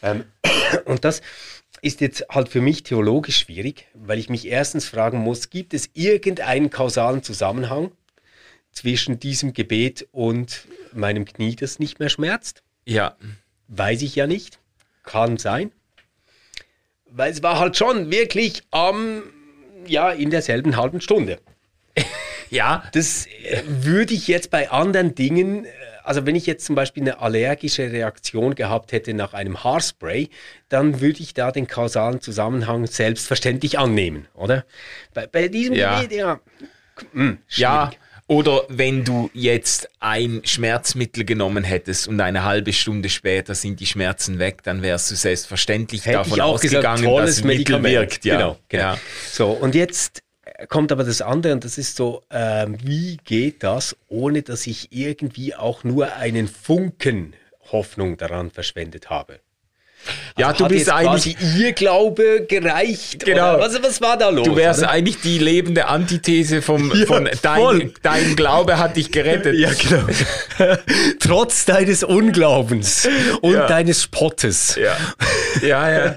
Ähm, 0.02 0.26
und 0.86 1.06
das 1.06 1.22
ist 1.82 2.02
jetzt 2.02 2.26
halt 2.30 2.50
für 2.50 2.62
mich 2.62 2.84
theologisch 2.84 3.40
schwierig, 3.40 3.88
weil 3.94 4.18
ich 4.18 4.30
mich 4.30 4.48
erstens 4.48 4.88
fragen 4.88 5.20
muss, 5.20 5.50
gibt 5.50 5.74
es 5.74 5.90
irgendeinen 5.94 6.70
kausalen 6.70 7.24
Zusammenhang 7.24 7.92
zwischen 8.72 9.20
diesem 9.20 9.54
Gebet 9.54 10.08
und 10.12 10.68
meinem 10.94 11.26
Knie, 11.26 11.56
das 11.56 11.80
nicht 11.80 12.00
mehr 12.00 12.10
schmerzt? 12.10 12.64
Ja. 12.86 13.16
Weiß 13.68 14.02
ich 14.02 14.16
ja 14.16 14.28
nicht. 14.28 14.60
Kann 15.04 15.38
sein. 15.38 15.72
Weil 17.06 17.32
es 17.32 17.44
war 17.44 17.60
halt 17.60 17.78
schon 17.78 18.12
wirklich 18.12 18.64
am, 18.72 19.24
ja, 19.86 20.10
in 20.12 20.30
derselben 20.30 20.78
halben 20.78 21.02
Stunde. 21.02 21.40
Ja. 22.50 22.84
Das 22.94 23.26
äh, 23.26 23.64
würde 23.66 24.14
ich 24.14 24.28
jetzt 24.28 24.52
bei 24.52 24.70
anderen 24.70 25.16
Dingen, 25.16 25.66
äh, 25.66 25.70
also 26.04 26.26
wenn 26.26 26.36
ich 26.36 26.46
jetzt 26.46 26.66
zum 26.66 26.76
Beispiel 26.76 27.04
eine 27.04 27.20
allergische 27.20 27.92
Reaktion 27.92 28.56
gehabt 28.56 28.92
hätte 28.92 29.14
nach 29.14 29.34
einem 29.34 29.64
Haarspray, 29.64 30.30
dann 30.70 31.02
würde 31.02 31.22
ich 31.22 31.34
da 31.34 31.52
den 31.52 31.68
kausalen 31.68 32.22
Zusammenhang 32.22 32.88
selbstverständlich 32.88 33.80
annehmen, 33.80 34.28
oder? 34.34 34.66
Bei, 35.14 35.28
bei 35.28 35.48
diesem 35.48 35.76
Ja. 35.76 35.96
Gerät, 36.02 36.12
ja. 36.12 36.40
Hm, 37.14 37.40
Ja. 37.50 37.92
Oder 38.28 38.64
wenn 38.70 39.04
du 39.04 39.30
jetzt 39.34 39.90
ein 40.00 40.42
Schmerzmittel 40.46 41.26
genommen 41.26 41.66
hättest 41.66 42.08
und 42.08 42.22
eine 42.22 42.44
halbe 42.44 42.72
Stunde 42.72 43.10
später 43.10 43.54
sind 43.54 43.82
die 43.82 43.86
Schmerzen 43.86 44.40
weg, 44.40 44.64
dann 44.64 44.82
wärst 44.82 45.12
du 45.12 45.16
selbstverständlich 45.16 46.06
Hätte 46.06 46.20
davon 46.20 46.32
gesagt, 46.32 46.50
ausgegangen, 46.50 47.04
tolles 47.04 47.36
dass 47.36 47.44
ein 47.44 47.48
Mittel 47.48 47.84
wirkt. 47.84 48.24
Ja. 48.24 48.38
Genau, 48.38 48.58
genau. 48.70 48.84
Ja. 48.84 48.98
So, 49.30 49.50
und 49.50 49.76
jetzt 49.76 50.23
kommt 50.68 50.92
aber 50.92 51.04
das 51.04 51.22
andere 51.22 51.54
und 51.54 51.64
das 51.64 51.78
ist 51.78 51.96
so, 51.96 52.24
ähm, 52.30 52.78
wie 52.84 53.18
geht 53.18 53.64
das, 53.64 53.96
ohne 54.08 54.42
dass 54.42 54.68
ich 54.68 54.92
irgendwie 54.92 55.56
auch 55.56 55.84
nur 55.84 56.14
einen 56.16 56.48
Funken 56.48 57.34
Hoffnung 57.72 58.18
daran 58.18 58.52
verschwendet 58.52 59.10
habe? 59.10 59.40
Ja, 60.38 60.48
Also 60.50 60.64
du 60.66 60.70
bist 60.70 60.90
eigentlich. 60.90 61.36
quasi 61.38 61.60
ihr 61.60 61.74
Glaube 61.74 62.46
gereicht. 62.48 63.24
Genau. 63.24 63.60
Was, 63.60 63.82
was 63.82 64.02
war 64.02 64.18
da 64.18 64.30
los? 64.30 64.46
Du 64.48 64.56
wärst 64.56 64.80
oder? 64.82 64.90
eigentlich 64.90 65.22
die 65.22 65.38
lebende 65.38 65.88
Antithese 65.88 66.62
vom, 66.62 66.92
Ja, 66.94 67.06
von 67.06 67.30
dein, 67.42 67.92
dein 68.02 68.36
Glaube 68.36 68.78
hat 68.80 68.98
dich 68.98 69.12
gerettet. 69.12 69.56
Ja, 69.58 69.70
genau. 69.72 70.08
Trotz 71.20 71.66
deines 71.66 72.04
Unglaubens 72.04 73.08
und 73.42 73.54
Ja. 73.54 73.68
deines 73.68 74.04
Spottes. 74.04 74.76
Ja, 74.76 74.98
ja. 75.62 75.90
Ja, 75.96 76.16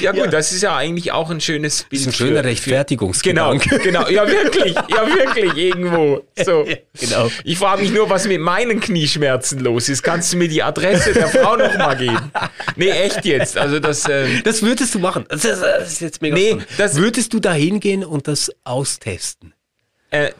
ja 0.00 0.12
gut, 0.12 0.20
Ja. 0.24 0.26
das 0.28 0.52
ist 0.52 0.62
ja 0.62 0.76
eigentlich 0.76 1.12
auch 1.12 1.30
ein 1.30 1.40
schönes 1.40 1.84
Bild. 1.84 2.02
ist 2.02 2.06
ein 2.08 2.12
schöner 2.12 2.28
für- 2.30 2.34
Genau, 2.40 2.48
Rechtfertigungsgedanke. 2.48 3.78
genau. 3.80 4.08
Ja, 4.08 4.26
wirklich. 4.28 4.74
Ja, 4.74 5.06
wirklich, 5.06 5.56
irgendwo. 5.56 6.22
So. 6.44 6.66
Genau. 7.00 7.30
Ich 7.44 7.56
frage 7.56 7.80
mich 7.82 7.92
nur, 7.92 8.10
was 8.10 8.26
mit 8.26 8.40
meinen 8.40 8.78
Knieschmerzen 8.80 9.60
los 9.60 9.88
ist. 9.88 10.02
Kannst 10.02 10.32
du 10.32 10.36
mir 10.36 10.48
die 10.48 10.62
Adresse 10.62 11.12
der 11.14 11.28
Frau 11.28 11.56
nochmal 11.56 11.96
geben? 11.96 12.30
Nee, 12.76 12.90
echt 12.90 13.24
jetzt. 13.24 13.56
Also 13.56 13.78
das. 13.80 14.08
Ähm, 14.08 14.42
Das 14.44 14.62
würdest 14.62 14.94
du 14.94 14.98
machen. 14.98 15.24
Das 15.28 15.44
ist, 15.44 15.62
das 15.62 15.92
ist 15.92 16.00
jetzt 16.00 16.22
mega 16.22 16.34
Nee, 16.36 16.58
das- 16.78 16.96
würdest 16.96 17.32
du 17.32 17.40
da 17.40 17.52
hingehen 17.52 18.04
und 18.04 18.28
das 18.28 18.50
austesten? 18.64 19.52
äh, 20.10 20.32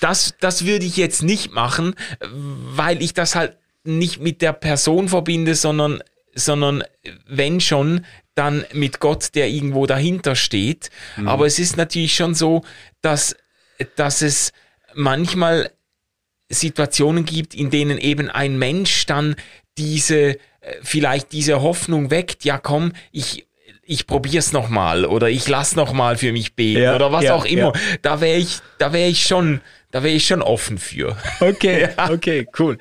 das, 0.00 0.34
das 0.40 0.64
würde 0.64 0.84
ich 0.86 0.96
jetzt 0.96 1.22
nicht 1.22 1.52
machen, 1.52 1.94
weil 2.30 3.02
ich 3.02 3.14
das 3.14 3.34
halt 3.34 3.56
nicht 3.84 4.20
mit 4.20 4.42
der 4.42 4.52
Person 4.52 5.08
verbinde, 5.08 5.54
sondern, 5.56 6.02
sondern 6.34 6.84
wenn 7.26 7.60
schon, 7.60 8.04
dann 8.36 8.64
mit 8.72 9.00
Gott, 9.00 9.34
der 9.34 9.48
irgendwo 9.48 9.86
dahinter 9.86 10.36
steht. 10.36 10.90
Aber 11.24 11.46
es 11.46 11.58
ist 11.58 11.76
natürlich 11.76 12.14
schon 12.14 12.36
so, 12.36 12.62
dass, 13.02 13.34
dass 13.96 14.22
es 14.22 14.52
manchmal 14.94 15.72
Situationen 16.48 17.24
gibt, 17.24 17.54
in 17.54 17.70
denen 17.70 17.98
eben 17.98 18.30
ein 18.30 18.56
Mensch 18.58 19.06
dann 19.06 19.34
diese, 19.76 20.36
vielleicht 20.82 21.32
diese 21.32 21.62
Hoffnung 21.62 22.10
weckt, 22.10 22.44
ja 22.44 22.58
komm, 22.58 22.92
ich, 23.12 23.46
ich 23.84 24.06
probier's 24.06 24.52
noch 24.52 24.68
mal 24.68 25.04
oder 25.04 25.28
ich 25.30 25.48
lass 25.48 25.74
noch 25.76 25.92
mal 25.92 26.16
für 26.16 26.32
mich 26.32 26.54
beten 26.54 26.82
Ja, 26.82 26.94
oder 26.94 27.10
was 27.12 27.24
ja, 27.24 27.34
auch 27.34 27.44
immer. 27.44 27.72
ja. 27.74 27.80
Da 28.02 28.20
wäre 28.20 28.38
ich, 28.38 28.58
da 28.78 28.92
wäre 28.92 29.08
ich 29.08 29.22
schon, 29.24 29.60
da 29.90 30.02
wäre 30.02 30.14
ich 30.14 30.26
schon 30.26 30.42
offen 30.42 30.78
für. 30.78 31.16
Okay, 31.40 31.88
okay, 32.10 32.46
cool. 32.58 32.78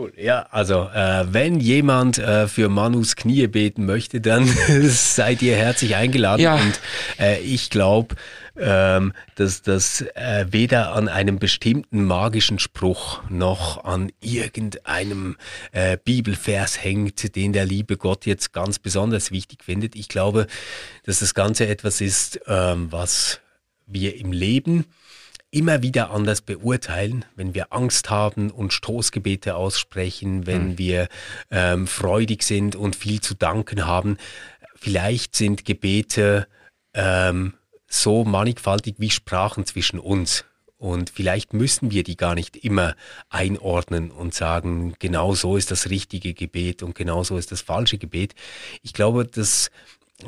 Cool, 0.00 0.14
ja, 0.16 0.46
also 0.50 0.88
äh, 0.94 1.26
wenn 1.30 1.60
jemand 1.60 2.16
äh, 2.16 2.48
für 2.48 2.70
Manus 2.70 3.16
Knie 3.16 3.46
beten 3.48 3.84
möchte, 3.84 4.22
dann 4.22 4.46
seid 4.86 5.42
ihr 5.42 5.56
herzlich 5.56 5.94
eingeladen. 5.94 6.40
Ja. 6.40 6.54
Und 6.54 6.80
äh, 7.18 7.38
ich 7.40 7.68
glaube, 7.68 8.16
ähm, 8.56 9.12
dass 9.34 9.60
das 9.60 10.00
äh, 10.14 10.46
weder 10.48 10.94
an 10.94 11.08
einem 11.08 11.38
bestimmten 11.38 12.04
magischen 12.06 12.58
Spruch 12.58 13.20
noch 13.28 13.84
an 13.84 14.10
irgendeinem 14.22 15.36
äh, 15.72 15.98
Bibelvers 16.02 16.82
hängt, 16.82 17.36
den 17.36 17.52
der 17.52 17.66
liebe 17.66 17.98
Gott 17.98 18.24
jetzt 18.24 18.54
ganz 18.54 18.78
besonders 18.78 19.30
wichtig 19.30 19.62
findet. 19.64 19.96
Ich 19.96 20.08
glaube, 20.08 20.46
dass 21.04 21.18
das 21.18 21.34
Ganze 21.34 21.66
etwas 21.66 22.00
ist, 22.00 22.40
ähm, 22.46 22.90
was 22.90 23.40
wir 23.86 24.16
im 24.16 24.32
Leben 24.32 24.86
immer 25.50 25.82
wieder 25.82 26.10
anders 26.10 26.40
beurteilen, 26.40 27.24
wenn 27.34 27.54
wir 27.54 27.72
Angst 27.72 28.10
haben 28.10 28.50
und 28.50 28.72
Stoßgebete 28.72 29.56
aussprechen, 29.56 30.46
wenn 30.46 30.78
wir 30.78 31.08
ähm, 31.50 31.86
freudig 31.86 32.42
sind 32.42 32.76
und 32.76 32.96
viel 32.96 33.20
zu 33.20 33.34
danken 33.34 33.86
haben. 33.86 34.16
Vielleicht 34.76 35.34
sind 35.34 35.64
Gebete 35.64 36.46
ähm, 36.94 37.54
so 37.88 38.24
mannigfaltig 38.24 38.96
wie 38.98 39.10
Sprachen 39.10 39.66
zwischen 39.66 39.98
uns. 39.98 40.44
Und 40.78 41.10
vielleicht 41.10 41.52
müssen 41.52 41.90
wir 41.90 42.04
die 42.04 42.16
gar 42.16 42.34
nicht 42.34 42.56
immer 42.56 42.94
einordnen 43.28 44.10
und 44.10 44.32
sagen, 44.32 44.94
genau 44.98 45.34
so 45.34 45.58
ist 45.58 45.70
das 45.70 45.90
richtige 45.90 46.32
Gebet 46.32 46.82
und 46.82 46.94
genau 46.94 47.22
so 47.22 47.36
ist 47.36 47.52
das 47.52 47.60
falsche 47.60 47.98
Gebet. 47.98 48.34
Ich 48.82 48.94
glaube, 48.94 49.26
dass 49.26 49.70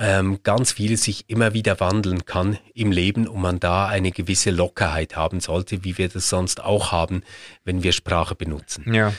ähm, 0.01 0.41
ganz 0.43 0.73
viel 0.73 0.97
sich 0.97 1.29
immer 1.29 1.55
wieder 1.55 1.81
wandeln 1.81 2.25
kann 2.25 2.59
im 2.75 2.93
Leben 2.93 3.27
und 3.29 3.41
man 3.41 3.61
da 3.61 3.87
eine 3.87 4.11
gewisse 4.13 4.51
Lockerheit 4.51 5.17
haben 5.17 5.41
sollte, 5.41 5.85
wie 5.85 5.99
wir 5.99 6.09
das 6.09 6.29
sonst 6.29 6.63
auch 6.63 6.93
haben, 6.93 7.23
wenn 7.65 7.83
wir 7.83 7.93
Sprache 7.93 8.35
benutzen. 8.35 8.93
Ja. 8.93 9.13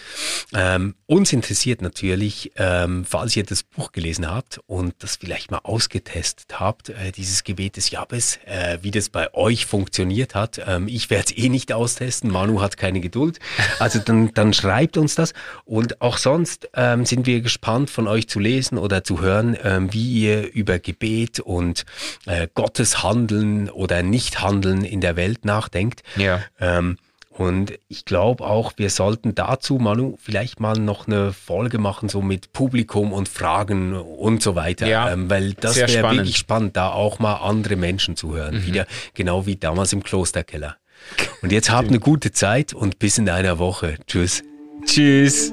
Ähm, 0.54 0.96
uns 1.06 1.32
interessiert 1.34 1.82
natürlich, 1.82 2.52
ähm, 2.56 3.06
falls 3.06 3.36
ihr 3.36 3.44
das 3.44 3.64
Buch 3.64 3.92
gelesen 3.92 4.30
habt 4.30 4.60
und 4.66 4.96
das 5.00 5.18
vielleicht 5.18 5.52
mal 5.52 5.62
ausgetestet 5.64 6.60
habt, 6.60 6.90
äh, 6.90 7.12
dieses 7.12 7.44
Gebet 7.44 7.78
des 7.78 7.92
Jabes, 7.92 8.40
äh, 8.46 8.80
wie 8.82 8.92
das 8.92 9.10
bei 9.10 9.34
euch 9.34 9.66
funktioniert 9.66 10.36
hat. 10.36 10.62
Ähm, 10.66 10.88
ich 10.88 11.10
werde 11.10 11.26
es 11.26 11.38
eh 11.38 11.50
nicht 11.50 11.72
austesten, 11.72 12.32
Manu 12.32 12.62
hat 12.62 12.78
keine 12.78 13.00
Geduld. 13.00 13.40
Also 13.80 14.00
dann, 14.00 14.34
dann 14.34 14.54
schreibt 14.54 14.98
uns 14.98 15.16
das. 15.16 15.34
Und 15.66 16.02
auch 16.02 16.18
sonst 16.18 16.70
ähm, 16.74 17.06
sind 17.06 17.26
wir 17.26 17.42
gespannt 17.42 17.90
von 17.90 18.08
euch 18.08 18.28
zu 18.28 18.40
lesen 18.40 18.78
oder 18.78 19.04
zu 19.04 19.22
hören, 19.22 19.58
ähm, 19.64 19.94
wie 19.94 20.22
ihr 20.22 20.52
über 20.54 20.63
Gebet 20.64 21.40
und 21.40 21.86
äh, 22.26 22.48
Gottes 22.54 23.04
Handeln 23.04 23.70
oder 23.70 24.04
Nichthandeln 24.04 24.84
in 24.84 25.02
der 25.02 25.16
Welt 25.16 25.46
nachdenkt. 25.46 26.04
Ja. 26.16 26.42
Ähm, 26.60 26.98
und 27.36 27.74
ich 27.88 28.06
glaube 28.06 28.44
auch, 28.44 28.74
wir 28.78 28.92
sollten 28.92 29.34
dazu, 29.34 29.78
Manu, 29.80 30.18
vielleicht 30.22 30.60
mal 30.60 30.76
noch 30.76 31.08
eine 31.08 31.34
Folge 31.34 31.80
machen, 31.80 32.08
so 32.08 32.22
mit 32.22 32.54
Publikum 32.54 33.12
und 33.12 33.28
Fragen 33.28 33.96
und 33.96 34.44
so 34.44 34.56
weiter. 34.56 34.88
Ja, 34.88 35.12
ähm, 35.12 35.30
weil 35.32 35.54
das 35.54 35.76
wäre 35.76 36.12
wirklich 36.12 36.38
spannend, 36.38 36.78
da 36.78 36.90
auch 36.90 37.18
mal 37.18 37.38
andere 37.38 37.76
Menschen 37.76 38.16
zu 38.16 38.36
hören. 38.36 38.66
Wieder 38.66 38.86
genau 39.16 39.48
wie 39.48 39.56
damals 39.56 39.94
im 39.94 40.04
Klosterkeller. 40.04 40.78
Und 41.42 41.52
jetzt 41.52 41.70
habt 41.70 41.90
eine 41.90 42.00
gute 42.00 42.32
Zeit 42.32 42.74
und 42.74 42.98
bis 42.98 43.18
in 43.18 43.30
einer 43.30 43.60
Woche. 43.60 43.98
Tschüss. 44.08 44.42
Tschüss. 44.86 45.52